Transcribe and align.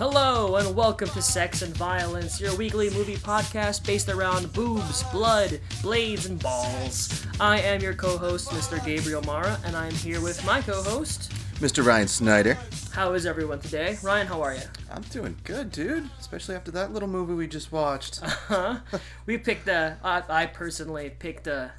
Hello 0.00 0.56
and 0.56 0.74
welcome 0.74 1.10
to 1.10 1.20
Sex 1.20 1.60
and 1.60 1.76
Violence, 1.76 2.40
your 2.40 2.56
weekly 2.56 2.88
movie 2.88 3.18
podcast 3.18 3.86
based 3.86 4.08
around 4.08 4.50
boobs, 4.54 5.02
blood, 5.12 5.60
blades, 5.82 6.24
and 6.24 6.42
balls. 6.42 7.26
I 7.38 7.60
am 7.60 7.82
your 7.82 7.92
co-host, 7.92 8.48
Mr. 8.48 8.82
Gabriel 8.82 9.20
Mara, 9.24 9.60
and 9.62 9.76
I'm 9.76 9.92
here 9.92 10.22
with 10.22 10.42
my 10.46 10.62
co-host. 10.62 11.30
Mr. 11.56 11.84
Ryan 11.84 12.08
Snyder. 12.08 12.56
How 12.92 13.12
is 13.12 13.26
everyone 13.26 13.60
today? 13.60 13.98
Ryan, 14.02 14.26
how 14.26 14.40
are 14.40 14.54
you? 14.54 14.62
I'm 14.90 15.02
doing 15.02 15.36
good, 15.44 15.70
dude. 15.70 16.08
Especially 16.18 16.54
after 16.54 16.70
that 16.70 16.94
little 16.94 17.06
movie 17.06 17.34
we 17.34 17.46
just 17.46 17.70
watched. 17.70 18.20
Huh? 18.24 18.78
we 19.26 19.36
picked 19.36 19.68
a. 19.68 19.98
I, 20.02 20.22
I 20.30 20.46
personally 20.46 21.10
picked 21.10 21.46
a 21.46 21.72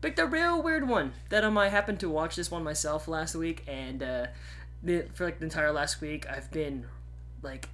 picked 0.00 0.18
a 0.18 0.26
real 0.26 0.60
weird 0.60 0.88
one 0.88 1.12
that 1.28 1.44
um 1.44 1.56
I 1.56 1.68
happened 1.68 2.00
to 2.00 2.10
watch 2.10 2.34
this 2.34 2.50
one 2.50 2.64
myself 2.64 3.06
last 3.06 3.36
week, 3.36 3.62
and 3.68 4.02
uh, 4.02 4.26
the, 4.82 5.06
for 5.14 5.26
like 5.26 5.38
the 5.38 5.44
entire 5.44 5.70
last 5.70 6.00
week 6.00 6.28
I've 6.28 6.50
been 6.50 6.86
like 7.42 7.68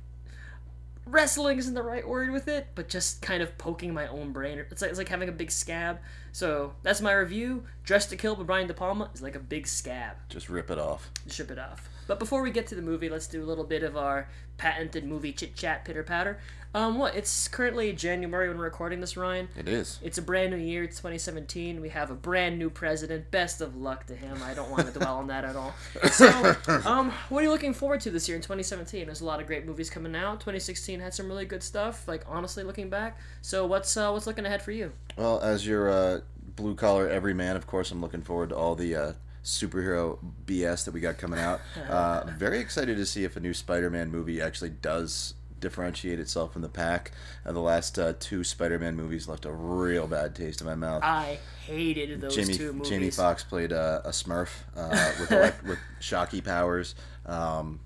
wrestling 1.06 1.58
isn't 1.58 1.74
the 1.74 1.82
right 1.82 2.06
word 2.06 2.30
with 2.30 2.48
it, 2.48 2.68
but 2.74 2.88
just 2.88 3.22
kind 3.22 3.42
of 3.42 3.56
poking 3.58 3.92
my 3.92 4.06
own 4.06 4.32
brain. 4.32 4.58
It's 4.58 4.82
like 4.82 4.90
it's 4.90 4.98
like 4.98 5.08
having 5.08 5.28
a 5.28 5.32
big 5.32 5.50
scab. 5.50 5.98
So 6.32 6.74
that's 6.82 7.00
my 7.00 7.12
review. 7.12 7.64
Dressed 7.84 8.10
to 8.10 8.16
Kill 8.16 8.36
by 8.36 8.42
Brian 8.42 8.66
De 8.66 8.74
Palma 8.74 9.10
is 9.14 9.22
like 9.22 9.36
a 9.36 9.40
big 9.40 9.66
scab. 9.66 10.16
just 10.28 10.48
rip 10.48 10.70
it 10.70 10.78
off. 10.78 11.10
Rip 11.38 11.50
it 11.50 11.58
off. 11.58 11.88
But 12.06 12.18
before 12.18 12.42
we 12.42 12.50
get 12.50 12.66
to 12.68 12.74
the 12.74 12.82
movie, 12.82 13.08
let's 13.08 13.26
do 13.26 13.42
a 13.42 13.46
little 13.46 13.64
bit 13.64 13.82
of 13.82 13.96
our 13.96 14.28
patented 14.56 15.04
movie 15.04 15.32
chit 15.32 15.56
chat 15.56 15.84
pitter 15.84 16.02
patter. 16.02 16.38
Um, 16.74 16.98
what? 16.98 17.14
It's 17.14 17.46
currently 17.46 17.92
January 17.92 18.48
when 18.48 18.58
we're 18.58 18.64
recording 18.64 19.00
this, 19.00 19.16
Ryan. 19.16 19.48
It 19.56 19.68
is. 19.68 20.00
It's 20.02 20.18
a 20.18 20.22
brand 20.22 20.50
new 20.50 20.56
year. 20.56 20.82
It's 20.82 20.96
2017. 20.96 21.80
We 21.80 21.90
have 21.90 22.10
a 22.10 22.14
brand 22.14 22.58
new 22.58 22.68
president. 22.68 23.30
Best 23.30 23.60
of 23.60 23.76
luck 23.76 24.06
to 24.06 24.16
him. 24.16 24.42
I 24.42 24.54
don't 24.54 24.68
want 24.70 24.86
to 24.86 24.92
dwell 24.92 25.18
on 25.18 25.28
that 25.28 25.44
at 25.44 25.54
all. 25.54 25.72
So, 26.10 26.56
um, 26.84 27.12
what 27.28 27.40
are 27.40 27.42
you 27.44 27.50
looking 27.50 27.74
forward 27.74 28.00
to 28.02 28.10
this 28.10 28.28
year 28.28 28.34
in 28.34 28.42
2017? 28.42 29.06
There's 29.06 29.20
a 29.20 29.24
lot 29.24 29.40
of 29.40 29.46
great 29.46 29.64
movies 29.64 29.88
coming 29.88 30.16
out. 30.16 30.40
2016 30.40 30.98
had 30.98 31.14
some 31.14 31.28
really 31.28 31.44
good 31.44 31.62
stuff. 31.62 32.08
Like 32.08 32.24
honestly, 32.26 32.64
looking 32.64 32.90
back. 32.90 33.18
So 33.40 33.66
what's 33.66 33.96
uh, 33.96 34.10
what's 34.10 34.26
looking 34.26 34.44
ahead 34.44 34.60
for 34.60 34.72
you? 34.72 34.90
Well, 35.16 35.40
as 35.40 35.64
your 35.64 35.88
uh, 35.88 36.20
blue 36.56 36.74
collar 36.74 37.08
everyman, 37.08 37.54
of 37.54 37.68
course, 37.68 37.92
I'm 37.92 38.00
looking 38.00 38.22
forward 38.22 38.48
to 38.48 38.56
all 38.56 38.74
the 38.74 38.96
uh, 38.96 39.12
superhero 39.44 40.18
BS 40.46 40.86
that 40.86 40.92
we 40.92 40.98
got 41.00 41.18
coming 41.18 41.38
out. 41.38 41.60
Uh, 41.88 42.24
very 42.38 42.58
excited 42.58 42.96
to 42.96 43.06
see 43.06 43.24
if 43.24 43.36
a 43.36 43.40
new 43.40 43.52
Spider 43.52 43.90
Man 43.90 44.10
movie 44.10 44.40
actually 44.40 44.70
does 44.70 45.34
differentiate 45.60 46.18
itself 46.20 46.52
from 46.52 46.62
the 46.62 46.68
pack. 46.68 47.12
Uh, 47.46 47.52
the 47.52 47.60
last 47.60 47.98
uh, 47.98 48.12
two 48.18 48.44
Spider 48.44 48.78
Man 48.78 48.96
movies 48.96 49.28
left 49.28 49.44
a 49.44 49.52
real 49.52 50.06
bad 50.06 50.34
taste 50.34 50.60
in 50.60 50.66
my 50.66 50.74
mouth. 50.74 51.02
I 51.02 51.38
hated 51.66 52.20
those 52.20 52.34
Jamie, 52.36 52.54
two 52.54 52.72
movies. 52.72 52.88
Jamie 52.90 53.10
Foxx 53.10 53.44
played 53.44 53.72
uh, 53.72 54.02
a 54.04 54.10
Smurf 54.10 54.48
uh, 54.76 55.12
with, 55.20 55.32
elect- 55.32 55.64
with 55.64 55.78
shocky 56.00 56.40
powers, 56.40 56.94
um, 57.26 57.80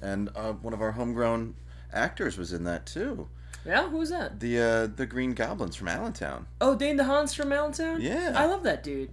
and 0.00 0.30
uh, 0.36 0.52
one 0.52 0.72
of 0.72 0.80
our 0.80 0.92
homegrown 0.92 1.54
actors 1.92 2.38
was 2.38 2.52
in 2.52 2.64
that 2.64 2.86
too. 2.86 3.28
Yeah, 3.66 3.88
who 3.90 3.98
was 3.98 4.10
that? 4.10 4.40
The 4.40 4.58
uh, 4.60 4.86
the 4.86 5.04
Green 5.04 5.34
Goblins 5.34 5.76
from 5.76 5.88
Allentown. 5.88 6.46
Oh, 6.60 6.74
Dane 6.74 6.96
DeHaan's 6.98 7.34
from 7.34 7.52
Allentown. 7.52 8.00
Yeah. 8.00 8.32
I 8.36 8.46
love 8.46 8.62
that 8.62 8.82
dude. 8.82 9.10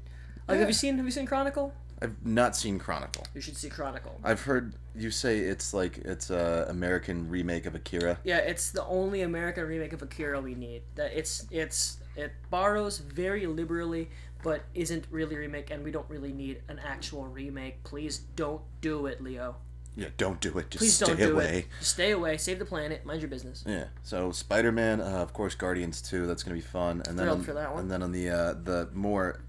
Like, 0.47 0.55
Yeah. 0.55 0.59
have 0.59 0.69
you 0.69 0.73
seen 0.73 0.95
Have 0.97 1.05
you 1.05 1.11
seen 1.11 1.25
Chronicle? 1.25 1.73
I've 2.05 2.25
not 2.25 2.55
seen 2.55 2.77
Chronicle. 2.79 3.25
You 3.33 3.41
should 3.41 3.57
see 3.57 3.69
Chronicle. 3.69 4.19
I've 4.23 4.41
heard 4.41 4.75
you 4.95 5.09
say 5.11 5.39
it's 5.39 5.73
like 5.73 5.97
it's 5.99 6.29
a 6.29 6.67
American 6.69 7.29
remake 7.29 7.65
of 7.65 7.73
Akira. 7.75 8.19
Yeah, 8.23 8.37
it's 8.37 8.69
the 8.71 8.85
only 8.85 9.21
American 9.21 9.65
remake 9.65 9.91
of 9.93 10.01
Akira 10.01 10.39
we 10.39 10.53
need. 10.53 10.83
That 10.95 11.11
it's 11.17 11.47
it's 11.49 11.97
it 12.15 12.31
borrows 12.51 12.99
very 12.99 13.47
liberally, 13.47 14.09
but 14.43 14.61
isn't 14.75 15.05
really 15.09 15.35
a 15.35 15.39
remake, 15.39 15.71
and 15.71 15.83
we 15.83 15.89
don't 15.91 16.09
really 16.09 16.31
need 16.31 16.61
an 16.69 16.79
actual 16.85 17.25
remake. 17.25 17.83
Please 17.83 18.19
don't 18.35 18.61
do 18.81 19.07
it, 19.07 19.21
Leo. 19.21 19.55
Yeah, 19.97 20.09
don't 20.17 20.39
do 20.41 20.57
it. 20.59 20.69
Just 20.69 20.79
Please 20.81 20.93
stay 20.95 21.05
don't 21.07 21.17
do 21.17 21.33
away. 21.33 21.59
it. 21.59 21.65
Just 21.79 21.91
stay 21.93 22.11
away. 22.11 22.37
Save 22.37 22.59
the 22.59 22.65
planet. 22.65 23.05
Mind 23.05 23.21
your 23.21 23.29
business. 23.29 23.63
Yeah. 23.65 23.85
So 24.03 24.31
Spider 24.31 24.71
Man, 24.71 25.01
uh, 25.01 25.05
of 25.05 25.33
course, 25.33 25.55
Guardians 25.55 26.01
two. 26.01 26.27
That's 26.27 26.43
gonna 26.43 26.55
be 26.55 26.61
fun. 26.61 27.01
And 27.07 27.17
then 27.17 27.25
Thrilled 27.25 27.39
on, 27.39 27.43
for 27.45 27.53
that 27.53 27.71
one. 27.73 27.79
and 27.83 27.91
then 27.91 28.03
on 28.03 28.11
the 28.11 28.29
uh, 28.29 28.53
the 28.53 28.89
more 28.93 29.41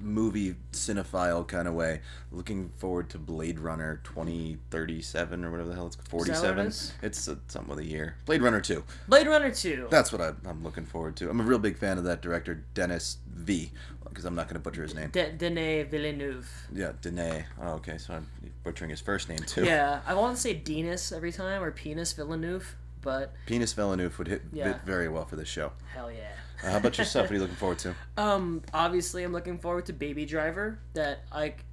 movie 0.00 0.56
cinephile 0.72 1.46
kind 1.46 1.68
of 1.68 1.74
way, 1.74 2.00
looking 2.32 2.70
forward 2.78 3.08
to 3.10 3.18
Blade 3.18 3.58
Runner 3.58 4.00
twenty 4.04 4.58
thirty 4.70 5.02
seven 5.02 5.44
or 5.44 5.50
whatever 5.50 5.68
the 5.68 5.74
hell 5.74 5.86
it's 5.86 5.96
forty 5.96 6.34
seven. 6.34 6.66
is? 6.66 6.92
It's 7.02 7.28
uh, 7.28 7.36
something 7.48 7.70
with 7.70 7.78
a 7.80 7.86
year. 7.88 8.16
Blade 8.26 8.42
Runner 8.42 8.60
two. 8.60 8.84
Blade 9.08 9.26
Runner 9.26 9.50
two. 9.50 9.86
That's 9.90 10.12
what 10.12 10.20
I, 10.20 10.32
I'm 10.46 10.62
looking 10.62 10.84
forward 10.84 11.16
to. 11.16 11.30
I'm 11.30 11.40
a 11.40 11.44
real 11.44 11.58
big 11.58 11.76
fan 11.76 11.98
of 11.98 12.04
that 12.04 12.22
director, 12.22 12.64
Dennis 12.74 13.18
V. 13.32 13.70
Because 14.08 14.24
I'm 14.24 14.34
not 14.34 14.48
gonna 14.48 14.58
butcher 14.58 14.82
his 14.82 14.94
name. 14.94 15.10
De- 15.10 15.32
Denis 15.32 15.88
Villeneuve. 15.88 16.50
Yeah, 16.74 16.92
Dene. 17.00 17.44
Oh, 17.62 17.74
okay. 17.74 17.96
So 17.96 18.14
I'm 18.14 18.26
butchering 18.64 18.90
his 18.90 19.00
first 19.00 19.28
name 19.28 19.38
too. 19.38 19.64
Yeah, 19.64 20.00
I 20.06 20.14
want 20.14 20.34
to 20.34 20.40
say 20.42 20.52
Denis 20.54 21.12
every 21.12 21.30
time 21.30 21.62
or 21.62 21.70
Penis 21.70 22.12
Villeneuve, 22.12 22.74
but 23.02 23.32
Penis 23.46 23.72
Villeneuve 23.72 24.18
would 24.18 24.26
hit 24.26 24.42
Yeah. 24.52 24.72
fit 24.72 24.82
very 24.84 25.08
well 25.08 25.26
for 25.26 25.36
this 25.36 25.46
show. 25.48 25.72
hell 25.94 26.10
yeah. 26.10 26.32
Uh, 26.62 26.70
how 26.70 26.76
about 26.78 26.98
yourself? 26.98 27.24
What 27.26 27.30
are 27.32 27.34
you 27.34 27.40
looking 27.40 27.56
forward 27.56 27.78
to? 27.80 27.94
Um, 28.16 28.62
obviously, 28.74 29.24
I'm 29.24 29.32
looking 29.32 29.58
forward 29.58 29.86
to 29.86 29.92
Baby 29.92 30.26
Driver. 30.26 30.78
That 30.94 31.20
like 31.32 31.64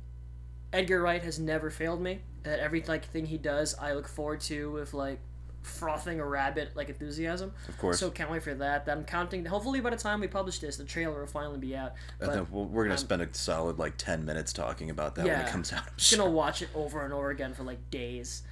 Edgar 0.74 1.02
Wright 1.02 1.22
has 1.24 1.40
never 1.40 1.70
failed 1.70 2.02
me. 2.02 2.20
That 2.44 2.60
every 2.60 2.82
like 2.84 3.06
thing 3.06 3.26
he 3.26 3.38
does, 3.38 3.76
I 3.80 3.94
look 3.94 4.08
forward 4.08 4.42
to 4.42 4.72
with 4.72 4.94
like 4.94 5.20
frothing 5.64 6.22
a 6.22 6.26
rabbit 6.26 6.70
like 6.76 6.88
enthusiasm. 6.88 7.52
Of 7.68 7.78
course. 7.78 8.00
So 8.00 8.10
can't 8.10 8.32
wait 8.32 8.42
for 8.44 8.54
that. 8.54 8.86
That 8.86 8.98
I'm 8.98 9.04
counting. 9.04 9.44
Hopefully, 9.46 9.82
by 9.82 9.90
the 9.90 9.98
time 9.98 10.22
we 10.22 10.28
publish 10.28 10.60
this, 10.60 10.78
the 10.78 10.86
trailer 10.86 11.20
will 11.20 11.28
finally 11.28 11.58
be 11.60 11.76
out. 11.76 11.94
And 12.22 12.32
But 12.32 12.50
we're 12.52 12.84
gonna 12.84 12.94
I'm- 12.96 12.98
spend 12.98 13.22
a 13.22 13.28
solid 13.34 13.78
like 13.80 13.98
ten 13.98 14.24
minutes 14.26 14.54
talking 14.54 14.90
about 14.90 15.16
that 15.16 15.26
when 15.26 15.40
it 15.42 15.48
comes 15.48 15.74
out. 15.74 15.82
I'm 15.88 15.94
I'm 16.14 16.18
gonna 16.20 16.32
watch 16.32 16.62
it 16.62 16.70
over 16.74 17.04
and 17.04 17.14
over 17.14 17.30
again 17.32 17.54
for 17.54 17.64
like 17.64 17.90
days. 17.92 18.44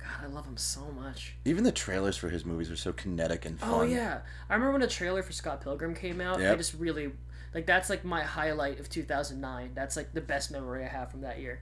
God, 0.00 0.24
I 0.24 0.32
love 0.32 0.46
him 0.46 0.56
so 0.56 0.80
much. 0.98 1.34
Even 1.44 1.64
the 1.64 1.72
trailers 1.72 2.16
for 2.16 2.28
his 2.30 2.44
movies 2.44 2.70
are 2.70 2.76
so 2.76 2.92
kinetic 2.92 3.44
and 3.44 3.58
fun. 3.58 3.70
Oh 3.70 3.82
yeah, 3.82 4.20
I 4.48 4.54
remember 4.54 4.72
when 4.72 4.80
the 4.80 4.86
trailer 4.86 5.22
for 5.22 5.32
Scott 5.32 5.60
Pilgrim 5.60 5.94
came 5.94 6.20
out. 6.20 6.40
I 6.40 6.54
just 6.56 6.74
really 6.74 7.12
like 7.54 7.66
that's 7.66 7.90
like 7.90 8.04
my 8.04 8.22
highlight 8.22 8.80
of 8.80 8.88
2009. 8.88 9.72
That's 9.74 9.96
like 9.96 10.12
the 10.14 10.20
best 10.20 10.50
memory 10.50 10.84
I 10.84 10.88
have 10.88 11.10
from 11.10 11.20
that 11.22 11.38
year. 11.40 11.60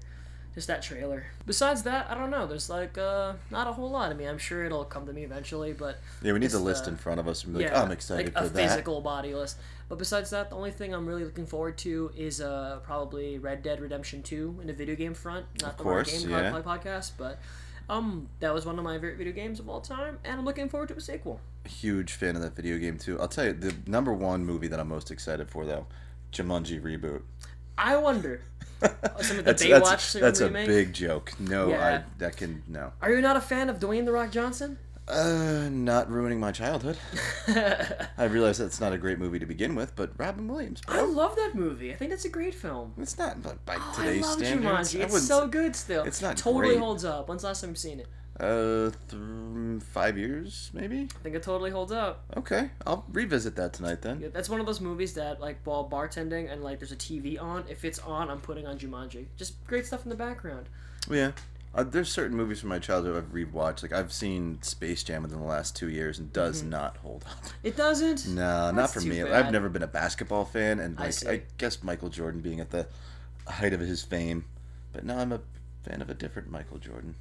Just 0.54 0.66
that 0.68 0.82
trailer. 0.82 1.24
Besides 1.46 1.84
that, 1.84 2.10
I 2.10 2.14
don't 2.14 2.30
know. 2.30 2.46
There's 2.46 2.70
like 2.70 2.96
uh 2.98 3.34
not 3.50 3.66
a 3.66 3.72
whole 3.72 3.90
lot. 3.90 4.10
I 4.10 4.14
mean, 4.14 4.28
I'm 4.28 4.38
sure 4.38 4.64
it'll 4.64 4.84
come 4.84 5.06
to 5.06 5.12
me 5.12 5.22
eventually, 5.24 5.72
but 5.72 5.98
Yeah, 6.22 6.32
we 6.32 6.38
need 6.38 6.50
the 6.50 6.58
list 6.58 6.86
uh, 6.86 6.90
in 6.90 6.96
front 6.96 7.20
of 7.20 7.28
us 7.28 7.44
and 7.44 7.52
be 7.54 7.60
like, 7.62 7.70
yeah, 7.72 7.80
oh, 7.80 7.84
I'm 7.84 7.92
excited 7.92 8.34
like 8.34 8.38
for 8.44 8.48
a 8.50 8.52
that. 8.54 8.68
physical 8.70 9.00
body 9.00 9.34
list. 9.34 9.58
But 9.88 9.98
besides 9.98 10.30
that, 10.30 10.50
the 10.50 10.56
only 10.56 10.70
thing 10.70 10.94
I'm 10.94 11.06
really 11.06 11.24
looking 11.24 11.46
forward 11.46 11.78
to 11.78 12.10
is 12.16 12.40
uh 12.40 12.80
probably 12.82 13.38
Red 13.38 13.62
Dead 13.62 13.80
Redemption 13.80 14.22
2 14.22 14.58
in 14.60 14.66
the 14.66 14.72
video 14.72 14.96
game 14.96 15.14
front, 15.14 15.46
not 15.62 15.72
Of 15.72 15.76
the 15.78 15.82
course, 15.84 16.22
game 16.22 16.30
yeah. 16.30 16.50
Podcast, 16.64 17.12
but 17.18 17.38
um 17.88 18.28
that 18.40 18.52
was 18.52 18.66
one 18.66 18.78
of 18.78 18.84
my 18.84 18.94
favorite 18.94 19.16
video 19.16 19.32
games 19.32 19.60
of 19.60 19.68
all 19.68 19.80
time, 19.80 20.18
and 20.24 20.38
I'm 20.38 20.44
looking 20.44 20.68
forward 20.68 20.88
to 20.90 20.96
a 20.96 21.00
sequel. 21.00 21.40
Huge 21.66 22.12
fan 22.12 22.36
of 22.36 22.42
that 22.42 22.54
video 22.54 22.78
game 22.78 22.98
too. 22.98 23.20
I'll 23.20 23.28
tell 23.28 23.46
you, 23.46 23.52
the 23.52 23.74
number 23.86 24.12
one 24.12 24.44
movie 24.44 24.68
that 24.68 24.78
I'm 24.80 24.88
most 24.88 25.10
excited 25.10 25.50
for 25.50 25.64
though, 25.64 25.86
Jumanji 26.32 26.80
reboot. 26.80 27.22
I 27.76 27.96
wonder. 27.96 28.42
some 28.80 28.90
of 28.90 29.36
the 29.38 29.42
that's 29.42 29.64
Baywatch 29.64 29.82
that's, 29.82 30.12
that's 30.12 30.40
a 30.40 30.48
big 30.48 30.92
joke. 30.92 31.32
No, 31.40 31.70
Yeah. 31.70 32.02
I 32.04 32.18
that 32.18 32.36
can 32.36 32.62
no. 32.68 32.92
Are 33.02 33.12
you 33.12 33.20
not 33.20 33.36
a 33.36 33.40
fan 33.40 33.68
of 33.68 33.80
Dwayne 33.80 34.04
the 34.04 34.12
Rock 34.12 34.30
Johnson? 34.30 34.78
Uh, 35.10 35.68
not 35.70 36.10
ruining 36.10 36.38
my 36.38 36.52
childhood. 36.52 36.98
I 37.48 38.06
I 38.18 38.24
realize 38.24 38.58
that's 38.58 38.80
not 38.80 38.92
a 38.92 38.98
great 38.98 39.18
movie 39.18 39.38
to 39.38 39.46
begin 39.46 39.74
with, 39.74 39.96
but 39.96 40.12
Robin 40.18 40.46
Williams, 40.48 40.80
bro. 40.82 41.04
love 41.04 41.34
that 41.36 41.52
movie. 41.54 41.92
I 41.92 41.96
think 41.96 42.10
that's 42.10 42.24
a 42.26 42.28
great 42.28 42.54
film. 42.54 42.92
It's 42.98 43.16
not 43.18 43.42
but 43.42 43.64
by 43.64 43.76
Oh, 43.78 43.92
today's 43.96 44.24
I 44.24 44.28
love 44.28 44.38
standards. 44.38 44.94
Jumanji. 44.94 45.00
It's 45.04 45.22
so 45.26 45.46
good 45.48 45.74
still. 45.74 46.04
it's 46.04 46.20
not 46.20 46.36
totally 46.36 46.68
great. 46.74 46.78
holds 46.80 47.04
up. 47.04 47.28
When's 47.28 47.42
the 47.42 47.48
last 47.48 47.62
time 47.62 47.70
you've 47.70 47.78
seen 47.78 48.00
it? 48.00 48.06
Uh, 48.38 48.90
th- 49.10 49.82
five 49.82 50.16
years 50.16 50.70
maybe. 50.72 51.08
I 51.12 51.22
think 51.24 51.34
it 51.34 51.42
totally 51.42 51.70
holds 51.70 51.90
up. 51.90 52.24
Okay, 52.36 52.70
I'll 52.86 53.04
revisit 53.10 53.56
that 53.56 53.72
tonight 53.72 54.02
then. 54.02 54.20
Yeah, 54.20 54.28
That's 54.32 54.48
one 54.48 54.60
of 54.60 54.66
those 54.66 54.80
movies 54.80 55.14
that, 55.14 55.40
like, 55.40 55.58
while 55.64 55.88
bartending 55.90 56.52
and 56.52 56.62
like 56.62 56.78
there's 56.78 56.92
a 56.92 56.96
TV 56.96 57.40
on, 57.40 57.64
if 57.68 57.84
it's 57.84 57.98
on, 57.98 58.30
I'm 58.30 58.40
putting 58.40 58.64
on 58.66 58.78
Jumanji. 58.78 59.26
Just 59.36 59.64
great 59.66 59.86
stuff 59.86 60.04
in 60.04 60.10
the 60.10 60.14
background. 60.16 60.66
Yeah, 61.10 61.32
uh, 61.74 61.84
there's 61.84 62.10
certain 62.10 62.36
movies 62.36 62.60
from 62.60 62.70
my 62.70 62.78
childhood 62.78 63.16
I've 63.16 63.32
rewatched. 63.32 63.82
Like 63.82 63.92
I've 63.92 64.12
seen 64.12 64.60
Space 64.62 65.02
Jam 65.02 65.22
within 65.22 65.40
the 65.40 65.46
last 65.46 65.76
two 65.76 65.88
years 65.88 66.18
and 66.18 66.32
does 66.32 66.62
not 66.62 66.96
hold 66.98 67.24
up. 67.30 67.44
It 67.62 67.76
doesn't. 67.76 68.26
No, 68.28 68.70
not 68.70 68.90
for 68.90 69.00
me. 69.00 69.22
bad. 69.22 69.32
I've 69.32 69.52
never 69.52 69.68
been 69.68 69.82
a 69.82 69.88
basketball 69.88 70.44
fan, 70.44 70.80
and 70.80 70.98
I 70.98 71.04
like 71.04 71.12
see. 71.12 71.28
I, 71.28 71.42
guess 71.58 71.82
Michael 71.82 72.08
Jordan 72.08 72.40
being 72.40 72.60
at 72.60 72.70
the 72.70 72.86
height 73.46 73.72
of 73.72 73.80
his 73.80 74.02
fame, 74.02 74.44
but 74.92 75.04
now 75.04 75.18
I'm 75.18 75.32
a 75.32 75.40
fan 75.82 76.02
of 76.02 76.10
a 76.10 76.14
different 76.14 76.50
Michael 76.50 76.78
Jordan. 76.78 77.14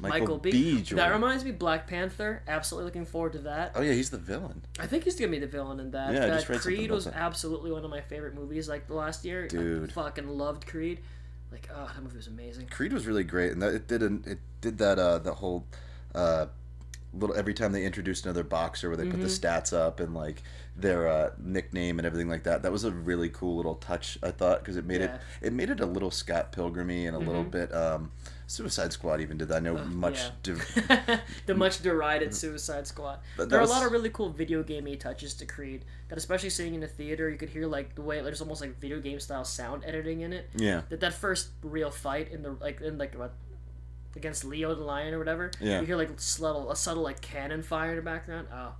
Michael, 0.00 0.38
B. 0.38 0.80
Jordan. 0.82 0.96
That 0.96 1.12
reminds 1.12 1.44
me, 1.44 1.50
Black 1.50 1.86
Panther. 1.86 2.42
Absolutely 2.46 2.84
looking 2.84 3.04
forward 3.04 3.32
to 3.32 3.38
that. 3.40 3.72
oh 3.74 3.82
yeah, 3.82 3.92
he's 3.92 4.10
the 4.10 4.18
villain. 4.18 4.62
I 4.78 4.86
think 4.86 5.04
he's 5.04 5.16
gonna 5.16 5.30
be 5.30 5.38
the 5.38 5.46
villain 5.46 5.80
in 5.80 5.90
that. 5.90 6.14
Yeah, 6.14 6.26
I 6.26 6.28
just 6.28 6.48
read 6.48 6.60
Creed 6.60 6.90
was 6.90 7.06
that. 7.06 7.14
absolutely 7.14 7.72
one 7.72 7.84
of 7.84 7.90
my 7.90 8.00
favorite 8.00 8.34
movies. 8.34 8.68
Like 8.68 8.86
the 8.86 8.94
last 8.94 9.24
year, 9.24 9.44
I 9.44 9.48
Dude. 9.48 9.92
fucking 9.92 10.28
loved 10.28 10.66
Creed. 10.66 11.00
Like, 11.52 11.68
oh, 11.74 11.90
that 11.94 12.02
movie 12.02 12.16
was 12.16 12.26
amazing. 12.26 12.66
Creed 12.68 12.92
was 12.92 13.06
really 13.06 13.24
great, 13.24 13.52
and 13.52 13.62
that 13.62 13.74
it 13.74 13.86
did 13.88 14.02
an, 14.02 14.24
it 14.26 14.38
did 14.60 14.78
that 14.78 14.98
uh 14.98 15.18
the 15.18 15.34
whole 15.34 15.66
uh 16.14 16.46
little 17.14 17.34
every 17.36 17.54
time 17.54 17.72
they 17.72 17.84
introduced 17.84 18.26
another 18.26 18.44
boxer 18.44 18.88
where 18.88 18.96
they 18.96 19.04
put 19.04 19.18
the 19.20 19.26
Mm-hmm. 19.26 19.46
stats 19.46 19.72
up 19.72 19.98
and 19.98 20.14
like 20.14 20.42
their 20.76 21.08
uh, 21.08 21.30
nickname 21.38 21.98
and 21.98 22.06
everything 22.06 22.28
like 22.28 22.44
that. 22.44 22.62
That 22.62 22.70
was 22.70 22.84
a 22.84 22.92
really 22.92 23.30
cool 23.30 23.56
little 23.56 23.76
touch 23.76 24.18
I 24.22 24.30
thought 24.30 24.58
because 24.60 24.76
it 24.76 24.84
made 24.84 25.00
Yeah. 25.00 25.06
Mm-hmm. 25.08 25.44
it 25.44 25.46
it 25.48 25.52
made 25.54 25.70
it 25.70 25.80
a 25.80 25.86
little 25.86 26.10
Scott 26.10 26.52
Pilgrimy 26.52 27.06
and 27.06 27.16
a 27.16 27.18
little 27.18 27.42
bit 27.44 27.74
um, 27.74 28.12
Suicide 28.48 28.94
Squad 28.94 29.20
even 29.20 29.36
did 29.36 29.48
that. 29.48 29.58
I 29.58 29.60
know 29.60 29.76
much. 29.84 30.16
yeah. 30.18 30.30
div- 30.42 31.20
the 31.46 31.54
much 31.54 31.82
derided 31.82 32.34
Suicide 32.34 32.86
Squad. 32.86 33.18
But 33.36 33.50
there 33.50 33.60
are 33.60 33.62
a 33.62 33.66
lot 33.66 33.84
of 33.84 33.92
really 33.92 34.08
cool 34.08 34.30
video 34.30 34.62
gamey 34.62 34.96
touches 34.96 35.34
to 35.34 35.46
Creed 35.46 35.84
that, 36.08 36.16
especially 36.16 36.48
seeing 36.48 36.74
in 36.74 36.82
a 36.82 36.86
theater, 36.86 37.28
you 37.28 37.36
could 37.36 37.50
hear 37.50 37.66
like 37.66 37.94
the 37.94 38.00
way 38.00 38.22
there's 38.22 38.40
almost 38.40 38.62
like 38.62 38.80
video 38.80 39.00
game 39.00 39.20
style 39.20 39.44
sound 39.44 39.84
editing 39.84 40.22
in 40.22 40.32
it. 40.32 40.48
yeah. 40.56 40.80
That 40.88 41.00
that 41.00 41.12
first 41.12 41.50
real 41.62 41.90
fight 41.90 42.32
in 42.32 42.42
the 42.42 42.52
like 42.52 42.80
in 42.80 42.96
like 42.96 43.14
what 43.14 43.34
against 44.16 44.44
Leo 44.44 44.74
the 44.74 44.82
Lion 44.82 45.12
or 45.12 45.18
whatever. 45.18 45.50
Yeah. 45.60 45.80
You 45.80 45.86
hear 45.86 45.96
like 45.96 46.18
subtle 46.18 46.70
a 46.70 46.76
subtle 46.76 47.02
like 47.02 47.20
cannon 47.20 47.62
fire 47.62 47.90
in 47.90 47.96
the 47.96 48.02
background. 48.02 48.48
Oh, 48.50 48.72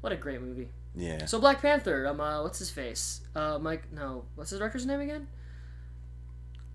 what 0.00 0.12
a 0.12 0.16
great 0.16 0.40
movie. 0.40 0.68
Yeah. 0.94 1.26
So 1.26 1.38
Black 1.38 1.60
Panther. 1.60 2.06
Um, 2.06 2.18
uh, 2.20 2.42
what's 2.42 2.58
his 2.58 2.70
face? 2.70 3.20
Uh, 3.36 3.58
Mike. 3.60 3.92
No, 3.92 4.24
what's 4.36 4.50
his 4.50 4.58
director's 4.58 4.86
name 4.86 5.00
again? 5.00 5.26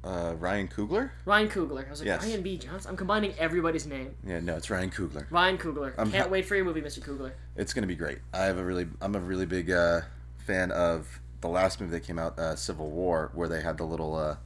Uh, 0.04 0.36
Ryan 0.40 0.68
Coogler? 0.68 1.10
Ryan 1.26 1.50
Coogler. 1.50 1.86
I 1.86 1.90
was 1.90 2.00
like 2.00 2.08
Yes. 2.08 2.24
Ryan 2.24 2.42
B. 2.42 2.58
Johnson. 2.58 2.90
I'm 2.92 2.98
combining 2.98 3.34
everybody's 3.38 3.86
name. 3.86 4.16
Yeah, 4.26 4.40
no, 4.40 4.56
it's 4.56 4.70
Ryan 4.70 4.90
Coogler. 4.90 5.26
Ryan 5.30 5.58
Coogler. 5.58 5.94
I'm 5.98 6.12
Can't 6.12 6.26
ha- 6.26 6.30
wait 6.30 6.46
for 6.46 6.56
your 6.56 6.64
movie, 6.66 6.82
Mr. 6.82 7.00
Coogler. 7.00 7.32
It's 7.56 7.74
gonna 7.74 7.88
be 7.88 7.96
great. 7.96 8.20
I 8.34 8.44
have 8.44 8.58
a 8.58 8.64
really, 8.64 8.88
I'm 9.02 9.16
a 9.16 9.20
really 9.20 9.46
big 9.46 9.70
uh, 9.72 10.02
fan 10.46 10.72
of 10.72 11.20
the 11.42 11.50
last 11.50 11.82
movie 11.82 11.92
that 11.92 12.04
came 12.06 12.18
out, 12.20 12.38
uh, 12.40 12.56
Civil 12.56 12.90
War, 12.90 13.32
where 13.34 13.48
they 13.50 13.62
had 13.62 13.78
the 13.78 13.84
little 13.86 14.16
uh, 14.16 14.38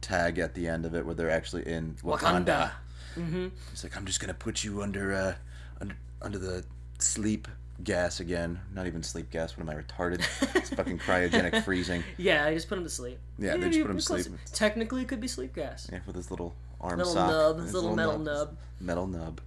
tag 0.00 0.38
at 0.38 0.54
the 0.54 0.68
end 0.68 0.84
of 0.86 0.94
it 0.94 1.04
where 1.04 1.14
they're 1.14 1.30
actually 1.30 1.66
in 1.66 1.94
Wakanda. 2.04 2.44
Wakanda. 2.44 2.70
Mm-hmm. 3.16 3.48
It's 3.72 3.82
like 3.84 3.96
I'm 3.96 4.06
just 4.06 4.20
gonna 4.20 4.34
put 4.34 4.62
you 4.62 4.82
under, 4.82 5.12
uh, 5.12 5.34
under, 5.80 5.96
under 6.20 6.38
the 6.38 6.64
sleep 6.98 7.48
gas 7.84 8.20
again. 8.20 8.60
Not 8.74 8.86
even 8.86 9.02
sleep 9.02 9.30
gas. 9.30 9.56
What 9.56 9.62
am 9.62 9.70
I 9.70 9.80
retarded? 9.80 10.20
it's 10.56 10.70
fucking 10.74 10.98
cryogenic 10.98 11.64
freezing. 11.64 12.02
Yeah, 12.16 12.46
I 12.46 12.54
just 12.54 12.68
put 12.68 12.78
him 12.78 12.84
to 12.84 12.90
sleep. 12.90 13.18
Yeah, 13.38 13.56
they 13.56 13.68
just 13.70 13.80
put 13.82 13.90
him 13.90 13.96
to 13.96 14.02
sleep. 14.02 14.26
Technically, 14.52 15.02
it 15.02 15.08
could 15.08 15.20
be 15.20 15.28
sleep 15.28 15.54
gas. 15.54 15.88
Yeah, 15.92 16.00
with 16.06 16.16
his 16.16 16.30
little 16.30 16.54
arm 16.80 16.98
Little 16.98 17.12
sock, 17.12 17.30
nub, 17.30 17.60
his 17.60 17.74
little 17.74 17.94
metal 17.94 18.18
nub. 18.18 18.56
metal 18.80 19.06
nub. 19.06 19.40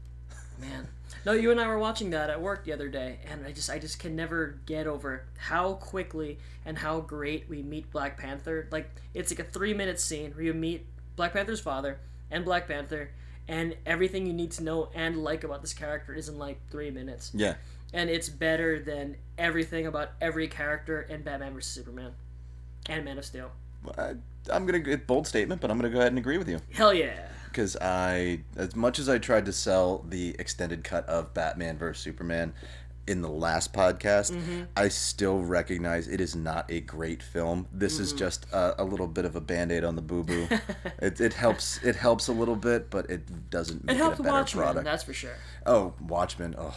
Man, 0.58 0.88
no, 1.26 1.34
you 1.34 1.52
and 1.52 1.60
I 1.60 1.68
were 1.68 1.78
watching 1.78 2.12
that 2.12 2.30
at 2.30 2.40
work 2.42 2.64
the 2.64 2.72
other 2.72 2.88
day, 2.88 3.20
and 3.30 3.46
I 3.46 3.52
just, 3.52 3.70
I 3.70 3.78
just 3.78 4.00
can 4.00 4.16
never 4.16 4.58
get 4.66 4.88
over 4.88 5.26
how 5.38 5.74
quickly 5.74 6.40
and 6.66 6.78
how 6.78 7.02
great 7.02 7.50
we 7.50 7.62
meet 7.62 7.92
Black 7.92 8.18
Panther. 8.18 8.68
Like, 8.72 8.90
it's 9.14 9.32
like 9.32 9.40
a 9.40 9.44
three-minute 9.52 10.00
scene 10.00 10.32
where 10.32 10.46
you 10.46 10.54
meet 10.54 10.86
Black 11.18 11.34
Panther's 11.34 11.60
father 11.60 12.00
and 12.32 12.46
Black 12.46 12.70
Panther, 12.70 13.10
and 13.50 13.76
everything 13.86 14.26
you 14.26 14.32
need 14.34 14.52
to 14.52 14.64
know 14.64 14.90
and 14.96 15.18
like 15.24 15.44
about 15.44 15.62
this 15.62 15.74
character 15.74 16.14
is 16.14 16.30
in 16.30 16.38
like 16.40 16.58
three 16.72 16.90
minutes, 16.90 17.32
Yeah, 17.34 17.56
and 17.96 18.10
it's 18.12 18.30
better 18.30 18.80
than 18.80 19.16
everything 19.40 19.88
about 19.88 20.12
every 20.22 20.48
character 20.48 21.02
in 21.02 21.24
Batman 21.24 21.54
vs 21.56 21.72
Superman 21.72 22.12
and 22.88 23.04
Man 23.04 23.18
of 23.18 23.26
Steel. 23.26 23.50
I, 23.98 24.14
I'm 24.52 24.66
gonna 24.68 24.80
get 24.80 25.08
bold 25.08 25.26
statement, 25.28 25.62
but 25.62 25.72
I'm 25.72 25.78
gonna 25.78 25.90
go 25.90 25.98
ahead 26.00 26.12
and 26.12 26.20
agree 26.20 26.38
with 26.38 26.48
you. 26.50 26.60
Hell 26.74 26.94
yeah! 26.94 27.28
because 27.48 27.78
I, 27.80 28.42
as 28.58 28.76
much 28.76 29.00
as 29.00 29.08
I 29.08 29.18
tried 29.18 29.46
to 29.46 29.54
sell 29.54 30.04
the 30.10 30.36
extended 30.38 30.84
cut 30.84 31.08
of 31.08 31.34
Batman 31.34 31.78
vs 31.78 32.04
Superman 32.04 32.54
in 33.08 33.22
the 33.22 33.30
last 33.30 33.72
podcast, 33.72 34.32
Mm-hmm. 34.32 34.64
I 34.76 34.88
still 34.90 35.40
recognize 35.40 36.08
it 36.08 36.20
is 36.20 36.36
not 36.36 36.70
a 36.72 36.82
great 36.82 37.22
film. 37.24 37.68
This 37.72 38.00
is 38.00 38.10
Mm-hmm. 38.10 38.18
just 38.18 38.46
a, 38.52 38.82
a 38.82 38.84
little 38.84 39.08
bit 39.08 39.24
of 39.26 39.36
a 39.38 39.42
band 39.42 39.72
aid 39.72 39.84
on 39.86 39.96
the 39.96 40.02
boo 40.02 40.24
boo. 40.24 40.48
it, 41.02 41.22
it 41.22 41.34
helps. 41.34 41.82
It 41.84 41.96
helps 41.96 42.28
a 42.28 42.34
little 42.34 42.56
bit, 42.58 42.90
but 42.90 43.10
it 43.10 43.50
doesn't 43.50 43.86
make 43.86 43.96
It 43.96 44.00
it, 44.02 44.06
a 44.06 44.10
better 44.10 44.24
Watchmen, 44.24 44.64
product. 44.64 44.86
that's 44.86 45.04
for 45.04 45.14
sure. 45.14 45.36
Oh, 45.66 45.94
Watchmen. 46.02 46.56
Oh, 46.58 46.76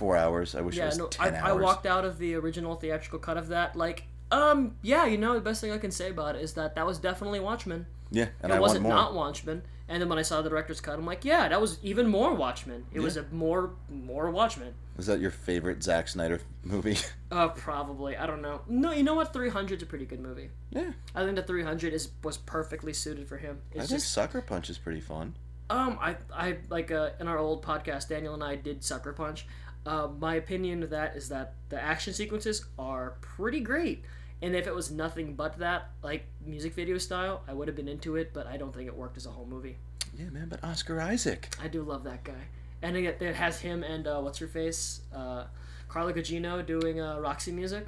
four 0.00 0.16
hours. 0.16 0.54
I 0.54 0.60
wish 0.62 0.74
it 0.76 0.78
Yeah, 0.78 0.86
was 0.86 0.98
no, 0.98 1.08
I, 1.20 1.30
ten 1.30 1.34
I 1.44 1.50
hours. 1.50 1.62
walked 1.62 1.86
out 1.86 2.04
of 2.04 2.18
the 2.18 2.34
original 2.34 2.74
theatrical 2.74 3.18
cut 3.18 3.36
of 3.36 3.48
that 3.48 3.76
like, 3.76 4.04
um, 4.32 4.76
yeah, 4.82 5.04
you 5.06 5.18
know, 5.18 5.34
the 5.34 5.40
best 5.40 5.60
thing 5.60 5.70
I 5.72 5.78
can 5.78 5.90
say 5.90 6.10
about 6.10 6.36
it 6.36 6.42
is 6.42 6.54
that 6.54 6.74
that 6.76 6.86
was 6.86 6.98
definitely 6.98 7.40
Watchmen. 7.40 7.86
yeah, 8.10 8.28
and 8.42 8.50
It 8.52 8.56
I 8.56 8.60
wasn't 8.60 8.86
not 8.86 9.14
Watchmen. 9.14 9.62
And 9.88 10.00
then 10.00 10.08
when 10.08 10.18
I 10.18 10.22
saw 10.22 10.40
the 10.40 10.48
director's 10.48 10.80
cut, 10.80 10.94
I'm 11.00 11.04
like, 11.04 11.24
yeah, 11.24 11.48
that 11.48 11.60
was 11.60 11.78
even 11.82 12.06
more 12.06 12.32
Watchmen. 12.32 12.86
It 12.92 13.00
was 13.00 13.16
a 13.16 13.24
more 13.32 13.72
more 13.88 14.30
Watchmen. 14.30 14.72
Is 14.98 15.06
that 15.06 15.18
your 15.20 15.32
favorite 15.32 15.82
Zack 15.82 16.06
Snyder 16.08 16.40
movie? 16.64 16.96
Uh, 17.32 17.46
probably. 17.48 18.16
I 18.16 18.26
don't 18.26 18.42
know. 18.42 18.60
No, 18.68 18.90
you 18.90 19.04
know 19.04 19.14
what? 19.14 19.32
300's 19.32 19.84
a 19.84 19.86
pretty 19.86 20.04
good 20.04 20.18
movie. 20.18 20.50
yeah, 20.70 20.90
I 21.14 21.22
think 21.24 21.36
the 21.36 21.44
300 21.44 21.92
is 21.92 22.08
was 22.24 22.36
perfectly 22.38 22.92
suited 22.92 23.28
for 23.28 23.36
him. 23.36 23.60
I 23.72 23.78
It's 23.78 23.88
think 23.88 24.00
just 24.00 24.12
Sucker 24.12 24.40
Punch 24.42 24.68
is 24.68 24.78
pretty 24.78 25.00
fun. 25.00 25.34
Um, 25.70 25.96
I, 26.00 26.16
I 26.34 26.56
like 26.70 26.90
uh, 26.90 27.10
in 27.20 27.28
our 27.28 27.38
old 27.38 27.62
podcast, 27.64 28.08
Daniel 28.08 28.34
and 28.34 28.42
I 28.42 28.56
did 28.56 28.82
Sucker 28.82 29.12
Punch. 29.12 29.46
Uh, 29.86 30.08
my 30.18 30.34
opinion 30.34 30.82
of 30.82 30.90
that 30.90 31.16
is 31.16 31.28
that 31.30 31.54
the 31.70 31.80
action 31.82 32.12
sequences 32.12 32.64
are 32.78 33.14
pretty 33.22 33.60
great, 33.60 34.04
and 34.42 34.54
if 34.54 34.66
it 34.66 34.74
was 34.74 34.90
nothing 34.90 35.34
but 35.34 35.58
that, 35.58 35.90
like 36.02 36.26
music 36.44 36.74
video 36.74 36.98
style, 36.98 37.42
I 37.48 37.54
would 37.54 37.66
have 37.68 37.76
been 37.76 37.88
into 37.88 38.16
it. 38.16 38.32
But 38.34 38.46
I 38.46 38.56
don't 38.56 38.74
think 38.74 38.86
it 38.86 38.96
worked 38.96 39.16
as 39.16 39.26
a 39.26 39.30
whole 39.30 39.46
movie. 39.46 39.76
Yeah, 40.16 40.28
man, 40.30 40.48
but 40.48 40.62
Oscar 40.64 41.00
Isaac. 41.00 41.54
I 41.62 41.68
do 41.68 41.82
love 41.82 42.04
that 42.04 42.24
guy, 42.24 42.48
and 42.82 42.96
it, 42.96 43.22
it 43.22 43.34
has 43.36 43.60
him 43.60 43.82
and 43.82 44.06
uh, 44.06 44.20
what's 44.20 44.38
her 44.38 44.48
face, 44.48 45.00
uh, 45.14 45.44
Carla 45.88 46.12
Gugino 46.12 46.64
doing 46.66 47.00
uh, 47.00 47.18
Roxy 47.20 47.52
music. 47.52 47.86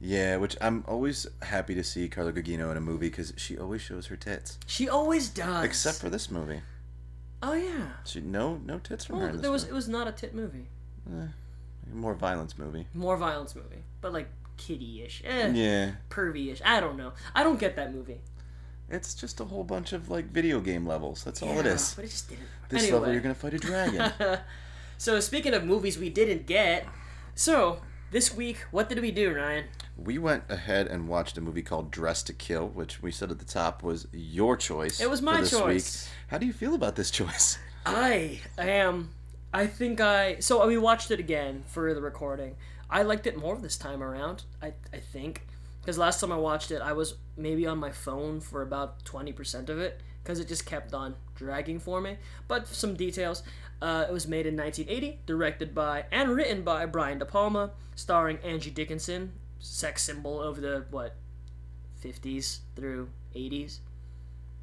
Yeah, 0.00 0.36
which 0.36 0.56
I'm 0.60 0.84
always 0.86 1.26
happy 1.42 1.74
to 1.74 1.82
see 1.82 2.08
Carla 2.08 2.32
Gugino 2.32 2.70
in 2.70 2.76
a 2.76 2.80
movie 2.80 3.08
because 3.08 3.32
she 3.36 3.56
always 3.58 3.80
shows 3.80 4.06
her 4.06 4.16
tits. 4.16 4.58
She 4.66 4.88
always 4.88 5.28
does. 5.30 5.64
Except 5.64 5.98
for 5.98 6.08
this 6.10 6.30
movie, 6.30 6.60
oh 7.42 7.54
yeah, 7.54 7.88
she 8.04 8.20
no 8.20 8.60
no 8.64 8.78
tits 8.78 9.04
from 9.06 9.16
her. 9.16 9.22
well, 9.24 9.32
this 9.32 9.42
there 9.42 9.50
was 9.50 9.62
movie. 9.64 9.72
it 9.72 9.74
was 9.74 9.88
not 9.88 10.06
a 10.06 10.12
tit 10.12 10.34
movie, 10.34 10.68
more 11.92 12.14
violence 12.14 12.58
movie. 12.58 12.86
more 12.94 13.16
violence 13.16 13.54
movie, 13.54 13.82
but 14.00 14.12
like 14.12 14.28
kiddie-ish, 14.56 15.22
eh, 15.24 15.50
Yeah, 15.54 15.92
pervy-ish. 16.10 16.60
I 16.64 16.80
don't 16.80 16.96
know. 16.96 17.12
I 17.34 17.42
don't 17.42 17.58
get 17.60 17.76
that 17.76 17.94
movie. 17.94 18.20
it's 18.88 19.14
just 19.14 19.40
a 19.40 19.44
whole 19.44 19.64
bunch 19.64 19.92
of 19.92 20.08
like 20.10 20.26
video 20.30 20.60
game 20.60 20.86
levels. 20.86 21.22
That's 21.24 21.42
all 21.42 21.58
it 21.58 21.66
is. 21.66 21.94
But 21.94 22.04
it 22.06 22.08
just 22.08 22.28
didn't. 22.28 22.46
This 22.68 22.82
anyway. 22.84 22.98
level, 22.98 23.12
you're 23.12 23.22
gonna 23.22 23.34
fight 23.34 23.54
a 23.54 23.58
dragon. 23.58 24.12
so 24.98 25.20
speaking 25.20 25.54
of 25.54 25.64
movies 25.64 25.98
we 25.98 26.08
didn't 26.10 26.46
get, 26.46 26.86
so 27.34 27.80
this 28.10 28.34
week 28.34 28.58
what 28.70 28.88
did 28.88 29.00
we 29.00 29.10
do, 29.10 29.32
Ryan? 29.34 29.64
we 29.98 30.18
went 30.18 30.44
ahead 30.50 30.86
and 30.86 31.08
watched 31.08 31.38
a 31.38 31.40
movie 31.40 31.62
called 31.62 31.90
Dress 31.90 32.22
to 32.24 32.32
Kill, 32.34 32.68
which 32.68 33.00
we 33.02 33.10
said 33.10 33.30
at 33.30 33.38
the 33.38 33.46
top 33.46 33.82
was 33.82 34.06
your 34.12 34.54
choice. 34.56 35.00
It 35.00 35.08
was 35.08 35.20
for 35.20 35.24
my 35.26 35.40
this 35.40 35.50
choice. 35.50 36.04
Week. 36.04 36.12
How 36.28 36.38
do 36.38 36.44
you 36.46 36.52
feel 36.52 36.74
about 36.74 36.96
this 36.96 37.10
choice? 37.20 37.58
I 37.86 38.40
am. 38.58 39.10
I 39.56 39.66
think 39.66 40.00
I. 40.00 40.38
So 40.40 40.66
we 40.66 40.78
watched 40.78 41.10
it 41.10 41.18
again 41.20 41.64
for 41.66 41.92
the 41.94 42.00
recording. 42.02 42.56
I 42.90 43.02
liked 43.02 43.26
it 43.26 43.36
more 43.36 43.56
this 43.56 43.76
time 43.76 44.02
around. 44.02 44.44
I 44.62 44.74
I 44.92 44.98
think 44.98 45.46
because 45.80 45.98
last 45.98 46.20
time 46.20 46.30
I 46.32 46.36
watched 46.36 46.70
it, 46.70 46.80
I 46.82 46.92
was 46.92 47.14
maybe 47.36 47.66
on 47.66 47.78
my 47.78 47.90
phone 47.90 48.40
for 48.40 48.62
about 48.62 49.04
twenty 49.04 49.32
percent 49.32 49.70
of 49.70 49.78
it 49.78 50.00
because 50.22 50.38
it 50.40 50.48
just 50.48 50.66
kept 50.66 50.92
on 50.94 51.14
dragging 51.34 51.78
for 51.80 52.00
me. 52.00 52.18
But 52.48 52.66
some 52.68 52.94
details. 52.94 53.42
Uh, 53.82 54.06
it 54.08 54.12
was 54.12 54.26
made 54.26 54.46
in 54.46 54.56
1980, 54.56 55.20
directed 55.26 55.74
by 55.74 56.06
and 56.10 56.30
written 56.30 56.62
by 56.62 56.86
Brian 56.86 57.18
De 57.18 57.26
Palma, 57.26 57.72
starring 57.94 58.38
Angie 58.42 58.70
Dickinson, 58.70 59.32
sex 59.58 60.02
symbol 60.02 60.40
of 60.40 60.62
the 60.62 60.86
what, 60.90 61.14
50s 62.02 62.60
through 62.74 63.10
80s. 63.34 63.80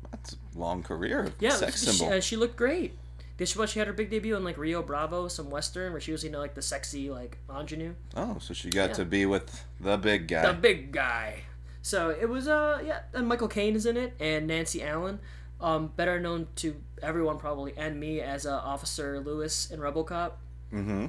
That's 0.10 0.34
a 0.34 0.58
long 0.58 0.82
career 0.82 1.32
Yeah, 1.40 1.52
sex 1.52 1.80
she, 1.84 1.92
symbol. 1.92 2.14
uh, 2.16 2.20
she 2.22 2.36
looked 2.36 2.56
great. 2.56 2.98
Did 3.38 3.48
she? 3.48 3.58
What 3.58 3.70
she 3.70 3.80
had 3.80 3.88
her 3.88 3.94
big 3.94 4.10
debut 4.10 4.36
in 4.36 4.44
like 4.44 4.58
Rio 4.58 4.82
Bravo, 4.84 5.28
some 5.28 5.50
western, 5.50 5.92
where 5.92 6.02
she 6.02 6.12
was 6.12 6.24
you 6.24 6.30
know 6.30 6.40
like 6.40 6.54
the 6.54 6.62
sexy 6.62 7.10
like 7.10 7.38
ingenue, 7.50 7.96
oh, 8.16 8.38
so 8.40 8.54
she 8.54 8.70
got 8.70 8.90
Yeah. 8.90 8.96
to 8.96 9.06
be 9.06 9.26
with 9.26 9.66
the 9.80 9.98
big 9.98 10.28
guy. 10.28 10.46
the 10.48 10.54
big 10.54 10.92
guy. 10.92 11.44
So 11.82 12.10
it 12.12 12.30
was 12.30 12.48
uh 12.48 12.82
yeah, 12.86 13.00
and 13.14 13.28
Michael 13.28 13.48
Caine 13.48 13.76
is 13.76 13.86
in 13.86 13.98
it, 13.98 14.14
and 14.20 14.48
Nancy 14.48 14.84
Allen, 14.84 15.20
um 15.60 15.88
better 15.96 16.20
known 16.20 16.48
to 16.58 16.76
everyone 17.02 17.38
probably 17.38 17.74
and 17.76 18.00
me 18.00 18.22
as 18.22 18.46
uh, 18.46 18.56
Officer 18.56 19.20
Lewis 19.20 19.70
in 19.72 19.80
RoboCop. 19.80 20.34
mm-hmm. 20.72 21.08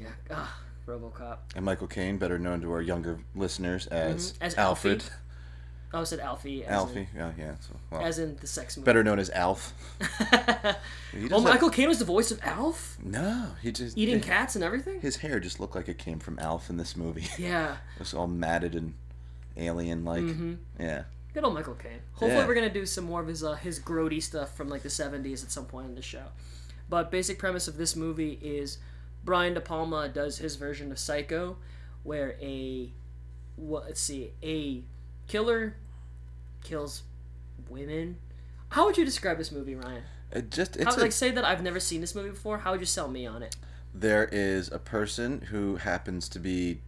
Yeah, 0.00 0.08
ah, 0.30 0.58
RoboCop. 0.86 1.38
And 1.54 1.64
Michael 1.64 1.86
Caine, 1.86 2.16
better 2.18 2.38
known 2.38 2.60
to 2.62 2.72
our 2.72 2.82
younger 2.82 3.20
listeners 3.34 3.86
as, 3.86 4.32
Mm-hmm. 4.32 4.44
As 4.44 4.54
Alfred. 4.56 5.02
Alfie. 5.02 5.14
I 5.94 6.04
said 6.04 6.18
Alfie. 6.20 6.64
Alfie, 6.64 7.08
yeah, 7.16 7.32
yeah. 7.38 7.54
So, 7.60 7.74
well, 7.90 8.04
as 8.04 8.18
in 8.18 8.36
the 8.36 8.46
sex 8.46 8.76
movie. 8.76 8.84
better 8.84 9.02
known 9.04 9.18
as 9.18 9.30
Alf. 9.30 9.72
He 11.12 11.28
oh, 11.32 11.40
Michael 11.40 11.70
Caine 11.70 11.88
was 11.88 11.98
the 11.98 12.04
voice 12.04 12.30
of 12.30 12.40
Alf, 12.42 12.98
No, 13.02 13.52
he 13.62 13.72
just 13.72 13.96
eating 13.96 14.20
cats 14.20 14.54
and 14.54 14.62
everything. 14.62 15.00
His 15.00 15.16
hair 15.16 15.40
just 15.40 15.58
looked 15.60 15.74
like 15.74 15.88
it 15.88 15.96
came 15.96 16.18
from 16.18 16.38
Alf 16.38 16.68
in 16.68 16.76
this 16.76 16.96
movie. 16.96 17.26
Yeah. 17.38 17.76
it 17.94 18.00
was 18.00 18.12
all 18.12 18.26
matted 18.26 18.74
and 18.74 18.94
alien-like. 19.56 20.24
Yeah. 20.78 21.04
Good 21.32 21.44
old 21.44 21.54
Michael 21.54 21.74
Caine. 21.74 22.00
Hopefully, 22.12 22.32
Yeah. 22.32 22.46
we're 22.46 22.54
gonna 22.54 22.68
do 22.68 22.84
some 22.84 23.04
more 23.04 23.20
of 23.22 23.26
his 23.28 23.42
uh, 23.44 23.54
his 23.54 23.78
grody 23.80 24.22
stuff 24.22 24.56
from 24.56 24.68
like 24.68 24.82
the 24.82 24.88
'70s 24.88 25.42
at 25.44 25.50
some 25.50 25.66
point 25.66 25.86
in 25.86 25.94
the 25.94 26.02
show. 26.02 26.24
But 26.88 27.10
basic 27.10 27.38
premise 27.38 27.68
of 27.68 27.76
this 27.76 27.94
movie 27.96 28.38
is 28.42 28.78
Brian 29.24 29.54
De 29.54 29.60
Palma 29.60 30.08
does 30.08 30.38
his 30.38 30.56
version 30.56 30.90
of 30.92 30.98
Psycho, 30.98 31.56
where 32.02 32.36
a 32.40 32.90
what 33.56 33.84
let's 33.84 34.00
see 34.00 34.32
a 34.42 34.82
killer 35.28 35.76
kills 36.62 37.02
women. 37.68 38.18
How 38.70 38.86
would 38.86 38.96
you 38.96 39.04
describe 39.04 39.38
this 39.38 39.52
movie, 39.52 39.74
Ryan? 39.74 40.02
It 40.32 40.50
just 40.50 40.76
How, 40.76 40.88
it's 40.88 40.96
a, 40.96 41.00
like 41.00 41.12
say 41.12 41.30
that 41.30 41.44
I've 41.44 41.62
never 41.62 41.80
seen 41.80 42.00
this 42.00 42.14
movie 42.14 42.30
before. 42.30 42.58
How 42.58 42.72
would 42.72 42.80
you 42.80 42.86
sell 42.86 43.08
me 43.08 43.26
on 43.26 43.42
it? 43.42 43.56
there 44.00 44.28
is 44.30 44.70
a 44.70 44.78
person 44.78 45.40
who 45.50 45.76
happens 45.76 46.28
to 46.28 46.38
be 46.38 46.80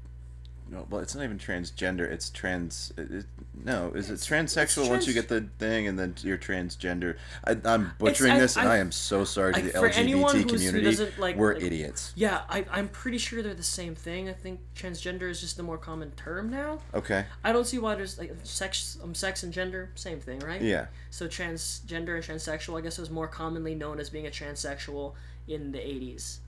no, 0.70 0.87
well, 0.90 1.00
it's 1.00 1.14
not 1.14 1.25
even 1.25 1.38
transgender. 1.38 2.00
It's 2.00 2.30
trans. 2.30 2.92
It, 2.96 3.10
it, 3.10 3.25
no, 3.64 3.90
is 3.94 4.10
it 4.10 4.16
transsexual 4.16 4.82
it's 4.82 4.88
once 4.88 5.06
you 5.06 5.14
get 5.14 5.28
the 5.28 5.48
thing, 5.58 5.87
and 5.87 5.98
then 5.98 6.14
you're 6.22 6.37
transgender? 6.38 7.16
I, 7.44 7.56
I'm 7.64 7.92
butchering 7.98 8.32
I- 8.32 8.38
this, 8.38 8.56
and 8.56 8.68
I- 8.68 8.75
I, 8.75 8.78
am 8.78 8.92
so 8.92 9.25
sorry 9.25 9.54
to 9.54 9.58
I- 9.58 9.62
the 9.62 9.70
LGBT 9.70 10.48
community. 10.48 11.12
like- 11.18 11.37
We're 11.37 11.54
like- 11.54 11.62
idiots. 11.62 12.12
Yeah, 12.16 12.42
I, 12.48 12.66
I'm 12.70 12.88
pretty 12.88 13.18
sure 13.18 13.42
they're 13.42 13.54
the 13.54 13.62
same 13.62 13.94
thing. 13.94 14.28
I 14.28 14.34
think 14.34 14.60
transgender 14.76 15.30
is 15.30 15.40
just 15.40 15.56
the 15.56 15.62
more 15.62 15.78
common 15.78 16.10
term 16.12 16.50
now. 16.50 16.80
Okay. 16.94 17.25
I 17.42 17.52
don't 17.52 17.66
see 17.66 17.78
why 17.78 17.94
there's 17.94 18.18
like 18.18 18.34
sex, 18.44 18.98
um, 19.02 19.14
sex 19.14 19.42
and 19.42 19.52
gender, 19.52 19.90
same 19.94 20.20
thing, 20.20 20.40
right? 20.40 20.60
Yeah. 20.60 20.87
So 21.10 21.26
transgender 21.26 22.14
and 22.14 22.25
transsexual, 22.25 22.78
I 22.78 22.82
guess, 22.82 22.98
was 22.98 23.10
more 23.10 23.28
commonly 23.28 23.75
known 23.75 23.98
as 24.00 24.10
being 24.10 24.26
a 24.26 24.30
transsexual 24.30 25.14
in 25.46 25.72
the 25.72 25.78
'80s. 25.78 26.38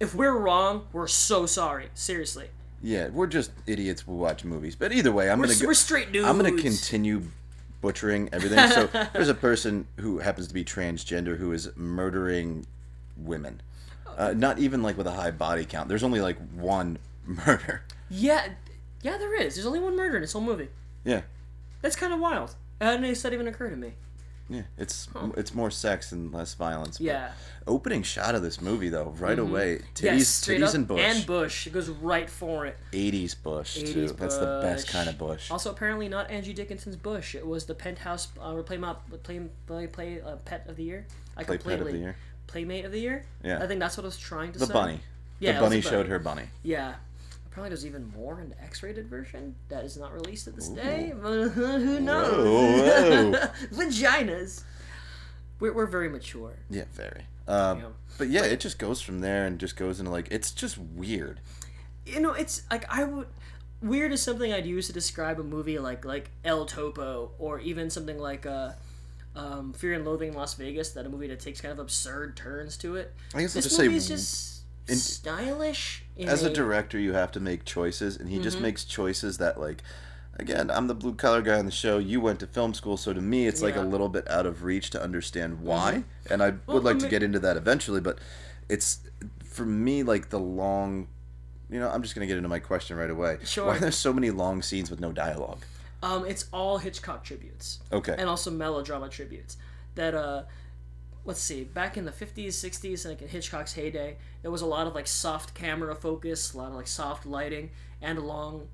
If 0.00 0.14
we're 0.14 0.36
wrong, 0.36 0.86
we're 0.92 1.08
so 1.08 1.46
sorry. 1.46 1.88
Seriously, 1.94 2.50
Yeah, 2.82 3.08
we're 3.08 3.26
just 3.26 3.50
idiots 3.66 4.02
who 4.02 4.14
watch 4.14 4.44
movies. 4.44 4.76
But 4.76 4.92
either 4.92 5.10
way, 5.12 5.30
I'm 5.30 5.38
we're, 5.38 5.46
gonna 5.46 5.58
go, 5.58 5.66
we're 5.66 5.74
straight 5.74 6.12
dudes. 6.12 6.26
I'm 6.28 6.36
gonna 6.36 6.52
continue 6.52 7.22
butchering 7.80 8.28
everything. 8.32 8.70
So 8.70 8.86
there's 9.12 9.28
a 9.28 9.34
person 9.34 9.86
who 9.96 10.18
happens 10.18 10.48
to 10.48 10.54
be 10.54 10.64
transgender 10.64 11.36
who 11.36 11.52
is 11.52 11.70
murdering 11.76 12.66
women. 13.16 13.60
Uh, 14.16 14.32
not 14.36 14.58
even 14.58 14.82
like 14.82 14.96
with 14.96 15.06
a 15.06 15.12
high 15.12 15.30
body 15.30 15.64
count. 15.64 15.88
There's 15.88 16.02
only 16.02 16.20
like 16.20 16.38
one 16.52 16.98
murder. 17.24 17.82
Yeah, 18.10 18.48
yeah, 19.02 19.18
there 19.18 19.40
is. 19.40 19.54
There's 19.54 19.66
only 19.66 19.80
one 19.80 19.96
murder 19.96 20.16
in 20.16 20.22
this 20.22 20.32
whole 20.32 20.42
movie. 20.42 20.68
Yeah, 21.04 21.22
That's 21.82 21.96
kind 21.96 22.12
of 22.12 22.20
wild. 22.20 22.54
And 22.80 23.04
it 23.04 23.14
didn't 23.14 23.32
even 23.32 23.48
occur 23.48 23.70
to 23.70 23.76
me. 23.76 23.94
Yeah. 24.48 24.62
It's 24.76 25.08
it's 25.36 25.54
more 25.54 25.70
sex 25.70 26.12
and 26.12 26.32
less 26.32 26.54
violence. 26.54 27.00
Yeah. 27.00 27.32
Opening 27.66 28.02
shot 28.02 28.34
of 28.34 28.42
this 28.42 28.60
movie 28.60 28.88
though, 28.88 29.14
right 29.18 29.38
away, 29.38 29.80
titties, 29.94 30.02
yes, 30.02 30.44
titties 30.46 30.68
up. 30.68 30.74
and 30.74 30.86
bush. 30.88 31.00
And 31.02 31.26
Bush. 31.26 31.66
It 31.66 31.72
goes 31.72 31.88
right 31.88 32.28
for 32.30 32.64
it. 32.66 32.78
80s 32.92 33.34
bush 33.42 33.74
too. 33.82 34.06
80s 34.06 34.16
That's 34.16 34.38
the 34.38 34.60
best 34.62 34.88
kind 34.88 35.08
of 35.08 35.18
bush. 35.18 35.50
Also, 35.50 35.70
apparently 35.70 36.08
not 36.08 36.30
Angie 36.30 36.54
Dickinson's 36.54 36.96
Bush. 36.96 37.34
It 37.34 37.46
was 37.46 37.66
the 37.66 37.74
Penthouse 37.74 38.28
uh, 38.40 38.54
play 38.62 38.78
mop, 38.78 39.08
play 39.22 39.40
play 39.66 39.86
play 39.86 40.20
uh, 40.20 40.36
pet 40.44 40.64
of 40.68 40.76
the 40.76 40.84
year. 40.84 41.06
I 41.36 41.44
Play 41.44 41.58
pet 41.58 41.66
of 41.66 41.78
completely 41.78 41.92
the 41.92 41.98
year. 42.04 42.16
playmate 42.46 42.84
of 42.84 42.92
the 42.92 43.00
year. 43.00 43.24
Yeah. 43.44 43.62
I 43.62 43.66
think 43.66 43.80
that's 43.80 43.96
what 43.96 44.04
I 44.04 44.06
was 44.08 44.18
trying 44.18 44.52
to 44.52 44.58
The 44.58 44.66
say. 44.66 44.72
bunny. 44.72 45.00
Yeah, 45.40 45.52
the 45.52 45.58
it 45.58 45.60
was 45.60 45.68
bunny 45.70 45.80
showed 45.82 46.06
her 46.08 46.18
bunny. 46.18 46.44
Yeah. 46.62 46.94
Apparently, 47.50 47.70
there's 47.70 47.86
even 47.86 48.12
more 48.16 48.40
in 48.40 48.50
the 48.50 48.62
X-rated 48.62 49.08
version 49.08 49.54
that 49.68 49.84
is 49.84 49.96
not 49.96 50.12
released 50.12 50.44
to 50.44 50.50
this 50.50 50.68
day. 50.68 51.12
But 51.20 51.48
Who 51.50 52.00
knows? 52.00 52.34
Whoa, 52.34 53.30
whoa. 53.30 53.48
Vaginas. 53.72 54.62
We're, 55.60 55.72
we're 55.72 55.86
very 55.86 56.08
mature. 56.08 56.52
Yeah, 56.70 56.84
very. 56.92 57.22
Um, 57.48 57.78
Yeah. 57.78 57.84
But 58.18 58.28
yeah, 58.30 58.44
it 58.44 58.60
just 58.60 58.78
goes 58.78 59.00
from 59.00 59.20
there 59.20 59.46
and 59.46 59.58
just 59.58 59.76
goes 59.76 59.98
into 60.00 60.10
like 60.12 60.28
it's 60.30 60.50
just 60.52 60.76
weird. 60.78 61.40
you 62.06 62.20
know 62.20 62.32
it's 62.32 62.62
like 62.70 62.84
i 62.92 63.04
would 63.04 63.26
weird 63.82 64.12
is 64.12 64.22
something 64.22 64.50
i'd 64.52 64.64
use 64.66 64.86
to 64.86 64.92
describe 64.94 65.38
a 65.38 65.42
movie 65.44 65.78
like 65.78 66.04
like 66.06 66.30
el 66.42 66.64
topo 66.64 67.30
or 67.38 67.60
even 67.60 67.90
something 67.90 68.18
like 68.18 68.44
uh 68.46 68.72
um, 69.36 69.72
fear 69.74 69.92
and 69.92 70.04
loathing 70.06 70.30
in 70.30 70.34
las 70.34 70.54
vegas 70.54 70.90
that 70.92 71.04
a 71.06 71.08
movie 71.08 71.28
that 71.28 71.38
takes 71.38 71.60
kind 71.60 71.70
of 71.70 71.78
absurd 71.78 72.34
turns 72.36 72.76
to 72.78 72.96
it 72.96 73.14
I 73.34 73.42
guess 73.42 73.54
I'll 73.54 73.62
this 73.62 73.64
just 73.70 73.78
movie 73.78 73.90
say, 73.90 73.96
is 73.96 74.08
just 74.08 74.62
in- 74.88 74.96
stylish 74.96 76.02
as 76.26 76.42
a 76.42 76.50
director, 76.50 76.98
you 76.98 77.12
have 77.14 77.32
to 77.32 77.40
make 77.40 77.64
choices, 77.64 78.16
and 78.16 78.28
he 78.28 78.36
Mm-hmm. 78.36 78.42
just 78.44 78.60
makes 78.60 78.84
choices 78.84 79.38
that 79.38 79.60
like. 79.60 79.82
Again, 80.40 80.70
I'm 80.70 80.86
the 80.86 80.94
blue 80.94 81.14
collar 81.14 81.42
guy 81.42 81.58
on 81.58 81.64
the 81.64 81.72
show. 81.72 81.98
You 81.98 82.20
went 82.20 82.38
to 82.40 82.46
film 82.46 82.72
school, 82.72 82.96
so 82.96 83.12
to 83.12 83.20
me, 83.20 83.48
it's 83.48 83.60
like 83.60 83.74
a 83.74 83.80
Mm-hmm. 83.80 83.90
little 83.90 84.08
bit 84.08 84.30
out 84.30 84.46
of 84.46 84.62
reach 84.62 84.90
to 84.90 85.02
understand 85.02 85.60
why. 85.62 86.04
And 86.30 86.40
I 86.44 86.52
Well, 86.64 86.76
would 86.76 86.84
like 86.84 86.98
I 86.98 87.00
to 87.00 87.06
get 87.08 87.24
into 87.24 87.40
that 87.40 87.56
eventually, 87.56 88.00
but 88.00 88.20
it's 88.68 89.00
for 89.42 89.64
me 89.66 90.04
like 90.04 90.28
the 90.30 90.38
long. 90.38 91.08
You 91.68 91.80
know, 91.80 91.90
I'm 91.90 92.02
just 92.02 92.14
gonna 92.14 92.28
get 92.28 92.36
into 92.36 92.48
my 92.48 92.60
question 92.60 92.96
right 92.96 93.10
away. 93.10 93.38
Sure. 93.44 93.66
Why 93.66 93.76
are 93.76 93.80
there 93.80 93.90
so 93.90 94.12
many 94.12 94.30
long 94.30 94.62
scenes 94.62 94.90
with 94.90 95.00
no 95.00 95.10
dialogue? 95.10 95.64
um 96.02 96.24
it's 96.24 96.46
all 96.52 96.78
hitchcock 96.78 97.24
tributes 97.24 97.80
Okay. 97.92 98.14
and 98.16 98.28
also 98.28 98.50
melodrama 98.50 99.08
tributes 99.08 99.56
that 99.96 100.14
uh 100.14 100.42
let's 101.28 101.40
see 101.40 101.62
back 101.62 101.96
in 101.96 102.04
the 102.04 102.10
50s 102.10 102.48
60s 102.48 103.06
like 103.06 103.22
in 103.22 103.28
hitchcock's 103.28 103.74
heyday 103.74 104.16
there 104.42 104.50
was 104.50 104.62
a 104.62 104.66
lot 104.66 104.86
of 104.86 104.94
like 104.94 105.06
soft 105.06 105.54
camera 105.54 105.94
focus 105.94 106.54
a 106.54 106.58
lot 106.58 106.70
of 106.70 106.74
like 106.74 106.86
soft 106.86 107.26
lighting 107.26 107.70
and 108.00 108.18
long 108.18 108.66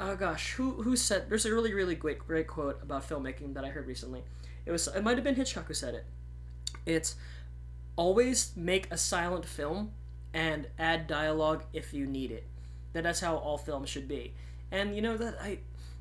oh 0.00 0.16
gosh 0.16 0.52
who 0.52 0.82
who 0.82 0.96
said 0.96 1.28
there's 1.28 1.46
a 1.46 1.52
really 1.52 1.72
really 1.72 1.94
great 1.94 2.18
great 2.18 2.46
quote 2.46 2.80
about 2.82 3.08
filmmaking 3.08 3.54
that 3.54 3.64
i 3.64 3.68
heard 3.68 3.86
recently. 3.86 4.22
It 4.66 4.72
was 4.72 4.88
it 4.88 5.02
might 5.02 5.16
have 5.16 5.24
been 5.24 5.34
hitchcock 5.34 5.66
who 5.66 5.74
said 5.74 5.94
it. 5.94 6.06
It's 6.86 7.16
always 7.96 8.52
make 8.56 8.90
a 8.90 8.96
silent 8.96 9.44
film 9.44 9.92
and 10.32 10.68
add 10.78 11.06
dialogue 11.06 11.64
if 11.72 11.92
you 11.92 12.06
need 12.06 12.30
it. 12.30 12.46
That 12.92 13.04
that's 13.04 13.20
how 13.20 13.36
all 13.36 13.58
films 13.58 13.88
should 13.88 14.08
be. 14.08 14.34
And 14.72 14.96
you 14.96 15.02
know 15.02 15.16
that 15.16 15.36
i 15.40 15.58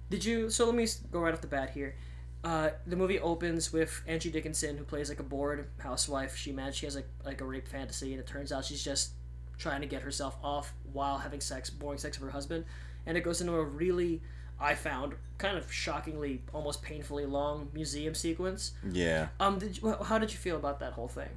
did 0.09 0.25
you 0.25 0.49
so 0.49 0.65
let 0.65 0.75
me 0.75 0.87
go 1.11 1.19
right 1.19 1.33
off 1.33 1.41
the 1.41 1.47
bat 1.47 1.71
here 1.71 1.95
uh, 2.43 2.69
the 2.85 2.95
movie 2.95 3.19
opens 3.19 3.71
with 3.71 4.01
Angie 4.07 4.29
Dickinson, 4.31 4.77
who 4.77 4.83
plays 4.83 5.09
like 5.09 5.19
a 5.19 5.23
bored 5.23 5.67
housewife. 5.79 6.35
She 6.35 6.51
mad 6.51 6.75
she 6.75 6.85
has 6.85 6.95
like 6.95 7.07
like 7.25 7.41
a 7.41 7.45
rape 7.45 7.67
fantasy, 7.67 8.11
and 8.11 8.19
it 8.19 8.27
turns 8.27 8.51
out 8.51 8.65
she's 8.65 8.83
just 8.83 9.11
trying 9.57 9.81
to 9.81 9.87
get 9.87 10.01
herself 10.01 10.37
off 10.43 10.73
while 10.91 11.19
having 11.19 11.39
sex, 11.39 11.69
boring 11.69 11.99
sex 11.99 12.19
with 12.19 12.27
her 12.29 12.33
husband. 12.33 12.65
And 13.05 13.17
it 13.17 13.21
goes 13.21 13.39
into 13.41 13.53
a 13.53 13.63
really, 13.63 14.21
I 14.59 14.75
found 14.75 15.13
kind 15.37 15.57
of 15.57 15.71
shockingly, 15.71 16.41
almost 16.53 16.81
painfully 16.81 17.25
long 17.25 17.69
museum 17.73 18.15
sequence. 18.15 18.71
Yeah. 18.91 19.27
Um, 19.39 19.59
did 19.59 19.81
you, 19.81 19.95
how 20.03 20.17
did 20.17 20.31
you 20.31 20.37
feel 20.37 20.55
about 20.57 20.79
that 20.79 20.93
whole 20.93 21.07
thing? 21.07 21.29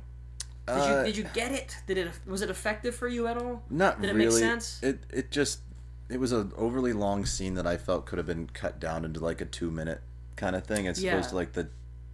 Did 0.66 0.72
Uh, 0.76 0.98
you 0.98 1.04
did 1.04 1.16
you 1.16 1.24
get 1.34 1.52
it? 1.52 1.76
Did 1.86 1.98
it 1.98 2.10
was 2.26 2.42
it 2.42 2.50
effective 2.50 2.94
for 2.96 3.06
you 3.06 3.28
at 3.28 3.36
all? 3.36 3.62
Not 3.70 4.00
Did 4.00 4.10
it 4.10 4.14
really. 4.14 4.26
make 4.30 4.38
sense? 4.38 4.80
It 4.82 5.00
it 5.10 5.30
just 5.30 5.60
it 6.08 6.18
was 6.18 6.32
an 6.32 6.52
overly 6.56 6.92
long 6.92 7.24
scene 7.26 7.54
that 7.54 7.66
I 7.66 7.76
felt 7.76 8.06
could 8.06 8.18
have 8.18 8.26
been 8.26 8.48
cut 8.52 8.80
down 8.80 9.04
into 9.04 9.20
like 9.20 9.40
a 9.40 9.44
two 9.44 9.70
minute 9.70 10.00
kind 10.36 10.54
of 10.54 10.64
thing 10.64 10.86
as 10.86 11.02
Yeah. 11.02 11.12
opposed 11.14 11.30
to 11.30 11.34
like 11.36 11.52
the 11.52 11.68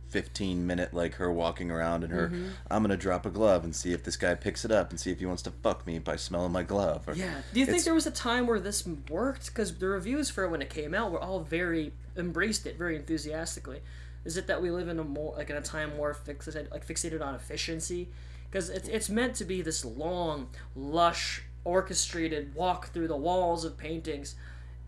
fifteen 0.09 0.67
minute 0.67 0.93
like 0.93 1.15
her 1.15 1.33
walking 1.33 1.71
around 1.71 2.05
and 2.05 2.13
her 2.13 2.29
Mm-hmm. 2.29 2.49
I'm 2.71 2.83
gonna 2.83 2.97
drop 2.99 3.25
a 3.25 3.31
glove 3.31 3.65
and 3.65 3.75
see 3.75 3.93
if 3.93 4.05
this 4.05 4.17
guy 4.17 4.35
picks 4.35 4.65
it 4.65 4.71
up 4.71 4.91
and 4.91 5.01
see 5.01 5.11
if 5.11 5.19
he 5.21 5.27
wants 5.27 5.43
to 5.43 5.51
fuck 5.51 5.87
me 5.87 5.99
by 5.99 6.17
smelling 6.17 6.53
my 6.53 6.63
glove. 6.63 7.09
Or, 7.09 7.15
Yeah. 7.15 7.41
Do 7.53 7.61
you 7.61 7.67
think 7.67 7.85
there 7.85 7.95
was 7.95 8.07
a 8.07 8.11
time 8.11 8.47
where 8.47 8.61
this 8.61 8.87
worked? 9.09 9.47
Because 9.47 9.75
the 9.79 9.87
reviews 9.87 10.29
for 10.29 10.45
it 10.45 10.51
when 10.51 10.61
it 10.61 10.69
came 10.71 10.93
out 10.95 11.11
were 11.13 11.21
all 11.21 11.41
very 11.41 11.93
embraced 12.17 12.67
it 12.67 12.77
very 12.77 12.95
enthusiastically. 12.97 13.81
Is 14.25 14.37
it 14.37 14.47
that 14.49 14.61
we 14.61 14.71
live 14.71 14.89
in 14.89 14.99
a 14.99 15.05
more 15.05 15.35
like 15.37 15.49
in 15.51 15.57
a 15.57 15.63
time 15.63 15.97
more 15.97 16.15
fixated 16.15 16.71
like 16.71 16.87
fixated 16.87 17.23
on 17.23 17.35
efficiency? 17.35 18.09
Because 18.51 18.69
it's 18.69 18.89
it's 18.89 19.09
meant 19.09 19.35
to 19.37 19.47
be 19.47 19.63
this 19.63 19.83
long, 19.83 20.51
lush, 20.77 21.43
orchestrated 21.65 22.55
walk 22.55 22.89
through 22.93 23.09
the 23.09 23.17
walls 23.17 23.65
of 23.65 23.79
paintings, 23.79 24.35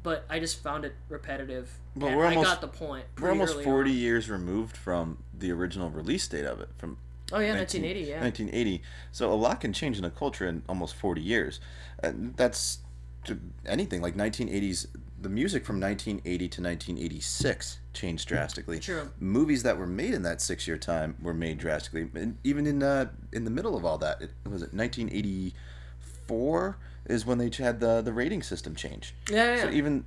but 0.04 0.24
I 0.30 0.38
just 0.38 0.62
found 0.62 0.84
it 0.84 0.94
repetitive. 1.08 1.68
But 1.96 2.06
and 2.06 2.16
we're 2.16 2.26
I 2.26 2.36
almost- 2.36 2.48
got 2.48 2.60
the 2.60 2.68
point. 2.68 3.06
We're 3.20 3.30
almost 3.30 3.60
forty 3.62 3.90
on. 3.90 3.96
years 3.96 4.30
removed 4.30 4.76
from 4.76 5.18
the 5.36 5.50
original 5.50 5.90
release 5.90 6.28
date 6.28 6.44
of 6.44 6.60
it 6.60 6.68
from 6.78 6.98
Oh 7.32 7.40
yeah, 7.40 7.54
19 7.54 7.82
1980. 7.82 8.10
Yeah. 8.10 8.20
1980. 8.20 8.82
So 9.10 9.32
a 9.32 9.34
lot 9.34 9.60
can 9.60 9.72
change 9.72 9.98
in 9.98 10.04
a 10.04 10.10
culture 10.10 10.46
in 10.46 10.62
almost 10.68 10.94
40 10.94 11.20
years. 11.22 11.58
And 12.02 12.36
that's 12.36 12.78
to 13.24 13.40
anything 13.66 14.00
like 14.02 14.14
1980s. 14.14 14.86
The 15.20 15.30
music 15.30 15.64
from 15.64 15.80
1980 15.80 16.48
to 16.48 16.62
1986 16.62 17.78
changed 17.94 18.28
drastically. 18.28 18.78
True. 18.78 19.08
Movies 19.18 19.62
that 19.62 19.78
were 19.78 19.86
made 19.86 20.12
in 20.12 20.20
that 20.22 20.42
six-year 20.42 20.76
time 20.76 21.16
were 21.22 21.32
made 21.32 21.56
drastically. 21.56 22.10
And 22.14 22.36
even 22.44 22.66
in 22.66 22.82
uh, 22.82 23.06
in 23.32 23.44
the 23.44 23.50
middle 23.50 23.74
of 23.74 23.86
all 23.86 23.96
that, 23.98 24.20
it 24.20 24.30
was 24.44 24.60
it 24.62 24.74
1984 24.74 26.76
is 27.06 27.24
when 27.26 27.38
they 27.38 27.50
had 27.58 27.80
the 27.80 28.00
the 28.02 28.12
rating 28.12 28.42
system 28.42 28.74
change. 28.74 29.14
Yeah, 29.30 29.56
yeah. 29.56 29.62
So 29.62 29.70
even 29.70 30.04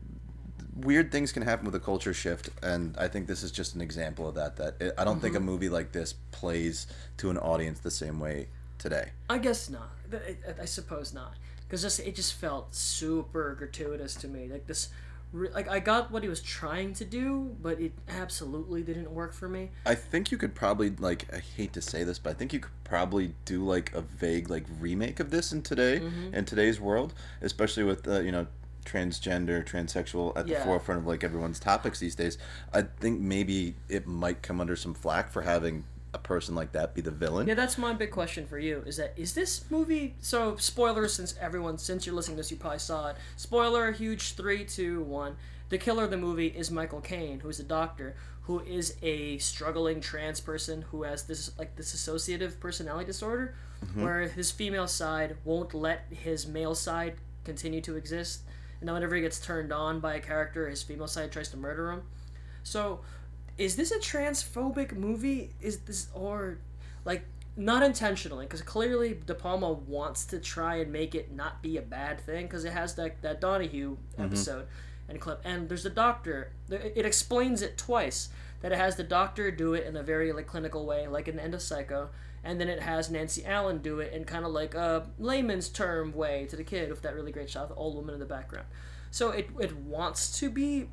weird 0.75 1.11
things 1.11 1.31
can 1.31 1.41
happen 1.43 1.65
with 1.65 1.75
a 1.75 1.79
culture 1.79 2.13
shift, 2.13 2.49
and 2.61 2.95
I 2.97 3.07
think 3.07 3.27
this 3.27 3.43
is 3.43 3.51
just 3.51 3.75
an 3.75 3.81
example 3.81 4.27
of 4.27 4.35
that. 4.35 4.57
That 4.57 4.75
it, 4.79 4.93
I 4.97 5.03
don't 5.03 5.19
think 5.19 5.33
Mm-hmm. 5.35 5.43
a 5.43 5.51
movie 5.51 5.69
like 5.69 5.91
this 5.91 6.13
plays 6.31 6.87
to 7.17 7.29
an 7.29 7.37
audience 7.37 7.79
the 7.79 7.91
same 7.91 8.19
way 8.19 8.47
today. 8.77 9.09
I 9.29 9.37
guess 9.39 9.69
not. 9.69 9.91
I- 10.13 10.61
I 10.61 10.65
suppose 10.65 11.13
not. 11.13 11.33
Because 11.67 11.99
it 11.99 12.15
just 12.15 12.33
felt 12.35 12.73
super 12.73 13.53
gratuitous 13.55 14.15
to 14.15 14.27
me. 14.29 14.47
Like 14.47 14.67
this, 14.67 14.87
re- 15.31 15.49
like 15.53 15.67
I 15.67 15.79
got 15.79 16.11
what 16.11 16.23
he 16.23 16.29
was 16.29 16.41
trying 16.41 16.93
to 16.95 17.05
do, 17.05 17.55
but 17.61 17.79
it 17.79 17.93
absolutely 18.07 18.81
didn't 18.83 19.11
work 19.11 19.33
for 19.33 19.47
me. 19.49 19.69
I 19.85 19.95
think 19.95 20.31
you 20.31 20.37
could 20.37 20.55
probably 20.55 20.89
like 20.91 21.27
I 21.33 21.37
hate 21.39 21.73
to 21.73 21.81
say 21.81 22.03
this, 22.03 22.19
but 22.19 22.31
I 22.31 22.33
think 22.33 22.53
you 22.53 22.59
could 22.59 22.71
probably 22.83 23.33
do 23.45 23.63
like 23.65 23.93
a 23.93 24.01
vague 24.01 24.49
like 24.49 24.65
remake 24.79 25.19
of 25.19 25.29
this 25.31 25.51
in 25.51 25.61
today 25.61 25.99
Mm-hmm. 25.99 26.33
in 26.33 26.45
today's 26.45 26.79
world, 26.79 27.13
especially 27.41 27.83
with 27.83 28.07
uh, 28.07 28.19
you 28.21 28.31
know 28.31 28.47
transgender, 28.85 29.65
transsexual 29.65 30.35
at 30.37 30.45
the 30.45 30.53
Yeah. 30.53 30.63
forefront 30.63 31.01
of 31.01 31.07
like 31.07 31.23
everyone's 31.23 31.59
topics 31.59 31.99
these 31.99 32.15
days. 32.15 32.37
I 32.73 32.83
think 32.83 33.19
maybe 33.19 33.75
it 33.89 34.07
might 34.07 34.41
come 34.41 34.61
under 34.61 34.75
some 34.77 34.93
flack 34.93 35.29
for 35.29 35.41
having 35.41 35.83
a 36.17 36.21
person 36.21 36.55
like 36.55 36.71
that 36.73 36.93
be 36.93 37.01
the 37.01 37.11
villain. 37.11 37.47
Yeah, 37.47 37.53
that's 37.53 37.77
my 37.77 37.93
big 37.93 38.11
question 38.11 38.45
for 38.45 38.59
you. 38.59 38.83
Is 38.85 38.97
that 38.97 39.13
is 39.15 39.33
this 39.33 39.65
movie? 39.69 40.15
So 40.19 40.55
spoilers, 40.57 41.13
since 41.13 41.35
everyone, 41.39 41.77
since 41.77 42.05
you're 42.05 42.15
listening 42.15 42.37
to 42.37 42.41
this, 42.41 42.51
you 42.51 42.57
probably 42.57 42.79
saw 42.79 43.09
it. 43.09 43.17
Spoiler, 43.35 43.91
huge 43.91 44.33
three, 44.33 44.65
two, 44.65 45.01
one. 45.03 45.35
The 45.69 45.77
killer 45.77 46.05
of 46.05 46.11
the 46.11 46.17
movie 46.17 46.47
is 46.47 46.71
Michael 46.71 47.01
Caine, 47.01 47.41
who 47.41 47.49
is 47.49 47.59
a 47.59 47.63
doctor 47.63 48.15
who 48.47 48.61
is 48.61 48.95
a 49.01 49.37
struggling 49.39 49.99
trans 49.99 50.39
person 50.39 50.81
who 50.83 51.03
has 51.03 51.23
this 51.23 51.51
like 51.59 51.75
this 51.75 51.93
associative 51.93 52.57
personality 52.61 53.05
disorder, 53.05 53.53
mm-hmm. 53.85 54.01
where 54.01 54.21
his 54.21 54.51
female 54.51 54.87
side 54.87 55.35
won't 55.43 55.73
let 55.73 56.05
his 56.09 56.47
male 56.47 56.73
side 56.73 57.15
continue 57.43 57.81
to 57.81 57.97
exist, 57.97 58.43
and 58.79 58.87
then 58.87 58.93
whenever 58.93 59.15
he 59.15 59.21
gets 59.21 59.39
turned 59.39 59.73
on 59.73 59.99
by 59.99 60.15
a 60.15 60.21
character, 60.21 60.69
his 60.69 60.81
female 60.81 61.09
side 61.09 61.29
tries 61.29 61.49
to 61.49 61.57
murder 61.57 61.91
him. 61.91 62.03
So, 62.63 63.01
is 63.57 63.75
this 63.75 63.91
a 63.91 63.99
transphobic 63.99 64.93
movie? 64.93 65.51
Is 65.61 65.79
this 65.79 66.07
or 66.13 66.59
like 67.05 67.23
not 67.55 67.83
intentionally? 67.83 68.45
Because 68.45 68.61
clearly 68.61 69.19
De 69.25 69.33
Palma 69.33 69.71
wants 69.71 70.25
to 70.27 70.39
try 70.39 70.75
and 70.77 70.91
make 70.91 71.15
it 71.15 71.31
not 71.31 71.61
be 71.61 71.77
a 71.77 71.81
bad 71.81 72.19
thing 72.19 72.45
because 72.45 72.65
it 72.65 72.73
has 72.73 72.95
that 72.95 73.21
that 73.21 73.41
Donahue 73.41 73.97
mm-hmm. 73.97 74.23
episode 74.23 74.67
and 75.09 75.19
clip, 75.19 75.41
and 75.43 75.69
there's 75.69 75.83
the 75.83 75.89
doctor. 75.89 76.51
It 76.69 77.05
explains 77.05 77.61
it 77.61 77.77
twice 77.77 78.29
that 78.61 78.71
it 78.71 78.77
has 78.77 78.95
the 78.95 79.03
doctor 79.03 79.51
do 79.51 79.73
it 79.73 79.85
in 79.85 79.95
a 79.95 80.03
very 80.03 80.31
like 80.33 80.47
clinical 80.47 80.85
way, 80.85 81.07
like 81.07 81.27
in 81.27 81.35
the 81.35 81.43
end 81.43 81.53
of 81.53 81.61
Psycho. 81.61 82.09
And 82.43 82.61
then 82.61 82.69
it 82.69 82.81
has 82.81 83.09
Nancy 83.09 83.45
Allen 83.45 83.79
do 83.79 83.99
it 83.99 84.13
in 84.13 84.23
kind 84.23 84.45
of 84.45 84.51
like 84.51 84.73
a 84.73 85.07
layman's 85.19 85.69
term 85.69 86.13
way 86.13 86.45
to 86.49 86.55
the 86.55 86.63
kid 86.63 86.89
with 86.89 87.01
that 87.01 87.13
really 87.13 87.31
great 87.31 87.49
shot 87.49 87.63
of 87.63 87.69
the 87.69 87.75
old 87.75 87.95
woman 87.95 88.13
in 88.13 88.19
the 88.19 88.25
background. 88.25 88.67
So 89.11 89.31
it, 89.31 89.49
it 89.59 89.75
wants 89.75 90.39
to 90.39 90.49
be 90.49 90.89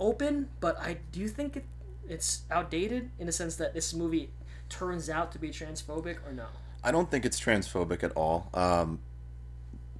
open, 0.00 0.48
but 0.60 0.78
I 0.78 0.98
do 1.12 1.28
think 1.28 1.56
it, 1.56 1.64
it's 2.08 2.42
outdated 2.50 3.10
in 3.18 3.26
the 3.26 3.32
sense 3.32 3.56
that 3.56 3.74
this 3.74 3.94
movie 3.94 4.30
turns 4.68 5.08
out 5.08 5.32
to 5.32 5.38
be 5.38 5.50
transphobic 5.50 6.18
or 6.26 6.32
no. 6.32 6.46
I 6.82 6.90
don't 6.90 7.10
think 7.10 7.24
it's 7.24 7.40
transphobic 7.40 8.02
at 8.02 8.12
all. 8.12 8.48
Um, 8.54 9.00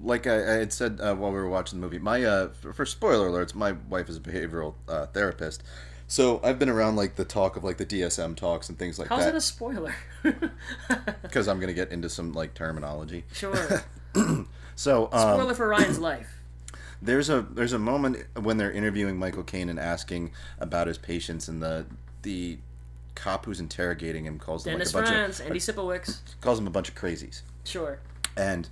like 0.01 0.27
I, 0.27 0.35
I 0.35 0.55
had 0.57 0.71
said 0.73 0.99
uh, 1.01 1.15
while 1.15 1.31
we 1.31 1.37
were 1.37 1.49
watching 1.49 1.79
the 1.79 1.85
movie, 1.85 1.99
my 1.99 2.23
uh, 2.23 2.49
for, 2.49 2.71
for 2.71 2.85
spoiler 2.85 3.29
alerts, 3.29 3.53
my 3.53 3.73
wife 3.89 4.07
is 4.09 4.17
a 4.17 4.21
behavioral 4.21 4.75
uh, 4.87 5.07
therapist, 5.07 5.61
so 6.07 6.39
I've 6.43 6.57
been 6.57 6.69
around 6.69 6.95
like 6.95 7.15
the 7.15 7.25
talk 7.25 7.57
of 7.57 7.63
like 7.63 7.77
the 7.77 7.85
DSM 7.85 8.35
talks 8.35 8.69
and 8.69 8.79
things 8.79 8.97
like 8.97 9.09
How's 9.09 9.25
that 9.25 9.25
How's 9.25 9.33
it 9.33 9.37
a 9.37 9.41
spoiler? 9.41 9.95
because 11.21 11.47
I'm 11.47 11.59
gonna 11.59 11.73
get 11.73 11.91
into 11.91 12.09
some 12.09 12.33
like 12.33 12.53
terminology. 12.53 13.25
sure. 13.33 13.83
So 14.79 15.09
um, 15.11 15.35
Spoiler 15.35 15.53
for 15.55 15.67
Ryan's 15.67 15.99
life. 15.99 16.38
There's 17.01 17.29
a 17.29 17.41
there's 17.41 17.73
a 17.73 17.79
moment 17.79 18.25
when 18.41 18.57
they're 18.57 18.71
interviewing 18.71 19.17
Michael 19.17 19.43
Caine 19.43 19.69
and 19.69 19.79
asking 19.79 20.31
about 20.59 20.87
his 20.87 20.97
patients, 20.97 21.47
and 21.47 21.61
the 21.61 21.85
the 22.23 22.57
cop 23.15 23.45
who's 23.45 23.59
interrogating 23.59 24.25
him 24.25 24.39
calls 24.39 24.63
them 24.63 24.73
Dennis 24.73 24.93
like 24.93 25.03
a 25.03 25.07
bunch 25.07 25.15
Franz, 25.15 25.39
of 25.39 25.47
Andy 25.47 25.59
Sipowicz. 25.59 26.19
calls 26.41 26.59
him 26.59 26.67
a 26.67 26.69
bunch 26.69 26.89
of 26.89 26.95
crazies. 26.95 27.41
Sure. 27.65 27.99
and 28.37 28.67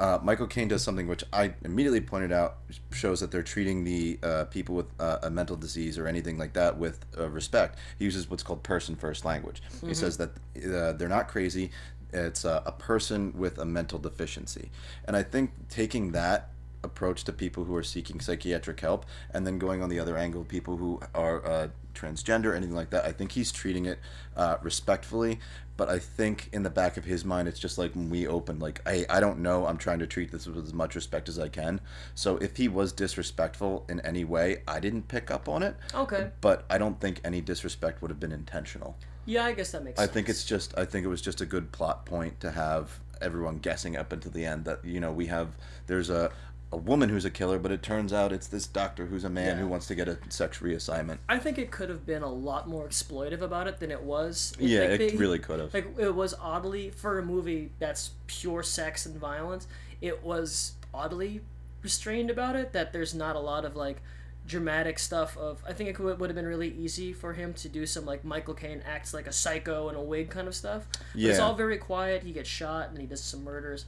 uh, 0.00 0.18
Michael 0.22 0.48
Caine 0.48 0.66
does 0.66 0.82
something 0.82 1.06
which 1.06 1.22
I 1.32 1.54
immediately 1.64 2.00
pointed 2.00 2.32
out 2.32 2.56
shows 2.90 3.20
that 3.20 3.30
they're 3.30 3.44
treating 3.44 3.84
the 3.84 4.18
uh, 4.24 4.44
people 4.46 4.74
with 4.74 4.86
uh, 4.98 5.18
a 5.22 5.30
mental 5.30 5.54
disease 5.54 5.98
or 5.98 6.08
anything 6.08 6.36
like 6.36 6.54
that 6.54 6.76
with 6.78 7.04
uh, 7.16 7.28
respect. 7.30 7.78
He 7.96 8.04
uses 8.04 8.28
what's 8.28 8.42
called 8.42 8.64
person 8.64 8.96
first 8.96 9.24
language. 9.24 9.62
He 9.86 9.94
says 9.94 10.16
that 10.16 10.30
uh, 10.56 10.92
they're 10.94 11.08
not 11.08 11.28
crazy. 11.28 11.70
It's 12.12 12.44
uh, 12.44 12.62
a 12.66 12.72
person 12.72 13.34
with 13.36 13.58
a 13.58 13.64
mental 13.64 14.00
deficiency, 14.00 14.70
and 15.04 15.16
I 15.16 15.22
think 15.22 15.52
taking 15.68 16.10
that 16.12 16.50
approach 16.84 17.24
to 17.24 17.32
people 17.32 17.64
who 17.64 17.74
are 17.74 17.82
seeking 17.82 18.20
psychiatric 18.20 18.80
help 18.80 19.06
and 19.32 19.46
then 19.46 19.58
going 19.58 19.82
on 19.82 19.88
the 19.88 19.98
other 19.98 20.16
angle 20.16 20.44
people 20.44 20.76
who 20.76 21.00
are 21.14 21.44
uh, 21.46 21.68
transgender 21.94 22.54
anything 22.54 22.74
like 22.74 22.90
that. 22.90 23.04
I 23.04 23.12
think 23.12 23.32
he's 23.32 23.50
treating 23.50 23.86
it 23.86 23.98
uh, 24.36 24.56
respectfully 24.62 25.40
but 25.76 25.88
i 25.88 25.98
think 25.98 26.48
in 26.52 26.62
the 26.62 26.70
back 26.70 26.96
of 26.96 27.04
his 27.04 27.24
mind 27.24 27.48
it's 27.48 27.58
just 27.58 27.78
like 27.78 27.94
when 27.94 28.10
we 28.10 28.26
open 28.26 28.58
like 28.58 28.80
hey 28.86 29.04
i 29.08 29.20
don't 29.20 29.38
know. 29.38 29.66
I'm 29.66 29.76
trying 29.76 29.98
to 30.00 30.06
treat 30.06 30.30
this 30.30 30.46
with 30.46 30.64
as 30.64 30.72
much 30.72 30.94
respect 30.94 31.28
as 31.28 31.38
i 31.38 31.48
can. 31.48 31.80
So 32.14 32.36
if 32.38 32.56
he 32.56 32.68
was 32.68 32.92
disrespectful 32.92 33.84
in 33.88 34.00
any 34.00 34.24
way 34.24 34.62
i 34.68 34.80
didn't 34.80 35.08
pick 35.08 35.30
up 35.30 35.48
on 35.48 35.62
it. 35.62 35.76
Okay. 35.94 36.30
but 36.40 36.64
i 36.70 36.78
don't 36.78 37.00
think 37.00 37.20
any 37.24 37.40
disrespect 37.40 38.02
would 38.02 38.10
have 38.10 38.20
been 38.20 38.32
intentional. 38.32 38.96
Yeah, 39.26 39.46
I 39.46 39.52
guess 39.52 39.72
that 39.72 39.82
makes 39.82 39.98
I 39.98 40.02
sense. 40.02 40.10
I 40.10 40.14
think 40.14 40.28
it's 40.28 40.44
just 40.44 40.78
I 40.78 40.84
think 40.84 41.04
it 41.04 41.08
was 41.08 41.22
just 41.22 41.40
a 41.40 41.46
good 41.46 41.72
plot 41.72 42.04
point 42.04 42.40
to 42.40 42.50
have 42.50 43.00
everyone 43.20 43.56
guessing 43.58 43.96
up 43.96 44.12
until 44.12 44.30
the 44.32 44.44
end 44.44 44.66
that 44.66 44.84
you 44.84 45.00
know 45.00 45.12
we 45.12 45.26
have 45.26 45.56
there's 45.86 46.10
a 46.10 46.30
a 46.74 46.76
woman 46.76 47.08
who's 47.08 47.24
a 47.24 47.30
killer 47.30 47.58
but 47.58 47.70
it 47.70 47.82
turns 47.82 48.12
out 48.12 48.32
it's 48.32 48.48
this 48.48 48.66
doctor 48.66 49.06
who's 49.06 49.22
a 49.24 49.30
man 49.30 49.56
Yeah. 49.56 49.62
who 49.62 49.68
wants 49.68 49.86
to 49.86 49.94
get 49.94 50.08
a 50.08 50.18
sex 50.28 50.58
reassignment. 50.58 51.18
I 51.28 51.38
think 51.38 51.56
it 51.56 51.70
could 51.70 51.88
have 51.88 52.04
been 52.04 52.22
a 52.22 52.32
lot 52.32 52.68
more 52.68 52.86
exploitive 52.88 53.40
about 53.40 53.66
it 53.68 53.78
than 53.78 53.90
it 53.92 54.02
was. 54.02 54.52
Yeah, 54.58 54.80
like, 54.80 54.90
it 54.90 55.12
they- 55.12 55.16
really 55.16 55.38
could 55.38 55.60
have. 55.60 55.72
Like 55.72 55.96
it 55.98 56.14
was 56.14 56.34
oddly 56.40 56.90
for 56.90 57.18
a 57.18 57.22
movie 57.24 57.70
that's 57.78 58.10
pure 58.26 58.62
sex 58.62 59.06
and 59.06 59.16
violence. 59.16 59.66
It 60.00 60.22
was 60.24 60.72
oddly 60.92 61.40
restrained 61.82 62.28
about 62.30 62.56
it. 62.56 62.72
That 62.72 62.92
there's 62.92 63.14
not 63.14 63.36
a 63.36 63.40
lot 63.40 63.64
of 63.64 63.76
like 63.76 64.02
dramatic 64.46 64.98
stuff. 64.98 65.36
Of 65.38 65.62
I 65.68 65.72
think 65.72 65.88
it 65.88 65.94
could, 65.94 66.18
would 66.18 66.28
have 66.28 66.34
been 66.34 66.46
really 66.46 66.68
easy 66.74 67.12
for 67.12 67.32
him 67.34 67.54
to 67.54 67.68
do 67.68 67.86
some 67.86 68.04
like 68.04 68.24
Michael 68.24 68.54
Caine 68.54 68.82
acts 68.86 69.14
like 69.14 69.26
a 69.26 69.32
psycho 69.32 69.88
in 69.88 69.94
a 69.94 70.02
wig 70.02 70.28
kind 70.28 70.48
of 70.48 70.54
stuff. 70.54 70.86
But 71.14 71.22
it's 71.22 71.38
all 71.38 71.54
very 71.54 71.78
quiet. 71.78 72.22
He 72.24 72.32
gets 72.32 72.48
shot 72.48 72.88
and 72.90 72.98
he 72.98 73.06
does 73.06 73.22
some 73.22 73.44
murders. 73.44 73.86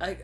I. 0.00 0.18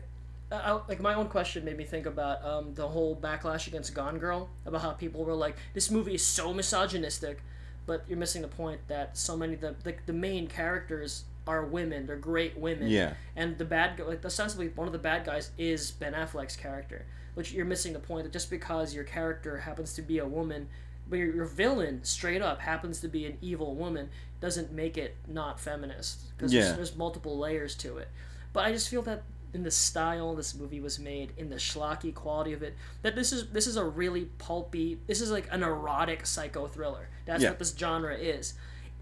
I, 0.51 0.79
like 0.87 0.99
my 1.01 1.15
own 1.15 1.27
question 1.27 1.65
made 1.65 1.77
me 1.77 1.83
think 1.85 2.05
about 2.05 2.43
um, 2.45 2.73
the 2.75 2.87
whole 2.87 3.15
backlash 3.15 3.67
against 3.67 3.93
Gone 3.93 4.17
Girl 4.19 4.49
about 4.65 4.81
how 4.81 4.91
people 4.91 5.23
were 5.23 5.33
like, 5.33 5.57
"This 5.73 5.89
movie 5.89 6.13
is 6.15 6.23
so 6.23 6.53
misogynistic," 6.53 7.41
but 7.85 8.03
you're 8.07 8.17
missing 8.17 8.41
the 8.41 8.47
point 8.47 8.79
that 8.87 9.17
so 9.17 9.35
many 9.35 9.55
of 9.55 9.61
the 9.61 9.75
like 9.85 10.05
the 10.05 10.13
main 10.13 10.47
characters 10.47 11.23
are 11.47 11.65
women. 11.65 12.05
They're 12.05 12.15
great 12.15 12.57
women. 12.57 12.87
Yeah. 12.89 13.13
And 13.35 13.57
the 13.57 13.65
bad 13.65 13.97
guy, 13.97 14.03
like 14.03 14.23
ostensibly 14.25 14.67
one 14.69 14.87
of 14.87 14.93
the 14.93 14.99
bad 14.99 15.25
guys 15.25 15.51
is 15.57 15.91
Ben 15.91 16.13
Affleck's 16.13 16.55
character, 16.55 17.05
which 17.33 17.51
you're 17.51 17.65
missing 17.65 17.93
the 17.93 17.99
point 17.99 18.23
that 18.23 18.33
just 18.33 18.49
because 18.49 18.93
your 18.93 19.03
character 19.03 19.57
happens 19.57 19.93
to 19.93 20.01
be 20.01 20.17
a 20.19 20.25
woman, 20.27 20.67
but 21.07 21.17
your, 21.19 21.33
your 21.35 21.45
villain 21.45 22.03
straight 22.03 22.41
up 22.41 22.59
happens 22.61 22.99
to 23.01 23.07
be 23.07 23.25
an 23.25 23.37
evil 23.41 23.75
woman, 23.75 24.09
doesn't 24.41 24.71
make 24.71 24.97
it 24.97 25.15
not 25.27 25.59
feminist 25.59 26.35
because 26.37 26.51
Yeah. 26.53 26.61
there's, 26.63 26.75
there's 26.75 26.95
multiple 26.95 27.37
layers 27.37 27.75
to 27.75 27.97
it. 27.97 28.07
But 28.53 28.65
I 28.65 28.71
just 28.71 28.89
feel 28.89 29.01
that 29.03 29.21
in 29.55 29.63
the 29.63 29.71
style 29.71 30.35
this 30.35 30.53
movie 30.53 30.79
was 30.81 30.99
made, 30.99 31.31
in 31.37 31.49
the 31.49 31.55
schlocky 31.55 32.13
quality 32.13 32.53
of 32.53 32.61
it, 32.61 32.75
that 33.01 33.15
this 33.15 33.31
is 33.31 33.47
this 33.49 33.65
is 33.65 33.77
a 33.77 33.83
really 33.83 34.25
pulpy. 34.37 34.99
This 35.07 35.21
is 35.21 35.31
like 35.31 35.47
an 35.51 35.63
erotic 35.63 36.25
psycho 36.27 36.67
thriller. 36.67 37.07
That's 37.25 37.41
Yeah. 37.41 37.49
what 37.49 37.59
this 37.59 37.73
genre 37.75 38.15
is. 38.15 38.53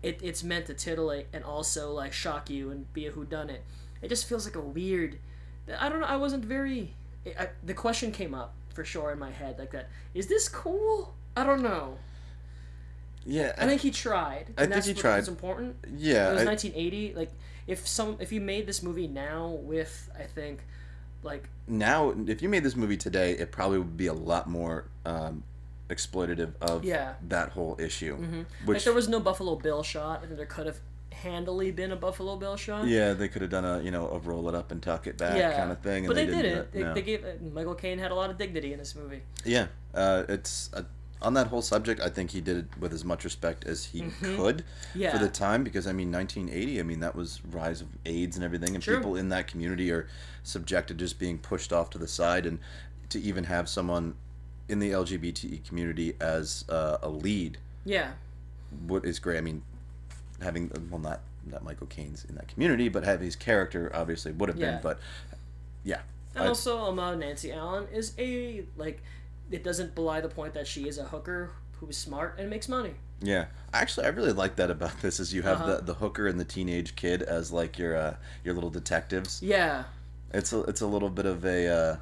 It, 0.01 0.19
it's 0.21 0.43
meant 0.43 0.65
to 0.67 0.73
titillate 0.73 1.27
and 1.33 1.43
also 1.43 1.91
like 1.91 2.13
shock 2.13 2.49
you 2.49 2.71
and 2.71 2.91
be 2.93 3.07
a 3.07 3.11
whodunit. 3.11 3.59
It 4.01 4.09
just 4.09 4.27
feels 4.29 4.45
like 4.45 4.55
a 4.55 4.61
weird. 4.61 5.17
I 5.79 5.89
don't 5.89 5.99
know. 6.01 6.07
I 6.07 6.17
wasn't 6.17 6.45
very. 6.45 6.93
I, 7.39 7.49
the 7.63 7.73
question 7.73 8.11
came 8.11 8.33
up 8.33 8.53
for 8.73 8.83
sure 8.85 9.11
in 9.11 9.19
my 9.19 9.31
head 9.31 9.57
like 9.59 9.71
that. 9.71 9.89
Is 10.13 10.27
this 10.27 10.47
cool? 10.49 11.15
I 11.35 11.43
don't 11.45 11.61
know. 11.63 11.97
Yeah, 13.25 13.53
I 13.57 13.65
think 13.65 13.81
he 13.81 13.91
tried. 13.91 14.53
And 14.57 14.73
I 14.73 14.81
think 14.81 14.97
he 14.97 15.01
tried. 15.01 15.17
Was 15.19 15.29
important. 15.29 15.77
yeah, 15.95 16.29
It 16.31 16.33
was 16.33 16.41
I- 16.41 16.45
1980. 16.45 17.13
Like 17.15 17.31
if 17.67 17.87
some 17.87 18.17
if 18.19 18.31
you 18.31 18.41
made 18.41 18.65
this 18.67 18.83
movie 18.83 19.07
now 19.07 19.47
with 19.61 20.09
I 20.17 20.23
think 20.23 20.59
like 21.23 21.49
now 21.67 22.13
if 22.27 22.41
you 22.41 22.49
made 22.49 22.63
this 22.63 22.75
movie 22.75 22.97
today, 22.97 23.31
it 23.33 23.51
probably 23.51 23.77
would 23.77 23.97
be 23.97 24.07
a 24.07 24.13
lot 24.13 24.49
more 24.49 24.85
um, 25.05 25.43
exploitative 25.89 26.53
of 26.61 26.83
Yeah. 26.83 27.13
that 27.29 27.49
whole 27.49 27.75
issue. 27.79 28.17
like 28.19 28.45
Which 28.67 28.83
there 28.83 28.93
was 28.93 29.07
no 29.07 29.19
Buffalo 29.19 29.55
Bill 29.55 29.83
shot. 29.83 30.21
Think 30.23 30.35
there 30.37 30.45
could 30.45 30.65
have 30.65 30.79
handily 31.11 31.71
been 31.71 31.91
a 31.91 31.95
Buffalo 31.95 32.35
Bill 32.35 32.57
shot. 32.57 32.87
yeah, 32.87 33.13
they 33.13 33.27
could 33.29 33.41
have 33.43 33.51
done 33.51 33.63
a 33.63 33.81
you 33.81 33.91
know 33.91 34.09
a 34.09 34.19
roll 34.19 34.49
it 34.49 34.55
up 34.55 34.71
and 34.71 34.81
tuck 34.81 35.07
it 35.07 35.17
back 35.17 35.37
Yeah. 35.37 35.55
kind 35.55 35.71
of 35.71 35.79
thing. 35.79 36.05
And 36.05 36.07
But 36.07 36.15
they, 36.15 36.25
didn't 36.25 36.41
did 36.41 36.57
it. 36.57 36.71
They, 36.73 36.79
No. 36.83 36.93
they 36.93 37.01
gave 37.01 37.41
Michael 37.53 37.75
Caine 37.75 37.99
had 37.99 38.11
a 38.11 38.15
lot 38.15 38.29
of 38.29 38.37
dignity 38.37 38.73
in 38.73 38.79
this 38.79 38.95
movie. 38.95 39.21
Yeah, 39.45 39.67
uh, 39.93 40.23
it's 40.27 40.69
uh, 40.73 40.81
on 41.23 41.33
that 41.35 41.47
whole 41.47 41.61
subject. 41.61 42.01
I 42.01 42.09
think 42.09 42.31
he 42.31 42.41
did 42.41 42.57
it 42.57 42.65
with 42.79 42.93
as 42.93 43.03
much 43.05 43.23
respect 43.23 43.65
as 43.65 43.85
he 43.85 44.01
could 44.21 44.57
Mm-hmm. 44.57 44.99
Yeah. 44.99 45.11
for 45.17 45.23
the 45.23 45.29
time, 45.29 45.63
because 45.63 45.87
I 45.87 45.93
mean, 45.93 46.11
1980. 46.11 46.79
I 46.79 46.83
mean, 46.83 46.99
that 46.99 47.15
was 47.15 47.41
rise 47.51 47.81
of 47.81 47.87
AIDS 48.05 48.35
and 48.35 48.43
everything, 48.45 48.75
and 48.75 48.83
True. 48.83 48.97
people 48.97 49.15
in 49.15 49.29
that 49.29 49.47
community 49.47 49.91
are 49.91 50.07
subjected 50.43 50.97
to 50.99 51.05
just 51.05 51.19
being 51.19 51.37
pushed 51.37 51.71
off 51.73 51.89
to 51.91 51.97
the 51.97 52.07
side, 52.07 52.45
and 52.45 52.59
to 53.09 53.19
even 53.19 53.45
have 53.45 53.67
someone 53.69 54.15
in 54.69 54.79
the 54.79 54.91
LGBT 54.91 55.65
community 55.67 56.15
as 56.19 56.65
uh, 56.69 56.97
a 57.01 57.09
lead, 57.09 57.57
Yeah. 57.85 58.11
what 58.87 59.05
is 59.05 59.19
great. 59.19 59.37
I 59.37 59.41
mean, 59.41 59.61
having 60.41 60.71
well, 60.89 60.99
not 60.99 61.21
not 61.45 61.63
Michael 61.63 61.87
Caine's 61.87 62.23
in 62.25 62.35
that 62.35 62.47
community, 62.47 62.87
but 62.87 63.03
having 63.03 63.25
his 63.25 63.35
character 63.35 63.91
obviously 63.93 64.31
would 64.31 64.47
have 64.49 64.57
Yeah. 64.57 64.71
been, 64.73 64.81
but 64.81 64.99
yeah. 65.83 66.01
And 66.35 66.45
I- 66.45 66.47
also, 66.47 66.97
uh, 66.97 67.15
Nancy 67.15 67.51
Allen 67.51 67.87
is 67.93 68.13
a 68.17 68.63
like. 68.77 69.01
It 69.53 69.63
doesn't 69.63 69.93
belie 69.95 70.19
the 70.19 70.29
point 70.29 70.53
that 70.55 70.65
she 70.67 70.87
is 70.87 70.97
a 70.97 71.03
hooker 71.03 71.51
who 71.79 71.87
is 71.87 71.95
smart 71.97 72.39
and 72.39 72.49
makes 72.49 72.67
money. 72.67 72.93
Yeah, 73.21 73.45
actually, 73.71 74.07
I 74.07 74.09
really 74.09 74.31
like 74.33 74.55
that 74.57 74.71
about 74.71 74.99
this. 75.01 75.19
Is 75.19 75.33
you 75.33 75.43
have 75.43 75.61
Uh-huh. 75.61 75.75
the, 75.77 75.81
the 75.83 75.93
hooker 75.93 76.27
and 76.27 76.39
the 76.39 76.45
teenage 76.45 76.95
kid 76.95 77.21
as 77.21 77.51
like 77.53 77.77
your 77.77 77.95
uh, 77.95 78.15
your 78.43 78.55
little 78.55 78.71
detectives. 78.71 79.41
Yeah. 79.43 79.83
It's 80.33 80.51
a 80.53 80.61
it's 80.61 80.81
a 80.81 80.87
little 80.87 81.09
bit 81.09 81.25
of 81.27 81.45
a 81.45 81.67
uh, 81.67 81.95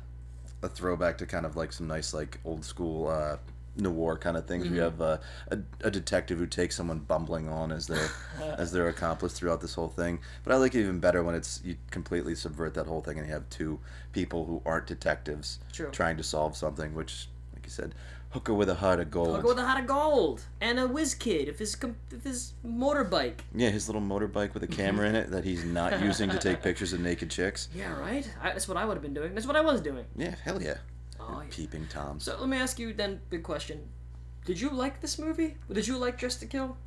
a 0.64 0.70
throwback 0.70 1.18
to 1.20 1.26
kind 1.26 1.46
of 1.46 1.56
like 1.58 1.74
some 1.74 1.88
nice 1.88 2.14
like 2.14 2.40
old 2.46 2.64
school 2.64 3.08
uh, 3.10 3.36
noir 3.76 4.18
kind 4.18 4.38
of 4.38 4.46
things. 4.48 4.64
We 4.64 4.78
Mm-hmm. 4.78 4.80
have 4.80 5.02
uh, 5.02 5.18
a, 5.50 5.58
a 5.88 5.92
detective 5.92 6.38
who 6.40 6.48
takes 6.48 6.76
someone 6.76 7.00
bumbling 7.00 7.50
on 7.50 7.72
as 7.72 7.88
their 7.88 8.10
as 8.58 8.72
their 8.72 8.88
accomplice 8.88 9.34
throughout 9.34 9.60
this 9.62 9.76
whole 9.76 9.90
thing. 9.90 10.20
But 10.44 10.54
I 10.54 10.58
like 10.58 10.74
it 10.74 10.80
even 10.80 11.00
better 11.00 11.22
when 11.24 11.36
it's 11.36 11.60
you 11.66 11.76
completely 11.92 12.34
subvert 12.36 12.74
that 12.76 12.88
whole 12.88 13.02
thing 13.02 13.18
and 13.20 13.28
you 13.28 13.34
have 13.34 13.50
two 13.50 13.80
people 14.14 14.46
who 14.46 14.62
aren't 14.66 14.88
detectives 14.88 15.60
True. 15.74 15.90
trying 15.92 16.16
to 16.18 16.24
solve 16.24 16.56
something, 16.58 16.94
which, 16.96 17.28
said, 17.72 17.96
hooker 18.32 18.54
with 18.54 18.70
a 18.70 18.76
heart 18.76 19.00
of 19.00 19.10
gold. 19.12 19.38
I'll 19.38 19.42
with 19.42 19.60
a 19.60 19.66
heart 19.66 19.80
of 19.82 19.88
gold 19.88 20.44
and 20.60 20.80
a 20.80 20.88
whiz 20.88 21.14
kid 21.16 21.48
if 21.50 21.60
his 21.60 21.76
com- 21.76 21.96
if 22.12 22.24
his 22.24 22.54
motorbike. 22.66 23.40
yeah, 23.54 23.70
his 23.70 23.88
little 23.88 24.02
motorbike 24.02 24.54
with 24.54 24.64
a 24.64 24.68
camera 24.68 25.08
in 25.10 25.16
it 25.16 25.32
that 25.32 25.44
he's 25.44 25.64
not 25.66 26.02
using 26.04 26.30
to 26.30 26.38
take 26.38 26.62
pictures 26.62 26.94
of 26.94 27.00
naked 27.00 27.30
chicks. 27.30 27.68
Yeah, 27.76 27.98
right. 28.00 28.30
I, 28.42 28.52
that's 28.54 28.68
what 28.68 28.78
I 28.78 28.86
would 28.86 28.94
have 28.96 29.04
been 29.04 29.14
doing. 29.14 29.34
That's 29.34 29.48
what 29.48 29.56
I 29.56 29.62
was 29.62 29.82
doing. 29.82 30.06
Yeah, 30.16 30.36
hell 30.44 30.62
yeah. 30.62 30.78
Oh, 31.20 31.42
yeah. 31.42 31.48
Peeping 31.52 31.88
toms. 31.88 32.24
So 32.24 32.38
let 32.40 32.50
me 32.50 32.58
ask 32.58 32.80
you 32.80 32.94
then, 32.94 33.22
big 33.30 33.44
question. 33.44 33.90
Did 34.46 34.60
you 34.60 34.70
like 34.70 35.02
this 35.02 35.20
movie? 35.20 35.58
Did 35.72 35.88
you 35.88 35.98
like 35.98 36.18
Dress 36.18 36.36
to 36.38 36.46
Kill? 36.46 36.78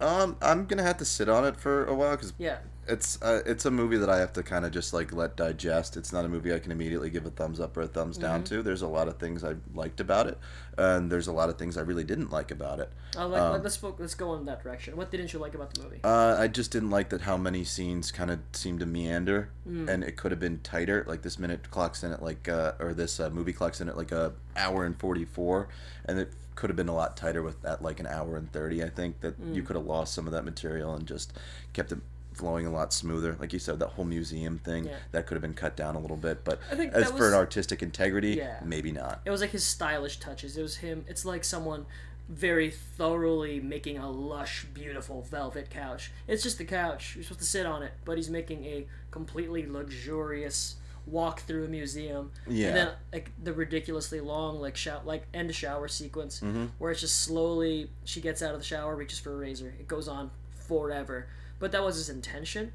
Um, 0.00 0.36
I'm 0.42 0.66
gonna 0.66 0.82
have 0.82 0.96
to 0.98 1.04
sit 1.04 1.28
on 1.28 1.44
it 1.44 1.56
for 1.56 1.84
a 1.86 1.94
while 1.94 2.12
because 2.12 2.32
Yeah. 2.38 2.58
It's 2.88 3.20
uh, 3.22 3.42
it's 3.46 3.64
a 3.64 3.70
movie 3.70 3.96
that 3.96 4.10
I 4.10 4.18
have 4.18 4.32
to 4.34 4.42
kind 4.42 4.64
of 4.64 4.72
just 4.72 4.92
like 4.92 5.12
let 5.12 5.36
digest. 5.36 5.96
It's 5.96 6.12
not 6.12 6.24
a 6.24 6.28
movie 6.28 6.52
I 6.54 6.58
can 6.58 6.70
immediately 6.72 7.10
give 7.10 7.24
a 7.26 7.30
thumbs 7.30 7.60
up 7.60 7.76
or 7.76 7.82
a 7.82 7.86
thumbs 7.86 8.16
down 8.18 8.42
Mm-hmm. 8.42 8.56
to. 8.56 8.62
There's 8.62 8.82
a 8.82 8.88
lot 8.88 9.08
of 9.08 9.18
things 9.18 9.42
I 9.44 9.54
liked 9.74 10.00
about 10.00 10.26
it, 10.26 10.38
and 10.76 11.10
there's 11.10 11.26
a 11.26 11.32
lot 11.32 11.48
of 11.48 11.58
things 11.58 11.76
I 11.76 11.80
really 11.82 12.04
didn't 12.04 12.30
like 12.30 12.50
about 12.50 12.80
it. 12.80 12.92
Uh, 13.16 13.28
like, 13.28 13.40
Um, 13.42 13.62
let's 13.62 13.82
let's 13.82 14.14
go 14.14 14.34
in 14.34 14.44
that 14.46 14.62
direction. 14.62 14.96
What 14.96 15.10
didn't 15.10 15.32
you 15.32 15.38
like 15.38 15.54
about 15.54 15.72
the 15.74 15.82
movie? 15.82 16.00
Uh, 16.04 16.36
I 16.38 16.48
just 16.48 16.70
didn't 16.70 16.90
like 16.90 17.08
that 17.10 17.22
how 17.22 17.36
many 17.36 17.64
scenes 17.64 18.10
kind 18.12 18.30
of 18.30 18.40
seemed 18.52 18.80
to 18.80 18.86
meander, 18.86 19.50
Mm. 19.68 19.88
and 19.88 20.04
it 20.04 20.16
could 20.16 20.30
have 20.30 20.40
been 20.40 20.60
tighter. 20.60 21.04
Like 21.06 21.22
this 21.22 21.38
minute 21.38 21.70
clocks 21.70 22.02
in 22.02 22.12
at 22.12 22.22
like, 22.22 22.48
uh, 22.48 22.72
or 22.80 22.92
this 22.94 23.18
uh, 23.20 23.30
movie 23.30 23.52
clocks 23.52 23.80
in 23.80 23.88
at 23.88 23.96
like 23.96 24.12
a 24.12 24.32
hour 24.56 24.84
and 24.84 24.98
forty 24.98 25.24
four, 25.24 25.68
and 26.04 26.18
it 26.18 26.32
could 26.54 26.70
have 26.70 26.76
been 26.76 26.88
a 26.88 26.94
lot 26.94 27.16
tighter 27.16 27.42
with 27.42 27.64
at 27.64 27.82
like 27.82 27.98
an 27.98 28.06
hour 28.06 28.36
and 28.36 28.52
thirty. 28.52 28.82
I 28.84 28.88
think 28.88 29.20
that 29.22 29.34
you 29.52 29.62
Mm. 29.62 29.66
could 29.66 29.76
have 29.76 29.86
lost 29.86 30.14
some 30.14 30.26
of 30.26 30.32
that 30.32 30.44
material 30.44 30.94
and 30.94 31.04
just 31.06 31.32
kept 31.72 31.90
it 31.92 31.98
flowing 32.34 32.66
a 32.66 32.70
lot 32.70 32.92
smoother. 32.92 33.36
Like 33.40 33.52
you 33.52 33.58
said, 33.58 33.78
that 33.78 33.88
whole 33.88 34.04
museum 34.04 34.58
thing 34.58 34.84
Yeah. 34.86 34.96
that 35.12 35.26
could 35.26 35.34
have 35.36 35.42
been 35.42 35.54
cut 35.54 35.76
down 35.76 35.94
a 35.94 36.00
little 36.00 36.16
bit. 36.16 36.44
But 36.44 36.60
I 36.70 36.74
think 36.74 36.92
as 36.92 37.04
that 37.06 37.16
for 37.16 37.24
was- 37.24 37.28
an 37.32 37.34
artistic 37.34 37.82
integrity, 37.82 38.32
Yeah. 38.34 38.60
maybe 38.64 38.92
not. 38.92 39.20
It 39.24 39.30
was 39.30 39.40
like 39.40 39.50
his 39.50 39.64
stylish 39.64 40.18
touches. 40.20 40.56
It 40.56 40.62
was 40.62 40.76
him. 40.76 41.04
It's 41.08 41.24
like 41.24 41.44
someone 41.44 41.86
very 42.28 42.70
thoroughly 42.70 43.60
making 43.60 43.98
a 43.98 44.10
lush, 44.10 44.64
beautiful 44.72 45.22
velvet 45.22 45.68
couch. 45.70 46.10
It's 46.26 46.42
just 46.42 46.58
the 46.58 46.64
couch. 46.64 47.14
You're 47.14 47.22
supposed 47.24 47.40
to 47.40 47.46
sit 47.46 47.66
on 47.66 47.82
it, 47.82 47.92
but 48.04 48.16
he's 48.16 48.30
making 48.30 48.64
a 48.64 48.86
completely 49.10 49.66
luxurious 49.66 50.76
walk 51.06 51.40
through 51.40 51.66
a 51.66 51.68
museum. 51.68 52.32
Yeah. 52.48 52.68
And 52.68 52.76
then 52.76 52.88
like 53.12 53.30
the 53.42 53.52
ridiculously 53.52 54.20
long 54.20 54.58
like 54.58 54.74
shower 54.74 55.02
like 55.04 55.26
end 55.34 55.54
shower 55.54 55.86
sequence 55.86 56.40
Mm-hmm. 56.40 56.64
where 56.78 56.90
it's 56.92 57.02
just 57.02 57.20
slowly 57.20 57.90
she 58.04 58.22
gets 58.22 58.40
out 58.42 58.54
of 58.54 58.60
the 58.60 58.64
shower, 58.66 58.96
reaches 58.96 59.18
for 59.18 59.32
a 59.34 59.36
razor. 59.36 59.74
It 59.78 59.86
goes 59.86 60.08
on 60.08 60.30
forever. 60.66 61.26
But 61.58 61.72
that 61.72 61.82
was 61.84 61.96
his 61.96 62.08
intention. 62.08 62.72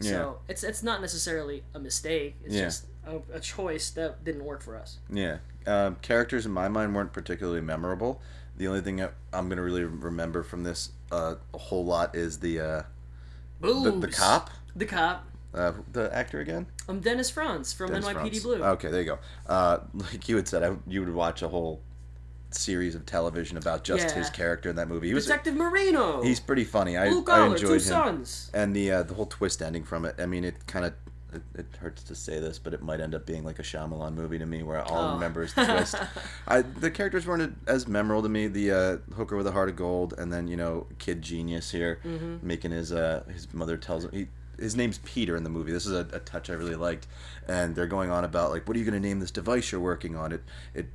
So 0.00 0.38
it's 0.48 0.64
it's 0.64 0.82
not 0.82 1.02
necessarily 1.02 1.62
a 1.74 1.78
mistake. 1.78 2.36
It's 2.42 2.54
Yeah. 2.54 2.62
just 2.64 2.86
a, 3.06 3.20
a 3.34 3.40
choice 3.40 3.90
that 3.90 4.24
didn't 4.24 4.44
work 4.44 4.62
for 4.62 4.74
us. 4.76 4.96
Yeah, 5.12 5.38
um, 5.66 5.96
characters 5.96 6.46
in 6.46 6.52
my 6.52 6.68
mind 6.68 6.94
weren't 6.94 7.12
particularly 7.12 7.60
memorable. 7.60 8.22
The 8.56 8.66
only 8.66 8.80
thing 8.80 9.02
I'm 9.02 9.48
gonna 9.50 9.60
really 9.62 9.84
remember 9.84 10.42
from 10.42 10.64
this 10.64 10.90
uh, 11.12 11.34
a 11.52 11.58
whole 11.58 11.84
lot 11.84 12.14
is 12.16 12.38
the 12.38 12.60
uh, 12.60 12.82
the, 13.60 13.90
the 14.00 14.08
cop, 14.08 14.48
The 14.74 14.86
cop. 14.86 15.26
uh, 15.52 15.72
the 15.92 16.14
actor 16.16 16.40
again. 16.40 16.66
I'm 16.88 17.00
Dennis 17.00 17.28
Franz 17.28 17.74
from 17.74 17.90
Dennis 17.90 18.06
NYPD 18.06 18.14
Franz. 18.14 18.42
Blue. 18.42 18.62
Okay, 18.64 18.88
there 18.90 19.00
you 19.00 19.06
go. 19.06 19.18
Uh, 19.46 19.80
like 19.94 20.30
you 20.30 20.36
had 20.36 20.48
said, 20.48 20.62
I, 20.62 20.76
you 20.86 21.00
would 21.04 21.12
watch 21.14 21.42
a 21.42 21.48
whole 21.48 21.82
series 22.50 22.94
of 22.94 23.06
television 23.06 23.56
about 23.56 23.84
just 23.84 24.08
Yeah. 24.08 24.14
his 24.14 24.30
character 24.30 24.68
in 24.68 24.76
that 24.76 24.88
movie. 24.88 25.08
He 25.08 25.14
was 25.14 25.26
Detective 25.26 25.54
Marino. 25.54 26.22
he's 26.22 26.40
pretty 26.40 26.64
funny. 26.64 26.96
I, 26.96 27.08
Blue 27.10 27.24
I 27.28 27.46
enjoyed 27.46 27.60
two 27.60 27.72
him. 27.74 27.80
sons. 27.80 28.50
and 28.54 28.74
the 28.74 28.90
uh, 28.92 29.02
the 29.04 29.14
whole 29.14 29.26
twist 29.26 29.62
ending 29.62 29.84
from 29.84 30.04
it. 30.04 30.16
I 30.18 30.26
mean, 30.26 30.44
it 30.44 30.66
kind 30.66 30.84
of 30.86 30.94
it, 31.32 31.42
it 31.54 31.66
hurts 31.80 32.02
to 32.02 32.14
say 32.16 32.40
this, 32.40 32.58
but 32.58 32.74
it 32.74 32.82
might 32.82 33.00
end 33.00 33.14
up 33.14 33.24
being 33.24 33.44
like 33.44 33.60
a 33.60 33.62
Shyamalan 33.62 34.14
movie 34.14 34.36
to 34.38 34.46
me, 34.46 34.64
where 34.64 34.82
all 34.82 34.98
I 34.98 35.10
Oh. 35.10 35.14
remember 35.14 35.44
is 35.44 35.54
the 35.54 35.64
twist. 35.64 35.94
I 36.48 36.62
the 36.62 36.90
characters 36.90 37.24
weren't 37.26 37.56
as 37.68 37.86
memorable 37.86 38.22
to 38.24 38.28
me. 38.28 38.48
The 38.48 38.70
uh, 38.72 39.14
hooker 39.14 39.36
with 39.36 39.46
a 39.46 39.52
heart 39.52 39.68
of 39.68 39.76
gold, 39.76 40.14
and 40.18 40.32
then 40.32 40.48
you 40.48 40.56
know, 40.56 40.86
kid 40.98 41.22
genius 41.22 41.70
here 41.70 42.00
Mm-hmm. 42.04 42.38
making 42.46 42.72
his 42.72 42.90
uh 42.92 43.22
his 43.32 43.52
mother 43.54 43.76
tells 43.76 44.04
him 44.04 44.10
he. 44.12 44.26
His 44.58 44.76
name's 44.76 44.98
Peter 45.04 45.36
in 45.36 45.42
the 45.42 45.48
movie. 45.48 45.72
This 45.72 45.86
is 45.86 45.92
a, 45.92 46.06
a 46.12 46.18
touch 46.18 46.50
I 46.50 46.52
really 46.52 46.74
liked, 46.74 47.06
and 47.48 47.74
they're 47.74 47.86
going 47.86 48.10
on 48.10 48.24
about 48.24 48.50
like, 48.50 48.68
what 48.68 48.76
are 48.76 48.78
you 48.78 48.84
going 48.84 49.00
to 49.00 49.08
name 49.08 49.18
this 49.18 49.30
device 49.30 49.72
you're 49.72 49.80
working 49.80 50.16
on? 50.16 50.32
It 50.32 50.42
it 50.74 50.86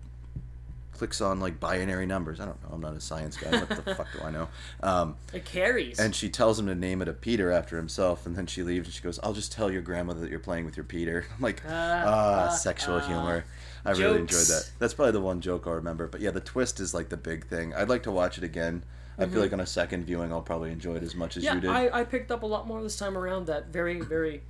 clicks 0.95 1.21
on 1.21 1.39
like 1.39 1.60
binary 1.60 2.05
numbers. 2.05 2.39
I 2.39 2.45
don't 2.45 2.62
know. 2.63 2.69
I'm 2.73 2.81
not 2.81 2.93
a 2.95 3.01
science 3.01 3.38
guy. 3.38 3.51
What 3.51 3.69
the 3.69 3.95
fuck 3.95 4.08
do 4.13 4.23
I 4.23 4.31
know? 4.31 4.47
Um, 4.81 5.15
It 5.34 5.45
carries. 5.45 5.99
and 5.99 6.15
she 6.15 6.29
tells 6.29 6.58
him 6.60 6.67
to 6.67 6.75
name 6.75 7.01
it 7.01 7.08
a 7.08 7.13
Peter 7.13 7.51
after 7.51 7.77
himself, 7.77 8.25
and 8.25 8.36
then 8.36 8.47
she 8.47 8.63
leaves 8.63 8.88
and 8.88 8.93
she 8.93 9.01
goes, 9.03 9.19
"I'll 9.21 9.34
just 9.34 9.51
tell 9.51 9.69
your 9.71 9.81
grandmother 9.81 10.21
that 10.21 10.29
you're 10.31 10.39
playing 10.39 10.65
with 10.65 10.77
your 10.77 10.84
Peter." 10.84 11.25
I'm 11.36 11.41
like, 11.41 11.62
ah, 11.67 12.47
ah, 12.47 12.49
sexual 12.49 12.95
ah. 12.95 13.08
humor. 13.08 13.45
I 13.86 13.91
really 13.91 14.19
enjoyed 14.19 14.47
that. 14.47 14.71
That's 14.79 14.95
probably 14.95 15.12
the 15.12 15.21
one 15.21 15.41
joke 15.41 15.67
I'll 15.67 15.73
remember. 15.73 16.08
But 16.08 16.21
yeah, 16.21 16.31
the 16.31 16.39
twist 16.39 16.79
is 16.79 16.93
like 16.95 17.10
the 17.10 17.17
big 17.17 17.45
thing. 17.45 17.73
I'd 17.75 17.89
like 17.89 18.01
to 18.03 18.12
watch 18.12 18.38
it 18.39 18.43
again. 18.43 18.84
I 19.17 19.27
feel 19.27 19.41
like 19.41 19.53
on 19.53 19.60
a 19.62 19.65
second 19.65 20.05
viewing, 20.05 20.34
I'll 20.34 20.41
probably 20.41 20.71
enjoy 20.71 20.95
it 20.95 21.03
as 21.03 21.15
much 21.15 21.38
as 21.38 21.43
Mm-hmm. 21.45 21.65
yeah, 21.65 21.71
you 21.77 21.84
did. 21.84 21.93
I, 21.93 21.99
I 22.01 22.03
picked 22.03 22.31
up 22.31 22.43
a 22.43 22.45
lot 22.45 22.67
more 22.67 22.81
this 22.81 22.97
time 22.97 23.17
around 23.17 23.45
that 23.47 23.67
very, 23.67 24.01
very 24.01 24.41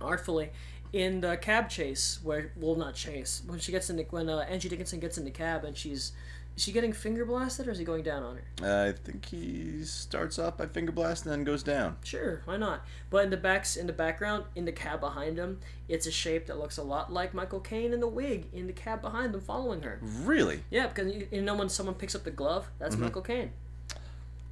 artfully 0.00 0.50
in 0.96 1.20
the 1.20 1.36
cab 1.36 1.68
chase 1.68 2.18
where 2.22 2.52
well 2.56 2.74
not 2.74 2.94
chase 2.94 3.42
when 3.46 3.58
she 3.58 3.70
gets 3.70 3.90
in 3.90 3.96
the 3.96 4.06
when 4.10 4.28
uh, 4.28 4.38
Angie 4.48 4.68
Dickinson 4.70 4.98
gets 4.98 5.18
in 5.18 5.24
the 5.24 5.30
cab 5.30 5.64
and 5.64 5.76
she's 5.76 6.12
is 6.56 6.62
she 6.62 6.72
getting 6.72 6.94
finger 6.94 7.26
blasted 7.26 7.68
or 7.68 7.70
is 7.72 7.78
he 7.78 7.84
going 7.84 8.02
down 8.02 8.22
on 8.22 8.38
her? 8.62 8.86
I 8.88 8.92
think 8.92 9.26
he 9.26 9.84
starts 9.84 10.38
off 10.38 10.56
by 10.56 10.64
finger 10.64 10.90
blast 10.90 11.26
and 11.26 11.32
then 11.34 11.44
goes 11.44 11.62
down. 11.62 11.98
Sure, 12.02 12.40
why 12.46 12.56
not? 12.56 12.82
But 13.10 13.24
in 13.24 13.30
the 13.30 13.36
backs 13.36 13.76
in 13.76 13.86
the 13.86 13.92
background, 13.92 14.44
in 14.54 14.64
the 14.64 14.72
cab 14.72 15.00
behind 15.00 15.36
him, 15.36 15.60
it's 15.86 16.06
a 16.06 16.10
shape 16.10 16.46
that 16.46 16.58
looks 16.58 16.78
a 16.78 16.82
lot 16.82 17.12
like 17.12 17.34
Michael 17.34 17.60
Caine 17.60 17.92
in 17.92 18.00
the 18.00 18.08
wig 18.08 18.46
in 18.54 18.66
the 18.68 18.72
cab 18.72 19.02
behind 19.02 19.34
them, 19.34 19.42
following 19.42 19.82
her. 19.82 19.98
Really? 20.02 20.62
Yeah, 20.70 20.86
because 20.86 21.14
you, 21.14 21.28
you 21.30 21.42
know 21.42 21.54
when 21.56 21.68
someone 21.68 21.94
picks 21.94 22.14
up 22.14 22.24
the 22.24 22.30
glove, 22.30 22.68
that's 22.78 22.94
Mm-hmm. 22.94 23.04
Michael 23.04 23.22
Caine. 23.22 23.50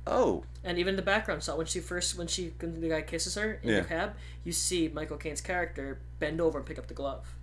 Oh, 0.07 0.45
And 0.63 0.79
even 0.79 0.97
the 0.97 1.03
background 1.03 1.43
shot, 1.43 1.57
when 1.57 1.67
she 1.67 1.81
first, 1.81 2.19
when 2.19 2.27
she, 2.27 2.53
when 2.61 2.81
the 2.81 2.89
guy 2.91 3.03
kisses 3.03 3.35
her 3.37 3.59
in 3.63 3.71
Yeah. 3.71 3.81
the 3.81 3.87
cab, 3.89 4.15
you 4.45 4.53
see 4.53 4.89
Michael 4.89 5.17
Caine's 5.17 5.41
character 5.41 5.99
bend 6.19 6.41
over 6.41 6.59
and 6.59 6.67
pick 6.67 6.79
up 6.79 6.89
the 6.89 6.95
glove. 6.95 7.35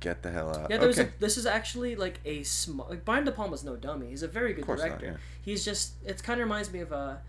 get 0.00 0.22
the 0.22 0.30
hell 0.32 0.50
out. 0.56 0.68
Yeah, 0.70 0.78
there's 0.78 0.98
okay. 0.98 1.10
a, 1.16 1.20
this 1.20 1.36
is 1.38 1.46
actually 1.46 1.94
like 1.94 2.18
a 2.24 2.42
small. 2.42 2.88
Like 2.90 3.04
Brian 3.04 3.24
De 3.24 3.30
Palma's 3.30 3.62
no 3.62 3.76
dummy. 3.76 4.08
He's 4.08 4.24
a 4.24 4.28
very 4.28 4.52
good 4.54 4.66
course 4.66 4.80
not, 4.80 4.88
director. 4.88 5.06
yeah. 5.06 5.16
He's 5.42 5.64
just. 5.64 5.92
It 6.04 6.20
kind 6.24 6.40
of 6.40 6.46
reminds 6.46 6.72
me 6.72 6.80
of 6.80 6.90
a. 6.90 7.20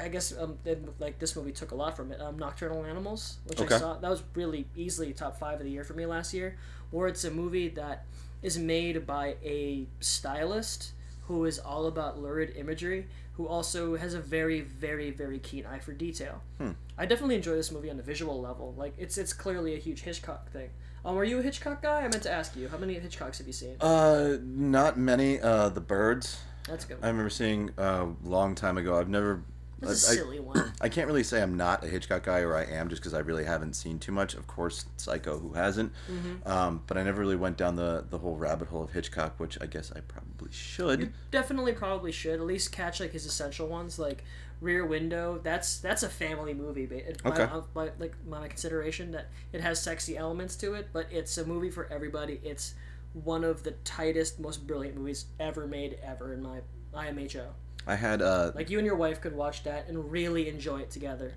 I 0.00 0.08
guess 0.08 0.32
um, 0.38 0.56
it- 0.64 0.82
like 1.00 1.18
this 1.18 1.36
movie 1.36 1.52
took 1.52 1.72
a 1.72 1.74
lot 1.74 1.94
from 1.96 2.10
it. 2.12 2.20
Um, 2.20 2.38
Nocturnal 2.38 2.84
Animals, 2.86 3.36
which 3.46 3.60
Okay. 3.60 3.74
I 3.74 3.78
saw, 3.78 3.94
that 3.98 4.08
was 4.08 4.22
really 4.34 4.66
easily 4.76 5.12
top 5.12 5.36
five 5.38 5.58
of 5.60 5.64
the 5.66 5.70
year 5.72 5.84
for 5.84 5.92
me 5.94 6.06
last 6.06 6.32
year. 6.32 6.56
Where 6.92 7.08
it's 7.08 7.24
a 7.24 7.30
movie 7.30 7.68
that 7.70 8.04
is 8.40 8.56
made 8.58 9.06
by 9.06 9.34
a 9.44 9.86
stylist 10.00 10.92
who 11.28 11.44
is 11.44 11.58
all 11.58 11.86
about 11.86 12.18
lurid 12.18 12.56
imagery, 12.56 13.06
who 13.34 13.46
also 13.46 13.96
has 13.96 14.14
a 14.14 14.20
very, 14.20 14.62
very, 14.62 15.10
very 15.10 15.38
keen 15.38 15.66
eye 15.66 15.78
for 15.78 15.92
detail. 15.92 16.42
Hmm. 16.56 16.72
I 16.96 17.04
definitely 17.04 17.36
enjoy 17.36 17.54
this 17.54 17.70
movie 17.70 17.90
on 17.90 17.98
a 18.00 18.02
visual 18.02 18.40
level. 18.40 18.74
Like 18.76 18.94
it's 18.98 19.18
it's 19.18 19.34
clearly 19.34 19.74
a 19.74 19.78
huge 19.78 20.00
Hitchcock 20.00 20.50
thing. 20.50 20.70
Um, 21.04 21.16
are 21.16 21.24
you 21.24 21.38
a 21.38 21.42
Hitchcock 21.42 21.82
guy? 21.82 22.00
I 22.00 22.08
meant 22.08 22.22
to 22.24 22.30
ask 22.30 22.56
you. 22.56 22.68
How 22.68 22.78
many 22.78 22.94
Hitchcocks 22.94 23.38
have 23.38 23.46
you 23.46 23.52
seen? 23.52 23.76
Uh, 23.80 24.38
not 24.42 24.98
many. 24.98 25.38
Uh, 25.40 25.68
the 25.68 25.80
birds. 25.80 26.40
That's 26.66 26.84
a 26.86 26.88
good. 26.88 26.98
I 27.02 27.08
remember 27.08 27.30
seeing 27.30 27.70
a 27.76 28.08
long 28.24 28.54
time 28.54 28.78
ago. 28.78 28.98
I've 28.98 29.08
never. 29.08 29.42
That's 29.80 30.08
a 30.08 30.12
I- 30.12 30.14
silly 30.16 30.40
one. 30.40 30.72
I 30.80 30.88
can't 30.88 31.06
really 31.06 31.22
say 31.22 31.40
I'm 31.42 31.56
not 31.56 31.84
a 31.84 31.86
Hitchcock 31.86 32.22
guy 32.24 32.40
or 32.40 32.56
I 32.56 32.64
am 32.64 32.88
just 32.88 33.00
because 33.02 33.14
I 33.14 33.20
really 33.20 33.44
haven't 33.44 33.74
seen 33.74 33.98
too 33.98 34.12
much. 34.12 34.34
Of 34.34 34.46
course, 34.46 34.86
Psycho, 34.96 35.38
who 35.38 35.52
hasn't? 35.52 35.92
Mm-hmm. 36.10 36.48
Um, 36.48 36.82
but 36.86 36.96
I 36.98 37.02
never 37.02 37.20
really 37.20 37.36
went 37.36 37.56
down 37.56 37.76
the, 37.76 38.04
the 38.08 38.18
whole 38.18 38.36
rabbit 38.36 38.68
hole 38.68 38.82
of 38.82 38.92
Hitchcock, 38.92 39.38
which 39.38 39.56
I 39.60 39.66
guess 39.66 39.92
I 39.94 40.00
probably 40.00 40.50
should. 40.52 41.00
You 41.00 41.12
definitely 41.30 41.72
probably 41.72 42.12
should 42.12 42.34
at 42.40 42.46
least 42.46 42.72
catch 42.72 43.00
like 43.00 43.12
his 43.12 43.26
essential 43.26 43.68
ones, 43.68 43.98
like 43.98 44.24
Rear 44.60 44.84
Window. 44.84 45.38
That's 45.42 45.78
that's 45.78 46.02
a 46.02 46.08
family 46.08 46.54
movie. 46.54 46.86
By, 46.86 47.04
Okay. 47.24 47.42
uh, 47.44 47.60
by 47.72 47.90
like 47.98 48.14
my 48.26 48.48
consideration 48.48 49.12
that 49.12 49.28
it 49.52 49.60
has 49.60 49.80
sexy 49.80 50.16
elements 50.16 50.56
to 50.56 50.74
it, 50.74 50.88
but 50.92 51.06
it's 51.12 51.38
a 51.38 51.44
movie 51.44 51.70
for 51.70 51.86
everybody. 51.92 52.40
It's 52.42 52.74
one 53.12 53.44
of 53.44 53.62
the 53.62 53.70
tightest, 53.84 54.38
most 54.40 54.66
brilliant 54.66 54.96
movies 54.96 55.26
ever 55.40 55.66
made 55.66 55.98
ever 56.02 56.32
in 56.34 56.42
my 56.42 56.60
IMHO. 56.94 57.46
I 57.88 57.96
had 57.96 58.22
uh, 58.22 58.52
Like 58.54 58.70
you 58.70 58.78
and 58.78 58.86
your 58.86 58.94
wife 58.96 59.20
could 59.20 59.34
watch 59.34 59.64
that 59.64 59.88
and 59.88 60.12
really 60.12 60.48
enjoy 60.48 60.78
it 60.80 60.90
together. 60.90 61.32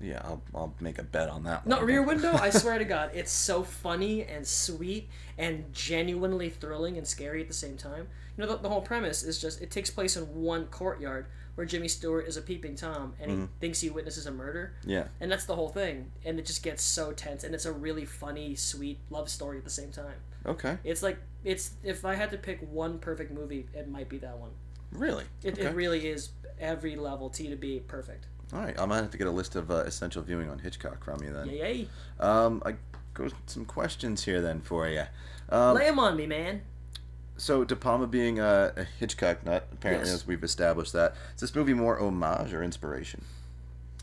Yeah, 0.00 0.20
I'll, 0.24 0.42
I'll 0.52 0.74
make 0.80 0.98
a 0.98 1.04
bet 1.04 1.28
on 1.28 1.44
that. 1.44 1.64
No, 1.64 1.76
one. 1.76 1.86
Rear 1.86 2.02
Window. 2.12 2.32
I 2.32 2.50
swear 2.50 2.76
to 2.78 2.84
God, 2.84 3.10
it's 3.14 3.30
so 3.30 3.62
funny 3.62 4.24
and 4.24 4.44
sweet 4.44 5.08
and 5.38 5.72
genuinely 5.72 6.50
thrilling 6.50 6.98
and 6.98 7.06
scary 7.06 7.40
at 7.40 7.46
the 7.46 7.54
same 7.54 7.76
time. 7.76 8.08
You 8.36 8.44
know, 8.44 8.52
the, 8.56 8.62
the 8.62 8.68
whole 8.68 8.80
premise 8.80 9.22
is 9.22 9.40
just 9.40 9.60
it 9.62 9.70
takes 9.70 9.90
place 9.90 10.16
in 10.16 10.24
one 10.24 10.66
courtyard 10.66 11.26
where 11.54 11.66
Jimmy 11.66 11.86
Stewart 11.86 12.26
is 12.26 12.36
a 12.38 12.42
peeping 12.42 12.74
tom 12.74 13.12
and 13.20 13.30
he 13.30 13.36
Mm-hmm. 13.36 13.46
thinks 13.60 13.80
he 13.80 13.90
witnesses 13.90 14.26
a 14.26 14.30
murder. 14.32 14.72
Yeah. 14.86 15.04
And 15.20 15.30
that's 15.30 15.44
the 15.44 15.54
whole 15.54 15.68
thing. 15.68 16.10
And 16.24 16.38
it 16.38 16.46
just 16.46 16.62
gets 16.62 16.82
so 16.82 17.12
tense. 17.12 17.44
And 17.44 17.54
it's 17.54 17.66
a 17.66 17.72
really 17.72 18.06
funny, 18.06 18.54
sweet 18.56 18.98
love 19.10 19.28
story 19.28 19.58
at 19.58 19.64
the 19.64 19.70
same 19.70 19.90
time. 19.92 20.16
Okay. 20.46 20.78
It's 20.82 21.02
like, 21.02 21.18
it's 21.44 21.72
if 21.84 22.04
I 22.06 22.14
had 22.14 22.30
to 22.32 22.38
pick 22.38 22.58
one 22.72 22.98
perfect 22.98 23.30
movie, 23.32 23.66
it 23.74 23.86
might 23.88 24.08
be 24.08 24.16
that 24.18 24.38
one. 24.38 24.50
Really? 24.92 25.24
It, 25.42 25.54
okay. 25.58 25.66
it 25.68 25.74
really 25.74 26.06
is 26.08 26.30
every 26.60 26.96
level, 26.96 27.30
T 27.30 27.48
to 27.48 27.56
B, 27.56 27.80
perfect. 27.80 28.26
All 28.52 28.60
right. 28.60 28.78
I 28.78 28.84
might 28.86 28.96
have 28.98 29.10
to 29.10 29.18
get 29.18 29.26
a 29.26 29.30
list 29.30 29.56
of 29.56 29.70
uh, 29.70 29.76
essential 29.86 30.22
viewing 30.22 30.50
on 30.50 30.58
Hitchcock 30.58 31.02
from 31.04 31.22
you 31.22 31.32
then. 31.32 31.48
Yay. 31.48 31.88
Um, 32.20 32.62
I 32.66 32.74
go 33.14 33.28
some 33.46 33.64
questions 33.64 34.24
here 34.24 34.40
then 34.42 34.60
for 34.60 34.88
you. 34.88 35.04
Um, 35.48 35.74
Lay 35.76 35.86
'em 35.86 35.98
on 35.98 36.16
me, 36.16 36.26
man. 36.26 36.62
so 37.36 37.64
De 37.64 37.74
Palma 37.74 38.06
being 38.06 38.38
a, 38.38 38.72
a 38.76 38.84
Hitchcock 38.84 39.44
nut, 39.44 39.66
apparently 39.72 40.08
Yes. 40.08 40.16
as 40.16 40.26
we've 40.26 40.44
established 40.44 40.92
that, 40.92 41.14
is 41.34 41.40
this 41.40 41.54
movie 41.54 41.74
more 41.74 41.98
homage 41.98 42.52
or 42.52 42.62
inspiration? 42.62 43.24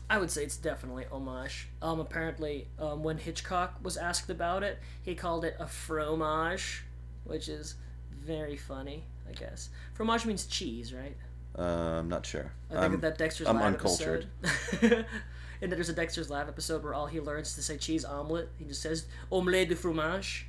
I 0.08 0.18
would 0.18 0.30
say 0.32 0.42
it's 0.42 0.56
definitely 0.56 1.06
homage. 1.12 1.68
Um, 1.80 2.00
apparently, 2.00 2.66
um, 2.80 3.04
when 3.04 3.18
Hitchcock 3.18 3.76
was 3.82 3.96
asked 3.96 4.28
about 4.30 4.64
it, 4.64 4.80
he 5.02 5.14
called 5.14 5.44
it 5.44 5.54
a 5.60 5.66
fromage, 5.68 6.82
which 7.22 7.48
is 7.48 7.76
very 8.10 8.56
funny, 8.56 9.04
I 9.30 9.38
guess. 9.38 9.70
Fromage 9.94 10.26
means 10.26 10.46
cheese, 10.46 10.92
right? 10.94 11.16
Uh, 11.58 11.98
I'm 11.98 12.08
not 12.08 12.24
sure. 12.26 12.52
I 12.70 12.74
think 12.74 12.82
I'm- 12.82 13.00
that 13.00 13.18
Dexter's 13.18 13.46
I'm 13.48 13.56
Lab 13.56 13.74
uncultured. 13.74 14.26
episode. 14.44 15.06
and 15.62 15.72
there's 15.72 15.88
a 15.88 15.92
Dexter's 15.92 16.30
Lab 16.30 16.48
episode 16.48 16.82
where 16.84 16.94
all 16.94 17.06
he 17.06 17.20
learns 17.20 17.54
to 17.54 17.62
say 17.62 17.76
cheese 17.76 18.04
omelet. 18.04 18.50
He 18.58 18.64
just 18.64 18.82
says 18.82 19.06
omelette 19.30 19.68
de 19.68 19.76
fromage. 19.76 20.46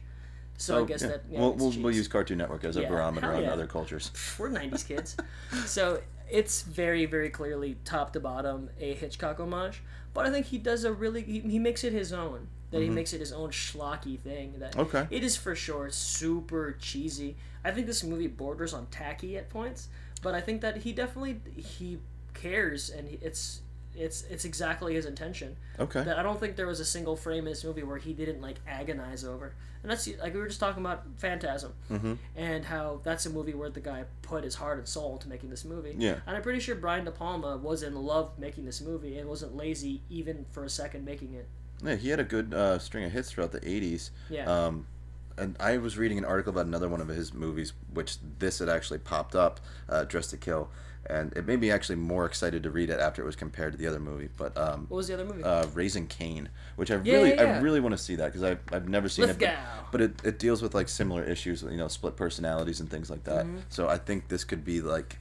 So 0.58 0.78
I 0.78 0.80
Oh, 0.82 0.86
guess 0.86 1.02
yeah. 1.02 1.08
that 1.10 1.24
yeah, 1.30 1.40
we'll, 1.40 1.54
we'll, 1.54 1.72
we'll 1.72 1.96
use 1.96 2.08
Cartoon 2.08 2.38
Network 2.38 2.64
as 2.64 2.78
a 2.78 2.82
Yeah, 2.82 2.90
barometer 2.90 3.34
on 3.34 3.46
other 3.46 3.66
cultures. 3.66 4.12
We're 4.40 4.50
90s 4.50 4.88
kids. 4.88 5.18
so 5.66 6.02
it's 6.30 6.62
very, 6.62 7.06
very 7.08 7.30
clearly 7.32 7.78
top 7.84 8.14
to 8.14 8.20
bottom 8.20 8.70
a 8.80 8.94
Hitchcock 8.94 9.40
homage. 9.40 9.82
But 10.14 10.28
I 10.28 10.30
think 10.30 10.46
he 10.48 10.58
does 10.60 10.84
a 10.84 10.94
really, 10.94 11.24
he, 11.24 11.40
he 11.40 11.58
makes 11.58 11.84
it 11.84 11.94
his 11.94 12.14
own. 12.14 12.48
That 12.72 12.82
he 12.82 12.90
makes 12.90 13.14
it 13.14 13.20
his 13.20 13.32
own 13.34 13.50
schlocky 13.52 14.20
thing. 14.20 14.56
That 14.60 14.72
Mm-hmm. 14.72 14.96
Okay. 14.96 15.08
It 15.12 15.24
is 15.24 15.36
for 15.36 15.56
sure 15.56 15.90
super 15.90 16.76
cheesy. 16.80 17.36
I 17.64 17.72
think 17.72 17.86
this 17.88 18.04
movie 18.04 18.28
borders 18.28 18.74
on 18.74 18.88
tacky 18.88 19.38
at 19.38 19.50
points. 19.50 19.90
But 20.22 20.34
I 20.36 20.42
think 20.42 20.62
that 20.62 20.78
he 20.78 20.94
definitely, 20.94 21.40
he 21.56 21.98
cares 22.34 22.90
and 22.90 23.08
he, 23.08 23.18
it's, 23.22 23.62
it's, 23.96 24.24
it's 24.30 24.46
exactly 24.46 24.94
his 24.94 25.06
intention. 25.06 25.58
Okay. 25.80 26.04
That 26.04 26.18
I 26.18 26.24
don't 26.24 26.40
think 26.40 26.56
there 26.56 26.68
was 26.68 26.80
a 26.80 26.86
single 26.86 27.16
frame 27.16 27.40
in 27.40 27.52
this 27.54 27.64
movie 27.64 27.84
where 27.84 27.98
he 27.98 28.14
didn't 28.14 28.42
like 28.42 28.58
agonize 28.68 29.26
over. 29.26 29.54
And 29.84 29.90
that's 29.92 30.08
like 30.22 30.34
we 30.36 30.40
were 30.40 30.48
just 30.48 30.60
talking 30.60 30.82
about 30.86 31.04
Phantasm 31.18 31.74
Mm-hmm. 31.90 32.14
and 32.36 32.64
how 32.64 33.02
that's 33.04 33.26
a 33.26 33.32
movie 33.32 33.56
where 33.56 33.70
the 33.72 33.80
guy 33.80 34.06
put 34.22 34.44
his 34.44 34.54
heart 34.56 34.78
and 34.78 34.88
soul 34.88 35.18
to 35.18 35.28
making 35.28 35.50
this 35.50 35.66
movie. 35.66 35.96
Yeah. 35.98 36.18
And 36.28 36.38
I'm 36.38 36.44
pretty 36.44 36.60
sure 36.60 36.76
Brian 36.76 37.04
De 37.04 37.12
Palma 37.12 37.58
was 37.58 37.82
in 37.84 37.96
love 37.96 38.38
making 38.38 38.66
this 38.66 38.80
movie 38.80 39.18
and 39.18 39.28
wasn't 39.28 39.56
lazy 39.58 40.02
even 40.10 40.46
for 40.52 40.64
a 40.64 40.70
second 40.70 41.04
making 41.04 41.34
it. 41.34 41.50
Yeah, 41.84 41.96
he 41.96 42.10
had 42.10 42.20
a 42.20 42.24
good 42.24 42.54
uh, 42.54 42.80
string 42.80 43.04
of 43.06 43.12
hits 43.12 43.32
throughout 43.32 43.52
the 43.52 43.60
80s. 43.62 44.12
Yeah. 44.30 44.46
Um, 44.46 44.86
and 45.38 45.56
I 45.60 45.78
was 45.78 45.98
reading 45.98 46.18
an 46.18 46.26
article 46.26 46.52
about 46.52 46.66
another 46.66 46.88
one 46.90 47.02
of 47.02 47.08
his 47.08 47.34
movies, 47.34 47.74
which 47.94 48.18
this 48.40 48.60
had 48.60 48.70
actually 48.70 49.00
popped 49.00 49.36
up, 49.36 49.60
uh, 49.90 50.04
Dress 50.04 50.28
to 50.28 50.38
Kill, 50.38 50.70
and 51.08 51.34
it 51.36 51.48
made 51.48 51.60
me 51.60 51.72
actually 51.72 51.96
more 51.96 52.26
excited 52.26 52.62
to 52.64 52.70
read 52.70 52.90
it 52.92 53.00
after 53.00 53.24
it 53.24 53.26
was 53.26 53.36
compared 53.36 53.72
to 53.72 53.78
the 53.78 53.88
other 53.88 54.00
movie. 54.00 54.30
But 54.38 54.56
um, 54.58 54.86
What 54.90 54.98
was 54.98 55.08
the 55.08 55.16
other 55.16 55.26
movie? 55.26 55.42
uh, 55.44 55.66
Raising 55.74 56.06
Cain, 56.08 56.50
which 56.76 56.92
I 56.92 56.96
Yeah, 57.04 57.14
really, 57.16 57.30
yeah, 57.30 57.44
yeah. 57.44 57.58
I 57.58 57.60
really 57.62 57.80
want 57.80 57.94
to 57.94 57.98
see 57.98 58.16
that 58.18 58.26
because 58.28 58.44
I've, 58.44 58.60
I've 58.72 58.88
never 58.88 59.10
seen 59.10 59.26
it. 59.26 59.40
But, 59.40 59.48
Lithgow. 59.48 59.62
but 59.92 60.02
it, 60.02 60.12
it 60.24 60.38
deals 60.40 60.62
with 60.62 60.76
like 60.76 60.90
similar 60.90 61.24
issues, 61.24 61.64
you 61.64 61.78
know, 61.78 61.88
split 61.88 62.16
personalities 62.16 62.80
and 62.80 62.90
things 62.90 63.10
like 63.10 63.24
that. 63.24 63.46
Mm-hmm. 63.46 63.58
So 63.70 63.88
I 63.88 63.98
think 63.98 64.28
this 64.28 64.44
could 64.44 64.64
be 64.64 64.82
like, 64.82 65.18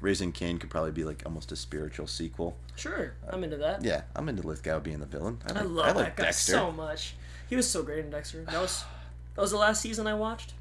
Raising 0.00 0.32
Cain 0.32 0.58
could 0.58 0.70
probably 0.70 0.92
be 0.92 1.04
like 1.04 1.22
almost 1.26 1.52
a 1.52 1.56
spiritual 1.56 2.06
sequel. 2.06 2.56
sure, 2.76 3.14
I'm 3.28 3.44
into 3.44 3.58
that. 3.58 3.84
Yeah, 3.84 4.02
I'm 4.16 4.28
into 4.28 4.46
Lithgow 4.46 4.80
being 4.80 5.00
the 5.00 5.06
villain. 5.06 5.38
I, 5.46 5.58
I 5.58 5.62
love 5.62 5.86
I 5.86 5.92
like 5.92 6.06
that 6.06 6.16
guy 6.16 6.24
Dexter. 6.24 6.52
so 6.52 6.72
much. 6.72 7.14
He 7.48 7.56
was 7.56 7.68
so 7.68 7.82
great 7.82 8.04
in 8.04 8.10
Dexter. 8.10 8.42
That 8.44 8.60
was 8.60 8.84
that 9.34 9.42
was 9.42 9.50
the 9.50 9.58
last 9.58 9.82
season 9.82 10.06
I 10.06 10.14
watched. 10.14 10.54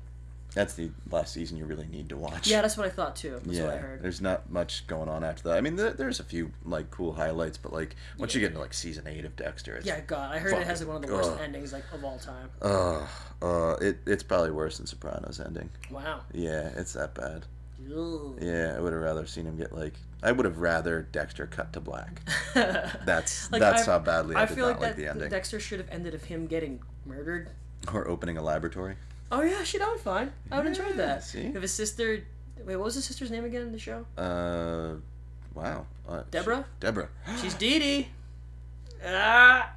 That's 0.55 0.73
the 0.73 0.89
last 1.11 1.33
season 1.33 1.57
you 1.57 1.65
really 1.65 1.85
need 1.85 2.09
to 2.09 2.17
watch. 2.17 2.47
Yeah, 2.47 2.63
that's 2.63 2.75
what 2.75 2.87
I 2.87 2.89
thought 2.89 3.15
too. 3.15 3.39
That's 3.45 3.57
yeah. 3.59 3.65
what 3.65 3.73
I 3.75 3.77
heard. 3.77 4.01
There's 4.01 4.19
not 4.19 4.49
much 4.51 4.87
going 4.87 5.07
on 5.07 5.23
after 5.23 5.43
that. 5.43 5.57
I 5.57 5.61
mean, 5.61 5.75
there, 5.75 5.91
there's 5.91 6.19
a 6.19 6.23
few 6.23 6.51
like 6.65 6.89
cool 6.89 7.13
highlights, 7.13 7.59
but 7.59 7.71
like 7.71 7.95
once 8.17 8.33
you 8.33 8.41
get 8.41 8.47
into 8.47 8.59
like 8.59 8.73
season 8.73 9.05
eight 9.07 9.25
of 9.25 9.35
Dexter, 9.35 9.75
it's 9.75 9.85
Yeah, 9.85 10.01
God, 10.01 10.33
I 10.33 10.39
heard 10.39 10.53
it 10.53 10.65
has 10.65 10.79
Fucking 10.79 10.91
one 10.93 11.03
of 11.03 11.07
the 11.07 11.15
worst 11.15 11.29
God. 11.29 11.41
endings 11.41 11.71
like 11.71 11.83
of 11.93 12.03
all 12.03 12.17
time. 12.17 12.49
uh, 12.63 13.05
uh, 13.43 13.75
it 13.79 13.99
it's 14.07 14.23
probably 14.23 14.49
worse 14.49 14.77
than 14.79 14.87
Sopranos 14.87 15.39
ending. 15.39 15.69
Wow. 15.91 16.21
Yeah, 16.33 16.71
it's 16.75 16.93
that 16.93 17.13
bad. 17.13 17.45
Ugh. 17.85 18.37
Yeah, 18.41 18.75
I 18.77 18.79
would 18.79 18.93
have 18.93 19.01
rather 19.01 19.25
seen 19.25 19.45
him 19.45 19.57
get 19.57 19.73
like. 19.75 19.93
I 20.21 20.31
would 20.31 20.45
have 20.45 20.57
rather 20.59 21.03
Dexter 21.11 21.47
cut 21.47 21.71
to 21.73 21.79
black. 21.79 22.21
That's 22.53 23.49
Like, 23.51 23.61
that's 23.61 23.87
I- 23.87 23.91
how 23.93 23.99
badly 23.99 24.35
I, 24.35 24.41
I 24.43 24.45
did 24.45 24.55
feel 24.55 24.67
not 24.67 24.79
like 24.81 24.89
like 24.89 24.95
the 24.97 25.07
ending. 25.07 25.29
Dexter 25.29 25.59
should 25.61 25.79
have 25.79 25.87
ended 25.89 26.13
of 26.13 26.25
him 26.25 26.45
getting 26.47 26.81
murdered. 27.05 27.49
or 27.93 28.07
opening 28.07 28.37
a 28.37 28.41
laboratory. 28.41 28.95
Oh 29.31 29.41
yeah, 29.43 29.63
shit, 29.63 29.81
I 29.81 29.89
would 29.91 29.99
fine. 30.01 30.31
I 30.51 30.57
would 30.57 30.67
enjoy 30.67 30.87
Yeah, 30.89 30.93
that. 30.95 31.23
see? 31.23 31.41
If 31.41 31.61
his 31.61 31.71
sister, 31.71 32.23
wait, 32.65 32.75
what 32.75 32.83
was 32.85 32.95
his 32.95 33.05
sister's 33.05 33.31
name 33.31 33.45
again 33.45 33.61
in 33.61 33.71
the 33.71 33.79
show? 33.79 34.05
Uh, 34.17 34.95
wow. 35.53 35.85
Uh, 36.07 36.23
Deborah? 36.31 36.65
she- 36.67 36.79
Deborah. 36.81 37.09
She's 37.41 37.53
Dee 37.53 37.79
Dee. 37.79 38.07
Ah, 39.05 39.71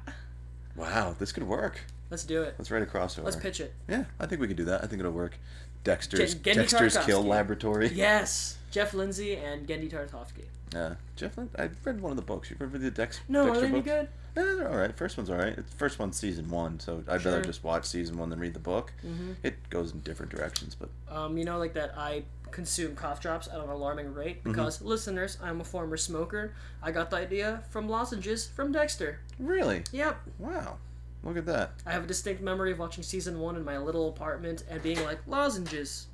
Wow, 0.75 1.15
this 1.17 1.31
could 1.31 1.43
work. 1.43 1.81
let's 2.09 2.23
do 2.25 2.41
it. 2.41 2.55
Let's 2.57 2.71
write 2.71 2.81
a 2.83 2.85
crossover. 2.85 3.23
Let's 3.23 3.35
pitch 3.37 3.59
it. 3.61 3.73
Yeah, 3.87 4.05
I 4.19 4.25
think 4.25 4.41
we 4.41 4.47
could 4.47 4.57
do 4.57 4.65
that. 4.65 4.83
I 4.83 4.87
think 4.87 4.99
it'll 4.99 5.11
work. 5.11 5.37
Dexter's 5.83 6.35
Dexter's 6.35 6.97
Kill 6.97 7.23
Laboratory. 7.23 7.87
Yes, 7.93 8.57
Jeff 8.71 8.93
Lindsay 8.93 9.35
and 9.35 9.67
Genndy 9.67 9.91
Tartakovsky. 9.91 10.45
Yeah, 10.73 10.95
Jeff. 11.15 11.37
Lin- 11.37 11.49
I 11.59 11.69
read 11.83 12.01
one 12.01 12.11
of 12.11 12.15
the 12.15 12.23
books. 12.23 12.49
You 12.49 12.55
read 12.59 12.71
the 12.81 12.89
Dex? 12.89 13.19
No, 13.27 13.45
Dexter 13.45 13.57
are 13.57 13.61
they 13.61 13.67
any 13.67 13.81
books? 13.81 13.87
good? 13.87 14.07
Yeah, 14.35 14.55
they're 14.57 14.69
all 14.71 14.77
right. 14.77 14.95
First 14.97 15.17
one's 15.17 15.29
all 15.29 15.37
right. 15.37 15.53
It's 15.55 15.71
first 15.75 15.99
one's 15.99 16.17
season 16.17 16.49
one, 16.49 16.79
so 16.79 17.03
I'd 17.07 17.21
Sure. 17.21 17.33
rather 17.33 17.43
just 17.45 17.63
watch 17.63 17.85
season 17.85 18.17
one 18.17 18.29
than 18.31 18.39
read 18.39 18.55
the 18.55 18.59
book. 18.59 18.91
Mm-hmm. 19.05 19.33
It 19.43 19.69
goes 19.69 19.91
in 19.91 19.99
different 19.99 20.31
directions, 20.31 20.73
but 20.75 20.89
Um, 21.15 21.37
you 21.37 21.45
know, 21.45 21.59
like 21.59 21.73
that 21.75 21.93
I 21.95 22.23
consume 22.49 22.95
cough 22.95 23.19
drops 23.21 23.47
at 23.47 23.55
an 23.59 23.69
alarming 23.69 24.13
rate 24.13 24.39
Mm-hmm. 24.39 24.51
because 24.51 24.81
listeners, 24.81 25.37
I'm 25.43 25.61
a 25.61 25.63
former 25.63 25.97
smoker. 25.97 26.53
I 26.81 26.89
got 26.91 27.11
the 27.11 27.17
idea 27.17 27.61
from 27.69 27.87
lozenges 27.89 28.47
from 28.47 28.71
Dexter. 28.71 29.19
really, 29.37 29.83
Yep, 29.91 30.17
wow, 30.39 30.77
look 31.23 31.37
at 31.37 31.45
that. 31.45 31.71
I 31.85 31.91
have 31.91 32.03
a 32.03 32.07
distinct 32.07 32.41
memory 32.41 32.71
of 32.71 32.79
watching 32.79 33.03
season 33.03 33.39
one 33.39 33.55
in 33.55 33.63
my 33.63 33.77
little 33.77 34.09
apartment 34.09 34.63
and 34.69 34.81
being 34.81 35.03
like 35.03 35.19
lozenges. 35.27 36.07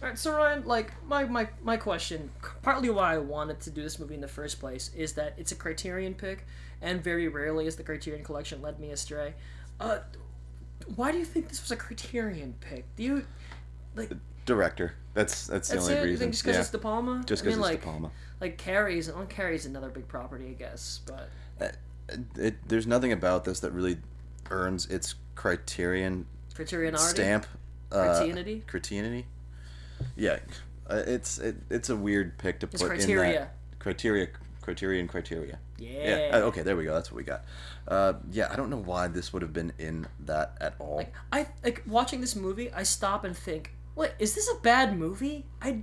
All 0.00 0.08
right, 0.08 0.18
so 0.18 0.34
Ryan, 0.34 0.64
like 0.64 0.92
my, 1.06 1.24
my 1.24 1.48
my 1.62 1.76
question, 1.76 2.30
partly 2.62 2.88
why 2.90 3.14
I 3.14 3.18
wanted 3.18 3.60
to 3.60 3.70
do 3.70 3.82
this 3.82 3.98
movie 3.98 4.14
in 4.14 4.20
the 4.20 4.28
first 4.28 4.58
place 4.58 4.90
is 4.96 5.12
that 5.14 5.34
it's 5.36 5.52
a 5.52 5.54
Criterion 5.54 6.14
pick, 6.14 6.46
and 6.80 7.02
very 7.02 7.28
rarely 7.28 7.66
has 7.66 7.76
the 7.76 7.82
Criterion 7.82 8.24
collection 8.24 8.62
led 8.62 8.80
me 8.80 8.90
astray. 8.90 9.34
Uh, 9.78 9.98
why 10.96 11.12
do 11.12 11.18
you 11.18 11.24
think 11.24 11.48
this 11.48 11.60
was 11.62 11.70
a 11.70 11.76
Criterion 11.76 12.54
pick? 12.60 12.84
Do 12.96 13.02
you 13.02 13.24
like? 13.94 14.10
Director. 14.44 14.94
That's 15.14 15.46
that's 15.46 15.68
the 15.68 15.74
That's 15.76 15.88
only 15.88 16.00
it. 16.00 16.04
Reason. 16.04 16.30
just 16.32 16.42
because 16.42 16.56
yeah, 16.56 16.60
it's 16.62 16.70
De 16.70 16.78
Palma? 16.78 17.22
just 17.26 17.42
I 17.42 17.44
because 17.44 17.58
mean, 17.58 17.64
it's 17.64 17.72
like, 17.72 17.80
De 17.80 17.86
Palma. 17.86 18.10
Like 18.40 18.58
Carrie's, 18.58 19.12
well, 19.12 19.24
Carrie's 19.26 19.66
another 19.66 19.88
big 19.90 20.08
property, 20.08 20.48
I 20.48 20.54
guess, 20.54 21.00
but 21.06 21.28
It, 22.36 22.56
there's 22.68 22.86
nothing 22.88 23.12
about 23.12 23.44
this 23.44 23.60
that 23.60 23.70
really 23.72 23.98
earns 24.50 24.86
its 24.86 25.14
Criterion 25.34 26.26
Criterion 26.54 26.96
stamp. 26.96 27.46
Uh, 27.90 27.96
Criterionity? 28.20 28.62
Criterionity. 28.64 29.24
Yeah, 30.16 30.38
uh, 30.88 31.02
it's 31.06 31.38
it, 31.38 31.56
it's 31.70 31.88
a 31.90 31.96
weird 31.96 32.38
pick 32.38 32.60
to 32.60 32.66
put 32.66 32.74
It's 32.74 32.82
in 32.82 32.88
criteria. 32.88 33.38
that 33.40 33.54
criteria 33.78 34.28
criterion 34.60 35.08
criteria. 35.08 35.58
Yeah. 35.78 36.30
Uh, 36.34 36.36
okay, 36.48 36.62
there 36.62 36.76
we 36.76 36.84
go. 36.84 36.94
That's 36.94 37.10
what 37.10 37.16
we 37.16 37.24
got. 37.24 37.44
Uh, 37.88 38.14
yeah, 38.30 38.48
I 38.50 38.56
don't 38.56 38.70
know 38.70 38.76
why 38.82 39.08
this 39.08 39.32
would 39.32 39.42
have 39.42 39.52
been 39.52 39.72
in 39.78 40.06
that 40.20 40.56
at 40.60 40.74
all. 40.78 40.96
Like 40.96 41.14
I 41.32 41.46
like 41.64 41.82
watching 41.86 42.20
this 42.20 42.36
movie, 42.36 42.70
I 42.72 42.82
stop 42.84 43.24
and 43.24 43.36
think, 43.36 43.72
"What 43.94 44.14
is 44.18 44.34
this 44.34 44.48
a 44.50 44.60
bad 44.60 44.96
movie?" 44.98 45.46
I, 45.60 45.82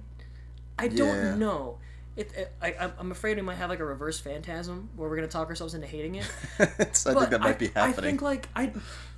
I 0.77 0.87
don't 0.87 1.07
Yeah. 1.07 1.35
know. 1.35 1.79
It, 2.19 2.31
it 2.35 2.51
I, 2.61 2.71
I'm- 2.73 2.93
I'm 2.99 3.11
afraid 3.11 3.37
we 3.37 3.43
might 3.43 3.55
have 3.55 3.69
like 3.69 3.79
a 3.79 3.85
reverse 3.85 4.19
phantasm 4.19 4.89
where 4.95 5.09
we're 5.09 5.15
gonna 5.15 5.27
talk 5.27 5.47
ourselves 5.49 5.73
into 5.73 5.87
hating 5.87 6.15
it. 6.15 6.31
It's- 6.59 7.05
I 7.07 7.13
think 7.13 7.29
that 7.29 7.41
might 7.41 7.59
be 7.59 7.67
happening. 7.69 7.97
I 7.97 8.07
think 8.09 8.21
like 8.21 8.49
I 8.55 8.71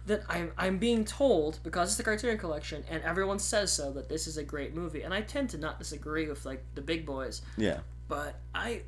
that 0.05 0.23
I'm 0.29 0.51
I'm 0.57 0.77
being 0.77 1.03
told 1.05 1.59
because 1.63 1.89
it's 1.89 1.97
the 1.97 2.03
Criterion 2.03 2.37
Collection 2.39 2.83
and 2.89 3.03
everyone 3.03 3.39
says 3.39 3.71
so 3.71 3.91
that 3.93 4.07
this 4.09 4.27
is 4.27 4.37
a 4.37 4.43
great 4.43 4.73
movie, 4.75 5.01
and 5.01 5.13
I 5.13 5.21
tend 5.21 5.49
to 5.51 5.57
not 5.57 5.79
disagree 5.79 6.27
with 6.29 6.45
like 6.45 6.63
the 6.75 6.81
big 6.81 7.05
boys, 7.05 7.41
yeah, 7.57 7.79
but 8.07 8.39
I. 8.53 8.81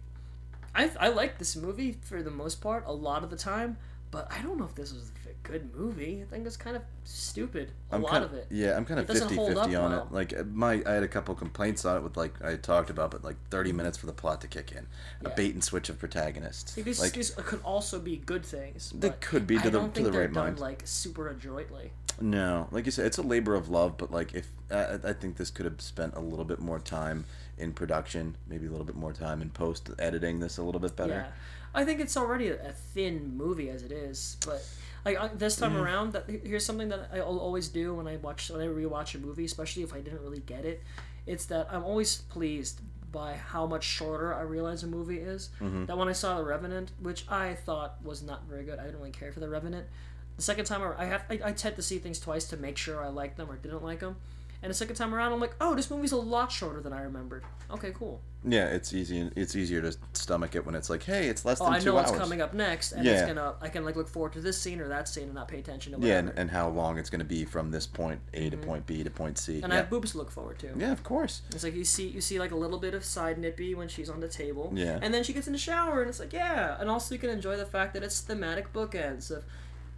I, 0.76 0.90
I 1.00 1.10
like 1.10 1.38
this 1.38 1.56
movie 1.56 2.00
for 2.02 2.24
the 2.24 2.32
most 2.32 2.60
part 2.60 2.86
a 2.88 2.92
lot 2.92 3.24
of 3.24 3.30
the 3.30 3.36
time, 3.36 3.78
but 4.14 4.32
I 4.32 4.44
don't 4.44 4.60
know 4.60 4.66
if 4.66 4.76
this 4.76 4.94
was 4.94 5.12
a 5.28 5.48
good 5.48 5.76
movie. 5.76 6.22
I 6.22 6.26
think 6.30 6.46
it's 6.46 6.56
kind 6.56 6.76
of 6.76 6.84
stupid. 7.04 7.72
A 7.92 7.96
I'm 7.96 8.04
lot 8.04 8.12
kind 8.12 8.24
of 8.24 8.34
it. 8.36 8.46
Yeah, 8.52 8.78
I'm 8.78 8.86
kind 8.86 9.00
of 9.00 9.08
50 9.08 9.36
50 9.36 9.52
on 9.76 9.92
well. 9.92 10.04
it. 10.04 10.12
Like 10.14 10.38
uh, 10.40 10.44
my 10.54 10.84
I 10.86 10.92
had 10.94 11.02
a 11.04 11.08
couple 11.08 11.34
complaints 11.34 11.84
on 11.84 11.98
it 11.98 12.04
with 12.04 12.16
like 12.16 12.40
I 12.44 12.56
talked 12.56 12.92
about, 12.92 13.10
but 13.10 13.24
like 13.24 13.38
30 13.50 13.74
minutes 13.74 13.98
for 13.98 14.06
the 14.06 14.14
plot 14.14 14.40
to 14.42 14.48
kick 14.48 14.72
in. 14.72 14.86
A 15.26 15.32
bait 15.32 15.56
and 15.56 15.64
switch 15.64 15.90
of 15.90 15.98
protagonists. 15.98 16.74
See, 16.74 16.84
these, 16.84 17.02
like 17.02 17.14
these 17.14 17.32
could 17.32 17.62
also 17.64 18.00
be 18.00 18.18
good 18.18 18.46
things. 18.46 18.94
They 18.96 19.10
could 19.10 19.48
be 19.48 19.56
to 19.56 19.62
I 19.62 19.64
the- 19.64 19.72
don't 19.72 19.96
to 19.96 20.02
think 20.02 20.14
the 20.14 20.20
right 20.20 20.32
done 20.32 20.46
mind. 20.46 20.60
like 20.60 20.84
super 20.86 21.28
adroitly. 21.30 21.92
no, 22.22 22.68
like 22.70 22.86
you 22.86 22.92
said, 22.92 23.08
it's 23.08 23.18
a 23.18 23.24
labor 23.24 23.56
of 23.56 23.68
love. 23.70 23.98
But 23.98 24.12
like 24.12 24.36
if 24.36 24.48
I 24.70 25.00
I 25.04 25.14
think 25.14 25.38
this 25.38 25.50
could 25.50 25.66
have 25.66 25.82
spent 25.82 26.14
a 26.14 26.20
little 26.20 26.46
bit 26.46 26.60
more 26.60 26.78
time 26.80 27.26
in 27.58 27.74
production, 27.74 28.38
maybe 28.48 28.68
a 28.68 28.70
little 28.70 28.86
bit 28.86 28.96
more 28.96 29.14
time 29.14 29.42
in 29.42 29.50
post 29.50 29.90
editing 29.98 30.40
this 30.40 30.58
a 30.60 30.64
little 30.64 30.82
bit 30.82 30.96
better. 30.96 31.26
Yeah, 31.28 31.32
I 31.74 31.86
think 31.86 32.00
it's 32.00 32.16
already 32.16 32.50
a, 32.50 32.72
thin 32.72 33.36
movie 33.36 33.70
as 33.70 33.84
it 33.84 33.92
is, 33.92 34.38
but 34.46 34.64
like 35.06 35.38
this 35.38 35.56
time 35.56 35.76
around, 35.76 36.14
that 36.14 36.30
here's 36.30 36.66
something 36.66 36.90
that 36.90 37.10
I'll 37.14 37.40
always 37.40 37.68
do 37.68 37.96
when 37.96 38.08
I 38.08 38.18
watch 38.18 38.50
when 38.50 38.62
I 38.62 38.68
rewatch 38.68 39.16
a 39.16 39.18
movie, 39.18 39.46
especially 39.46 39.84
if 39.84 39.94
I 39.94 40.00
didn't 40.00 40.22
really 40.22 40.40
get 40.40 40.66
it. 40.66 40.82
It's 41.26 41.46
that 41.46 41.68
I'm 41.72 41.84
always 41.84 42.18
pleased 42.18 42.80
by 43.12 43.36
how 43.36 43.66
much 43.66 43.84
shorter 43.84 44.34
I 44.34 44.42
realize 44.42 44.84
a 44.84 44.88
movie 44.88 45.20
is. 45.20 45.50
Mm-hmm. 45.62 45.86
That 45.86 45.98
when 45.98 46.10
I 46.10 46.14
saw 46.14 46.38
The 46.38 46.44
Revenant, 46.44 46.92
which 47.00 47.26
I 47.30 47.54
thought 47.54 47.98
was 48.04 48.24
not 48.24 48.44
very 48.48 48.64
good, 48.64 48.80
I 48.80 48.84
didn't 48.84 49.00
really 49.00 49.12
care 49.12 49.32
for 49.32 49.40
The 49.40 49.50
Revenant. 49.50 49.88
The 50.36 50.44
second 50.44 50.66
time 50.66 50.82
I 50.82 51.04
I 51.04 51.06
have 51.06 51.24
I, 51.30 51.40
I 51.46 51.52
tend 51.52 51.76
to 51.76 51.82
see 51.82 52.00
things 52.00 52.20
twice 52.20 52.46
to 52.46 52.58
make 52.58 52.78
sure 52.78 53.04
I 53.04 53.10
like 53.10 53.36
them 53.36 53.50
or 53.50 53.56
didn't 53.56 53.84
like 53.84 54.00
them. 54.00 54.18
And 54.64 54.70
the 54.70 54.74
second 54.74 54.96
time 54.96 55.14
around, 55.14 55.34
I'm 55.34 55.42
like, 55.42 55.56
oh, 55.60 55.76
this 55.76 55.92
movie's 55.92 56.14
a 56.14 56.18
lot 56.18 56.50
shorter 56.50 56.80
than 56.80 56.94
I 56.94 57.02
remembered. 57.02 57.44
Okay, 57.70 57.92
cool. 57.94 58.22
Yeah, 58.48 58.68
it's 58.68 58.94
easy. 58.94 59.30
It's 59.36 59.56
easier 59.58 59.82
to 59.82 59.94
stomach 60.14 60.56
it 60.56 60.66
when 60.66 60.74
it's 60.74 60.90
like, 60.90 61.04
hey, 61.04 61.28
it's 61.28 61.44
less 61.44 61.60
Oh, 61.60 61.66
than 61.66 61.74
I 61.74 61.80
two 61.80 61.86
know 61.92 61.98
hours. 61.98 62.08
what's 62.12 62.20
coming 62.20 62.42
up 62.42 62.54
next, 62.54 62.94
and 62.94 63.06
it's 63.06 63.22
Yeah. 63.22 63.28
gonna. 63.28 63.56
I 63.62 63.68
can 63.70 63.84
like 63.84 63.96
look 63.98 64.08
forward 64.08 64.32
to 64.34 64.40
this 64.42 64.58
scene 64.58 64.80
or 64.80 64.88
that 64.88 65.08
scene 65.10 65.26
and 65.26 65.34
not 65.34 65.50
pay 65.50 65.60
attention 65.60 65.92
to 65.94 66.00
Yeah, 66.00 66.16
whatever. 66.16 66.30
and, 66.30 66.40
and 66.40 66.52
how 66.52 66.70
long 66.70 66.98
it's 66.98 67.10
going 67.10 67.20
to 67.20 67.26
be 67.26 67.44
from 67.46 67.72
this 67.72 67.86
point 67.86 68.22
A 68.34 68.50
to 68.50 68.58
point 68.58 68.86
B 68.88 69.04
to 69.04 69.10
point 69.10 69.38
C. 69.38 69.56
Mm-hmm. 69.56 69.64
And 69.66 69.74
I 69.74 69.76
yeah. 69.76 69.82
have 69.82 69.90
boobs 69.90 70.12
to 70.14 70.18
look 70.18 70.32
forward 70.32 70.60
to. 70.60 70.70
yeah, 70.78 70.92
of 70.94 71.04
course. 71.04 71.42
It's 71.52 71.64
like 71.66 71.76
you 71.76 71.84
see 71.86 72.08
you 72.08 72.22
see 72.22 72.40
like 72.40 72.52
a 72.52 72.58
little 72.58 72.80
bit 72.80 72.94
of 72.94 73.04
side 73.04 73.38
nippy 73.38 73.76
when 73.76 73.90
she's 73.90 74.10
on 74.10 74.22
the 74.22 74.30
table. 74.30 74.72
Yeah. 74.74 74.98
And 75.02 75.14
then 75.14 75.24
she 75.26 75.34
gets 75.34 75.48
in 75.48 75.54
the 75.54 75.60
shower 75.60 76.00
and 76.02 76.10
it's 76.10 76.20
like 76.22 76.32
yeah, 76.32 76.78
and 76.80 76.90
also 76.90 77.14
you 77.16 77.20
can 77.20 77.30
enjoy 77.30 77.58
the 77.58 77.66
fact 77.66 77.94
that 77.96 78.04
it's 78.04 78.22
thematic 78.22 78.72
bookends 78.72 79.30
of 79.30 79.44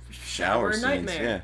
shower, 0.10 0.71
Shower 0.71 0.73
scenes. 0.73 0.84
nightmare, 0.84 1.23
Yeah. 1.23 1.41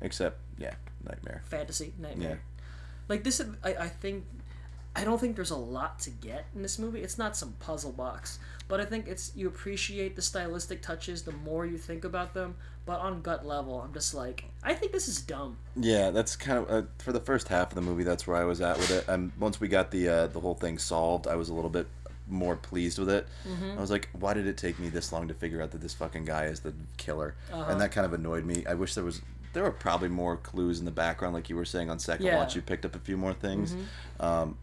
Except, 0.00 0.38
yeah, 0.58 0.74
nightmare. 1.04 1.42
fantasy 1.44 1.92
nightmare. 1.98 2.40
Yeah. 2.42 2.62
Like 3.08 3.24
this, 3.24 3.40
I, 3.62 3.74
I 3.74 3.88
think. 3.88 4.24
I 4.94 5.04
don't 5.04 5.18
think 5.18 5.36
there's 5.36 5.50
a 5.50 5.56
lot 5.56 6.00
to 6.00 6.10
get 6.10 6.44
in 6.54 6.60
this 6.60 6.78
movie. 6.78 7.00
It's 7.00 7.16
not 7.16 7.34
some 7.34 7.54
puzzle 7.60 7.92
box, 7.92 8.38
but 8.68 8.78
I 8.78 8.84
think 8.84 9.08
it's 9.08 9.32
you 9.34 9.48
appreciate 9.48 10.16
the 10.16 10.22
stylistic 10.22 10.82
touches 10.82 11.22
the 11.22 11.32
more 11.32 11.64
you 11.64 11.78
think 11.78 12.04
about 12.04 12.34
them. 12.34 12.56
But 12.84 13.00
on 13.00 13.22
gut 13.22 13.46
level, 13.46 13.80
I'm 13.80 13.94
just 13.94 14.12
like, 14.12 14.44
I 14.62 14.74
think 14.74 14.92
this 14.92 15.08
is 15.08 15.22
dumb. 15.22 15.56
Yeah, 15.76 16.10
that's 16.10 16.36
kind 16.36 16.58
of 16.58 16.70
uh, 16.70 16.86
for 16.98 17.12
the 17.12 17.20
first 17.20 17.48
half 17.48 17.70
of 17.70 17.74
the 17.74 17.80
movie. 17.80 18.02
That's 18.02 18.26
where 18.26 18.36
I 18.36 18.44
was 18.44 18.60
at 18.60 18.76
with 18.76 18.90
it. 18.90 19.08
And 19.08 19.32
once 19.38 19.60
we 19.60 19.68
got 19.68 19.92
the 19.92 20.08
uh, 20.08 20.26
the 20.26 20.40
whole 20.40 20.54
thing 20.56 20.76
solved, 20.76 21.26
I 21.26 21.36
was 21.36 21.48
a 21.48 21.54
little 21.54 21.70
bit 21.70 21.86
more 22.28 22.56
pleased 22.56 22.98
with 22.98 23.08
it. 23.08 23.26
Mm-hmm. 23.48 23.78
I 23.78 23.80
was 23.80 23.90
like, 23.90 24.10
why 24.12 24.34
did 24.34 24.46
it 24.46 24.58
take 24.58 24.78
me 24.78 24.90
this 24.90 25.10
long 25.10 25.28
to 25.28 25.34
figure 25.34 25.62
out 25.62 25.70
that 25.70 25.80
this 25.80 25.94
fucking 25.94 26.24
guy 26.24 26.46
is 26.46 26.60
the 26.60 26.74
killer? 26.98 27.34
Uh-huh. 27.50 27.70
And 27.70 27.80
that 27.80 27.92
kind 27.92 28.04
of 28.04 28.12
annoyed 28.12 28.44
me. 28.44 28.66
I 28.66 28.74
wish 28.74 28.94
there 28.94 29.04
was 29.04 29.22
there 29.52 29.62
were 29.62 29.70
probably 29.70 30.08
more 30.08 30.36
clues 30.36 30.78
in 30.78 30.84
the 30.84 30.90
background, 30.90 31.34
like 31.34 31.48
you 31.50 31.56
were 31.56 31.64
saying 31.64 31.90
on 31.90 31.98
second 31.98 32.26
Yeah. 32.26 32.32
Mm-hmm. 32.32 32.40
watch. 32.40 32.56
You 32.56 32.62
picked 32.62 32.84
up 32.84 32.94
a 32.94 32.98
few 32.98 33.16
more 33.16 33.34
things. 33.34 33.74
Um, 34.20 34.56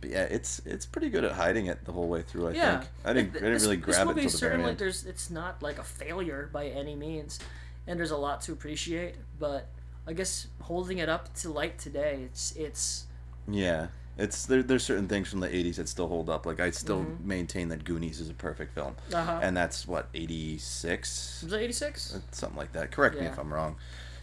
but 0.00 0.10
yeah, 0.10 0.24
it's 0.24 0.60
it's 0.66 0.84
pretty 0.86 1.08
good 1.08 1.24
at 1.24 1.32
hiding 1.32 1.66
it 1.66 1.84
the 1.84 1.92
whole 1.92 2.08
way 2.08 2.22
through. 2.22 2.48
I 2.48 2.52
Yeah, 2.52 2.78
think 2.80 2.90
I 3.04 3.12
didn't, 3.14 3.30
I 3.30 3.32
didn't 3.40 3.52
this- 3.54 3.62
really 3.62 3.76
grab 3.78 4.08
it 4.08 4.16
until 4.18 4.30
the 4.30 4.38
very 4.38 4.62
end. 4.64 4.78
there's 4.78 5.04
it's 5.06 5.30
not 5.30 5.62
like 5.62 5.78
a 5.78 5.84
failure 5.84 6.50
by 6.52 6.66
any 6.66 6.94
means, 6.94 7.38
and 7.86 7.98
there's 7.98 8.10
a 8.10 8.16
lot 8.16 8.40
to 8.42 8.52
appreciate. 8.52 9.14
But 9.38 9.68
I 10.06 10.12
guess 10.12 10.48
holding 10.62 10.98
it 10.98 11.08
up 11.08 11.34
to 11.36 11.50
light 11.50 11.78
today, 11.78 12.20
it's 12.24 12.52
it's 12.56 13.06
Yeah, 13.48 13.86
it's 14.18 14.44
there. 14.44 14.62
There's 14.62 14.84
certain 14.84 15.08
things 15.08 15.28
from 15.30 15.40
the 15.40 15.48
'80s 15.48 15.76
that 15.76 15.88
still 15.88 16.08
hold 16.08 16.28
up. 16.28 16.44
Like 16.44 16.60
I 16.60 16.70
still 16.72 17.06
maintain 17.24 17.68
that 17.70 17.84
Goonies 17.84 18.20
is 18.20 18.28
a 18.28 18.34
perfect 18.34 18.74
film, 18.74 18.96
Mm-hmm. 19.08 19.14
Uh-huh. 19.14 19.40
and 19.42 19.56
that's 19.56 19.88
what 19.88 20.08
'86, 20.12 21.42
was 21.44 21.52
it 21.52 21.60
86? 21.62 22.18
something 22.32 22.56
like 22.58 22.72
that. 22.72 22.90
Correct 22.90 23.18
me 23.18 23.26
if 23.26 23.38
I'm 23.38 23.52
wrong. 23.52 23.76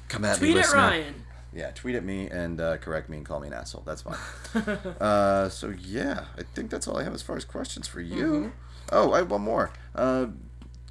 Come 0.09 0.25
at 0.25 0.41
me, 0.41 0.47
Tweet 0.47 0.57
it, 0.57 0.59
listener. 0.59 0.79
Ryan. 0.79 1.15
Yeah, 1.55 1.71
tweet 1.71 1.95
at 1.95 2.03
me 2.03 2.29
and 2.29 2.59
uh, 2.59 2.77
correct 2.77 3.09
me 3.09 3.17
and 3.17 3.25
call 3.25 3.39
me 3.39 3.47
an 3.47 3.53
asshole. 3.53 3.83
That's 3.85 4.01
fine. 4.01 4.17
uh, 4.99 5.49
so 5.49 5.69
yeah, 5.69 6.25
I 6.37 6.43
think 6.55 6.71
that's 6.71 6.87
all 6.87 6.97
I 6.97 7.03
have 7.03 7.13
as 7.13 7.21
far 7.21 7.37
as 7.37 7.45
questions 7.45 7.87
for 7.87 8.01
you. 8.01 8.25
Mm-hmm. 8.25 8.49
Oh, 8.91 9.13
I 9.13 9.19
have 9.19 9.29
one 9.29 9.41
more. 9.41 9.71
Uh, 9.93 10.27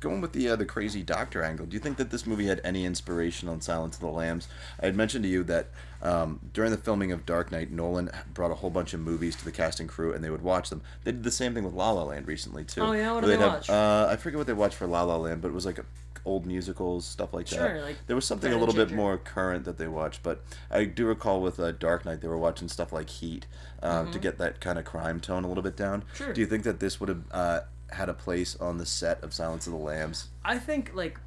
going 0.03 0.20
with 0.20 0.33
the 0.33 0.48
uh, 0.48 0.57
the 0.57 0.66
crazy 0.66 1.03
doctor 1.03 1.42
angle. 1.42 1.64
Do 1.64 1.75
you 1.75 1.81
think 1.81 1.96
that 1.96 2.11
this 2.11 2.27
movie 2.27 2.46
had 2.46 2.61
any 2.62 2.85
inspiration 2.85 3.48
on 3.48 3.61
Silence 3.61 3.94
of 3.96 4.01
the 4.03 4.09
Lambs? 4.09 4.48
I 4.81 4.87
had 4.87 4.96
mentioned 4.96 5.22
to 5.25 5.29
you 5.31 5.42
that 5.44 5.68
um, 6.03 6.40
during 6.53 6.70
the 6.70 6.77
filming 6.77 7.12
of 7.12 7.25
Dark 7.25 7.51
Knight, 7.51 7.70
Nolan 7.70 8.11
brought 8.35 8.51
a 8.51 8.57
whole 8.57 8.70
bunch 8.70 8.92
of 8.92 9.01
movies 9.01 9.37
to 9.37 9.44
the 9.44 9.53
casting 9.53 9.87
crew, 9.87 10.12
and 10.12 10.22
they 10.22 10.31
would 10.31 10.42
watch 10.42 10.68
them. 10.68 10.83
They 11.05 11.12
did 11.12 11.22
the 11.22 11.31
same 11.31 11.55
thing 11.55 11.64
with 11.64 11.75
La 11.75 11.92
La 11.92 12.03
Land 12.03 12.27
recently 12.27 12.64
too. 12.64 12.83
Oh, 12.83 12.92
yeah? 12.92 13.12
What 13.12 13.25
did 13.25 13.31
they 13.31 13.44
watch? 13.44 13.70
Uh, 13.70 14.09
I 14.11 14.16
forget 14.16 14.37
what 14.37 14.46
they 14.46 14.53
watched 14.53 14.75
for 14.75 14.87
La 14.87 15.03
La 15.03 15.16
Land, 15.16 15.40
but 15.40 15.48
it 15.48 15.55
was 15.55 15.64
like 15.64 15.79
a, 15.79 15.85
old 16.24 16.46
musicals, 16.46 17.04
stuff 17.04 17.32
like 17.32 17.46
Sure, 17.48 17.74
that. 17.78 17.82
like 17.85 17.96
there 18.06 18.16
was 18.16 18.24
something 18.24 18.52
a 18.52 18.58
little 18.58 18.74
bit 18.74 18.92
more 18.92 19.18
current 19.18 19.64
that 19.64 19.78
they 19.78 19.88
watched, 19.88 20.22
but 20.22 20.42
I 20.70 20.85
do 20.85 21.06
recall 21.06 21.40
with 21.40 21.58
uh, 21.58 21.72
Dark 21.72 22.04
Knight 22.04 22.20
they 22.20 22.28
were 22.28 22.38
watching 22.38 22.68
stuff 22.68 22.92
like 22.92 23.08
Heat 23.08 23.46
uh, 23.82 24.11
to 24.11 24.18
get 24.18 24.38
that 24.38 24.61
kind 24.61 24.78
of 24.78 24.85
crime 24.85 25.20
tone 25.20 25.44
a 25.44 25.48
little 25.48 25.62
bit 25.62 25.76
down. 25.76 26.02
Mm-hmm. 26.02 26.14
Sure. 26.14 26.32
Do 26.32 26.40
you 26.40 26.46
think 26.46 26.64
that 26.64 26.80
this 26.80 27.00
would 27.00 27.08
have 27.08 27.22
uh, 27.32 27.61
had 27.90 28.08
a 28.08 28.14
place 28.14 28.56
on 28.56 28.78
the 28.78 28.87
set 28.87 29.22
of 29.22 29.35
Silence 29.35 29.66
of 29.66 29.72
the 29.72 29.78
Lambs? 29.78 30.28
I 30.44 30.58
think 30.58 30.92
like 30.94 31.18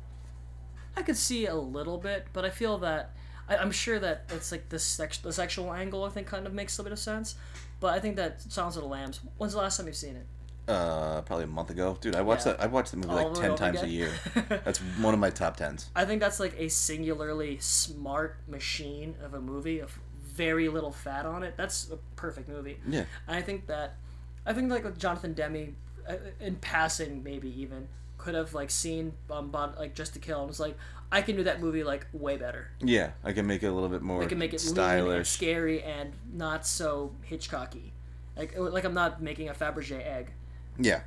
I 0.97 1.01
could 1.01 1.17
see 1.17 1.45
a 1.45 1.55
little 1.55 1.97
bit, 1.97 2.27
but 2.33 2.45
I 2.45 2.49
feel 2.49 2.77
that 2.79 3.11
I, 3.49 3.57
I'm 3.57 3.71
sure 3.71 3.99
that 3.99 4.23
it's 4.29 4.51
like 4.51 4.69
the 4.69 4.79
sex 4.79 5.17
the 5.17 5.33
sexual 5.33 5.73
angle. 5.73 6.03
I 6.05 6.09
think 6.09 6.27
kind 6.27 6.47
of 6.47 6.53
makes 6.53 6.77
a 6.79 6.83
bit 6.83 6.91
of 6.91 6.99
sense. 6.99 7.35
But 7.81 7.93
I 7.93 7.99
think 7.99 8.15
that 8.15 8.41
Silence 8.41 8.77
of 8.77 8.83
the 8.83 8.87
Lambs. 8.87 9.19
When's 9.37 9.53
the 9.53 9.59
last 9.59 9.77
time 9.77 9.87
you've 9.87 9.95
seen 9.97 10.15
it? 10.15 10.25
Uh, 10.67 11.21
probably 11.21 11.43
a 11.43 11.47
month 11.47 11.69
ago, 11.69 11.95
dude. 12.01 12.15
I 12.15 12.21
watched 12.21 12.45
Yeah. 12.47 12.53
that. 12.53 12.61
I 12.61 12.65
watched 12.67 12.91
the 12.91 12.97
movie 12.97 13.09
All 13.09 13.29
like 13.31 13.39
ten 13.39 13.55
times 13.55 13.81
a 13.83 13.87
year. 13.87 14.11
That's 14.49 14.79
one 14.79 15.13
of 15.13 15.19
my 15.19 15.29
top 15.29 15.57
tens. 15.57 15.89
I 15.95 16.05
think 16.05 16.21
that's 16.21 16.39
like 16.39 16.55
a 16.57 16.69
singularly 16.69 17.59
smart 17.59 18.37
machine 18.47 19.13
of 19.23 19.35
a 19.35 19.41
movie 19.41 19.79
of 19.79 19.99
very 20.23 20.67
little 20.67 20.91
fat 20.91 21.25
on 21.27 21.43
it. 21.43 21.53
That's 21.55 21.91
a 21.91 21.97
perfect 22.15 22.49
movie. 22.49 22.77
Yeah. 22.87 23.05
And 23.27 23.35
I 23.37 23.41
think 23.43 23.67
that 23.67 23.97
I 24.45 24.53
think 24.53 24.71
like 24.71 24.83
with 24.83 24.97
Jonathan 24.97 25.33
Demme, 25.33 25.75
uh, 26.09 26.15
in 26.39 26.55
passing 26.55 27.23
maybe 27.23 27.49
even 27.61 27.87
could 28.17 28.33
have 28.33 28.55
like 28.55 28.71
seen 28.71 29.13
um, 29.29 29.51
like 29.51 29.93
Dressed 29.93 30.13
to 30.13 30.19
Kill 30.19 30.39
and 30.39 30.47
was 30.47 30.59
like, 30.59 30.75
I 31.11 31.21
can 31.21 31.35
do 31.35 31.43
that 31.43 31.61
movie 31.61 31.83
like 31.83 32.07
way 32.11 32.37
better. 32.37 32.69
Yeah, 32.81 33.11
I 33.23 33.33
can 33.33 33.45
make 33.45 33.61
it 33.61 33.67
a 33.67 33.71
little 33.71 33.89
bit 33.89 34.01
more 34.01 34.23
I 34.23 34.25
can 34.25 34.39
make 34.39 34.53
it 34.53 34.61
lean 34.61 34.67
and 34.69 34.75
stylish. 34.75 35.29
scary 35.29 35.83
and 35.83 36.13
not 36.33 36.65
so 36.65 37.13
Hitchcocky. 37.29 37.91
Like 38.35 38.55
like 38.57 38.83
I'm 38.83 38.95
not 38.95 39.21
making 39.21 39.49
a 39.49 39.53
Fabergé 39.53 40.03
egg. 40.03 40.31
Yeah. 40.77 41.01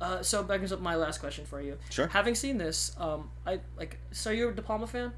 Uh, 0.00 0.22
so 0.22 0.42
that 0.42 0.56
brings 0.58 0.72
up 0.72 0.80
my 0.80 0.96
last 0.96 1.18
question 1.20 1.44
for 1.46 1.60
you. 1.60 1.78
Sure. 1.90 2.08
Having 2.08 2.34
seen 2.34 2.58
this, 2.58 2.94
um, 2.98 3.30
I 3.46 3.60
like. 3.78 3.98
So 4.12 4.30
you're 4.30 4.50
a 4.50 4.54
De 4.54 4.60
Palma 4.62 4.86
fan? 4.86 5.12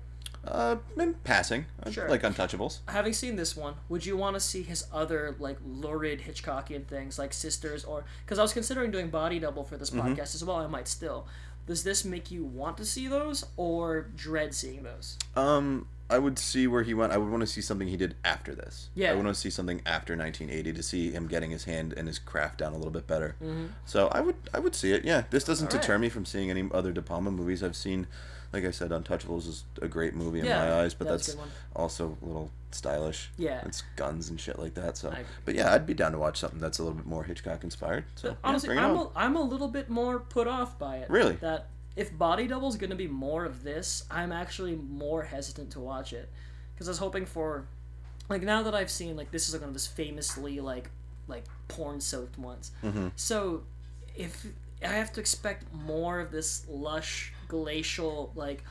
Uh, 0.47 0.77
in 0.97 1.15
passing, 1.25 1.65
Sure. 1.91 2.09
like 2.09 2.23
Untouchables. 2.23 2.79
having 2.87 3.13
seen 3.13 3.35
this 3.35 3.57
one, 3.57 3.75
would 3.89 4.07
you 4.07 4.17
want 4.17 4.35
to 4.35 4.41
see 4.41 4.63
his 4.63 4.87
other 4.93 5.35
like 5.41 5.57
lurid 5.67 6.21
Hitchcockian 6.21 6.87
things 6.87 7.19
like 7.19 7.33
Sisters 7.33 7.85
or 7.85 8.05
because 8.25 8.39
I 8.39 8.43
was 8.43 8.53
considering 8.53 8.93
doing 8.93 9.09
Body 9.09 9.41
Double 9.41 9.65
for 9.65 9.77
this 9.77 9.91
Mm-hmm. 9.91 10.13
podcast 10.13 10.37
as 10.37 10.45
well. 10.45 10.57
I 10.59 10.69
might 10.69 10.87
still. 10.87 11.27
Does 11.67 11.83
this 11.83 12.05
make 12.05 12.31
you 12.31 12.45
want 12.45 12.77
to 12.77 12.85
see 12.85 13.09
those 13.09 13.45
or 13.57 14.03
dread 14.15 14.55
seeing 14.55 14.85
those? 14.85 15.19
Um, 15.35 15.89
I 16.09 16.19
would 16.19 16.39
see 16.39 16.67
where 16.67 16.83
he 16.85 16.95
went. 16.95 17.13
I 17.13 17.17
would 17.19 17.29
want 17.31 17.41
to 17.41 17.47
see 17.47 17.61
something 17.61 17.89
he 17.89 17.97
did 17.97 18.15
after 18.25 18.55
this. 18.55 18.91
Yeah. 18.95 19.11
I 19.11 19.15
would 19.15 19.25
want 19.25 19.35
to 19.35 19.41
see 19.41 19.51
something 19.51 19.81
after 19.85 20.17
1980 20.17 20.73
to 20.75 20.83
see 20.83 21.11
him 21.11 21.27
getting 21.27 21.51
his 21.51 21.65
hand 21.65 21.93
and 21.97 22.07
his 22.07 22.19
craft 22.19 22.59
down 22.59 22.73
a 22.73 22.77
little 22.77 22.93
bit 22.93 23.07
better. 23.07 23.35
Mm-hmm. 23.43 23.67
So 23.87 24.09
I 24.09 24.21
would, 24.21 24.37
I 24.55 24.61
would 24.61 24.75
see 24.75 24.93
it. 24.93 25.05
Yeah, 25.05 25.25
this 25.31 25.43
doesn't 25.45 25.67
All 25.73 25.77
right. 25.79 25.83
deter 25.83 25.99
me 25.99 26.09
from 26.09 26.25
seeing 26.25 26.51
any 26.51 26.69
other 26.73 26.93
De 26.93 27.03
Palma 27.03 27.31
movies. 27.33 27.63
I've 27.63 27.75
seen, 27.75 28.07
like 28.53 28.65
I 28.65 28.71
said, 28.71 28.91
Untouchables 28.91 29.49
is 29.49 29.65
a 29.83 29.89
great 29.89 30.15
movie 30.15 30.39
in 30.39 30.45
Yeah, 30.45 30.59
my 30.59 30.83
eyes, 30.83 30.95
but 30.95 31.09
that's 31.09 31.37
also 31.75 32.17
a 32.23 32.25
little 32.25 32.51
stylish. 32.71 33.31
Yeah. 33.37 33.63
it's 33.65 33.83
guns 33.97 34.29
and 34.31 34.41
shit 34.41 34.59
like 34.61 34.75
that. 34.75 34.97
So, 34.97 35.11
I- 35.11 35.25
but 35.45 35.55
yeah, 35.57 35.73
I'd 35.73 35.87
be 35.87 35.95
down 35.95 36.13
to 36.13 36.19
watch 36.19 36.39
something 36.39 36.61
that's 36.61 36.79
a 36.79 36.83
little 36.85 36.97
bit 36.99 37.07
more 37.07 37.25
Hitchcock 37.25 37.65
inspired. 37.65 38.05
So 38.15 38.29
yeah, 38.29 38.35
Honestly, 38.45 38.77
it 38.77 38.79
I'm 38.81 38.97
a, 38.97 39.11
I'm 39.17 39.35
a 39.35 39.43
little 39.43 39.69
bit 39.69 39.89
more 39.91 40.21
put 40.21 40.47
off 40.47 40.79
by 40.79 40.99
it. 40.99 41.11
Really? 41.11 41.35
That 41.37 41.67
if 41.97 42.17
Body 42.17 42.47
Double 42.47 42.69
is 42.69 42.77
going 42.77 42.91
to 42.91 42.97
be 42.97 43.09
more 43.09 43.45
of 43.45 43.63
this, 43.63 44.05
I'm 44.11 44.31
actually 44.31 44.77
more 44.77 45.23
hesitant 45.23 45.71
to 45.73 45.81
watch 45.81 46.13
it 46.13 46.31
because 46.75 46.89
I 46.89 46.91
was 46.91 46.99
hoping 46.99 47.25
for, 47.25 47.67
like 48.29 48.43
now 48.43 48.63
that 48.63 48.75
I've 48.75 48.91
seen 48.91 49.17
like 49.17 49.31
this 49.31 49.49
is 49.49 49.55
like 49.55 49.63
one 49.63 49.69
of 49.69 49.75
those 49.75 49.87
famously 49.87 50.61
like 50.61 50.91
like 51.29 51.45
porn 51.69 52.01
soaked 52.01 52.39
ones. 52.39 52.71
Mm-hmm. 52.85 53.09
So 53.17 53.63
if 54.15 54.47
I 54.83 54.89
have 54.89 55.13
to 55.15 55.21
expect 55.21 55.73
more 55.73 56.21
of 56.21 56.31
this 56.31 56.67
lush 56.69 57.33
glacial 57.49 58.33
like 58.35 58.63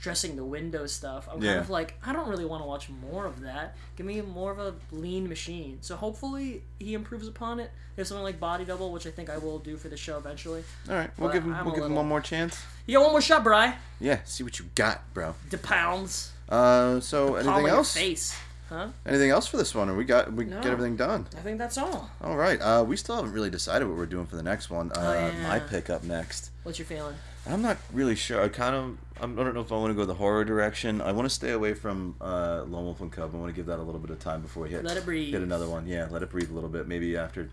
dressing 0.00 0.36
the 0.36 0.44
window 0.44 0.86
stuff. 0.86 1.28
I'm 1.30 1.42
Yeah. 1.42 1.50
kind 1.52 1.60
of 1.60 1.70
like, 1.70 1.94
I 2.04 2.12
don't 2.12 2.28
really 2.28 2.44
want 2.44 2.62
to 2.62 2.66
watch 2.66 2.88
more 2.88 3.26
of 3.26 3.40
that. 3.42 3.76
Give 3.96 4.06
me 4.06 4.20
more 4.20 4.50
of 4.52 4.58
a 4.58 4.74
lean 4.90 5.28
machine. 5.28 5.78
So 5.80 5.96
hopefully 5.96 6.62
he 6.78 6.94
improves 6.94 7.26
upon 7.28 7.60
it. 7.60 7.70
There's 7.96 8.08
something 8.08 8.24
like 8.24 8.40
Body 8.40 8.64
Double, 8.64 8.90
which 8.92 9.06
I 9.06 9.10
think 9.10 9.28
I 9.30 9.38
will 9.38 9.58
do 9.58 9.76
for 9.76 9.88
the 9.88 9.96
show 9.96 10.16
eventually. 10.16 10.64
All 10.88 10.94
right, 10.96 11.10
we'll 11.18 11.28
But 11.28 11.34
give 11.34 11.44
him. 11.44 11.54
I'm 11.54 11.64
We'll 11.66 11.74
give 11.74 11.84
him 11.84 11.94
one 11.94 12.08
more 12.08 12.20
chance. 12.20 12.58
You 12.86 12.96
got 12.98 13.02
one 13.04 13.12
more 13.12 13.20
shot, 13.20 13.44
Bry. 13.44 13.76
Yeah, 14.00 14.20
see 14.24 14.42
what 14.44 14.58
you 14.58 14.66
got, 14.74 15.02
bro. 15.14 15.34
The 15.50 15.58
pounds. 15.58 16.32
Uh, 16.48 17.00
so 17.00 17.34
Palm 17.34 17.48
anything 17.48 17.66
else? 17.68 17.94
face. 17.94 18.34
Huh? 18.68 18.88
Anything 19.04 19.28
else 19.28 19.46
for 19.46 19.58
this 19.58 19.74
one? 19.74 19.90
Or 19.90 19.94
we 19.94 20.04
got 20.04 20.32
we 20.32 20.46
No. 20.46 20.60
get 20.62 20.72
everything 20.72 20.96
done. 20.96 21.26
I 21.36 21.40
think 21.40 21.58
that's 21.58 21.76
all. 21.76 22.10
All 22.22 22.36
right. 22.38 22.58
Uh, 22.60 22.82
we 22.82 22.96
still 22.96 23.16
haven't 23.16 23.32
really 23.32 23.50
decided 23.50 23.86
what 23.86 23.98
we're 23.98 24.06
doing 24.06 24.24
for 24.26 24.36
the 24.36 24.42
next 24.42 24.70
one. 24.70 24.90
Uh, 24.92 24.94
Oh, 24.96 25.12
yeah. 25.12 25.48
My 25.48 25.58
pick 25.58 25.90
up 25.90 26.02
next. 26.04 26.50
What's 26.62 26.78
your 26.78 26.86
feeling? 26.86 27.14
I'm 27.46 27.62
not 27.62 27.76
really 27.92 28.14
sure. 28.14 28.42
I 28.42 28.48
kind 28.48 28.74
of 28.74 28.98
I'm, 29.20 29.34
don't 29.36 29.54
know 29.54 29.60
if 29.60 29.72
I 29.72 29.76
want 29.76 29.90
to 29.90 29.94
go 29.94 30.04
the 30.04 30.14
horror 30.14 30.44
direction. 30.44 31.00
I 31.00 31.12
want 31.12 31.26
to 31.26 31.34
stay 31.34 31.50
away 31.50 31.74
from 31.74 32.16
uh, 32.20 32.64
Lone 32.66 32.84
Wolf 32.84 33.00
and 33.00 33.10
Cub. 33.10 33.34
I 33.34 33.38
want 33.38 33.52
to 33.52 33.56
give 33.56 33.66
that 33.66 33.78
a 33.78 33.82
little 33.82 34.00
bit 34.00 34.10
of 34.10 34.18
time 34.20 34.42
before 34.42 34.64
we 34.64 34.70
hit 34.70 34.84
Let 34.84 34.96
it 34.96 35.04
breathe. 35.04 35.32
hit 35.32 35.42
another 35.42 35.68
one. 35.68 35.86
Yeah, 35.86 36.06
let 36.10 36.22
it 36.22 36.30
breathe 36.30 36.50
a 36.50 36.54
little 36.54 36.68
bit. 36.68 36.86
Maybe 36.86 37.16
after 37.16 37.50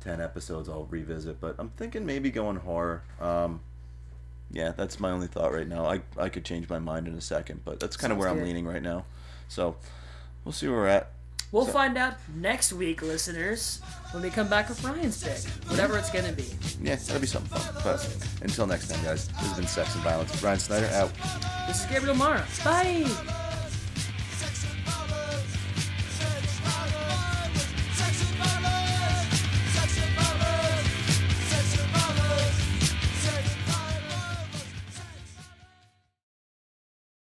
ten 0.00 0.20
episodes, 0.20 0.68
I'll 0.68 0.86
revisit. 0.86 1.40
But 1.40 1.56
I'm 1.58 1.70
thinking 1.70 2.04
maybe 2.04 2.30
going 2.30 2.56
horror. 2.56 3.02
Um, 3.20 3.60
yeah, 4.50 4.72
that's 4.76 4.98
my 4.98 5.10
only 5.10 5.26
thought 5.26 5.52
right 5.52 5.68
now. 5.68 5.86
I 5.86 6.00
I 6.16 6.28
could 6.28 6.44
change 6.44 6.68
my 6.68 6.78
mind 6.78 7.06
in 7.06 7.14
a 7.14 7.20
second, 7.20 7.62
but 7.64 7.78
that's 7.80 7.96
kind 7.96 8.12
of 8.12 8.16
Sounds 8.16 8.32
where 8.32 8.40
I'm 8.40 8.44
leaning 8.44 8.66
right 8.66 8.82
now. 8.82 9.04
So 9.48 9.76
we'll 10.44 10.52
see 10.52 10.68
where 10.68 10.78
we're 10.78 10.88
at. 10.88 11.10
We'll 11.50 11.64
So- 11.66 11.72
find 11.72 11.96
out 11.96 12.14
next 12.36 12.72
week, 12.72 13.00
listeners, 13.02 13.80
when 14.12 14.22
we 14.22 14.30
come 14.30 14.48
back 14.48 14.68
with 14.68 14.82
Ryan's 14.84 15.22
pick. 15.22 15.38
Whatever 15.68 15.96
it's 15.98 16.10
gonna 16.10 16.32
be. 16.32 16.54
Yeah, 16.82 16.96
that'll 16.96 17.20
be 17.20 17.26
something 17.26 17.58
fun. 17.58 17.82
But 17.82 18.06
until 18.42 18.66
next 18.66 18.88
time, 18.88 19.02
guys, 19.02 19.28
this 19.28 19.36
has 19.36 19.52
been 19.56 19.66
Sex 19.66 19.94
and 19.94 20.04
Violence. 20.04 20.42
Ryan 20.42 20.58
Snyder 20.58 20.90
out. 20.92 21.10
This 21.66 21.80
is 21.80 21.86
Gabriel 21.86 22.14
Mara. 22.16 22.44
Bye! 22.64 23.47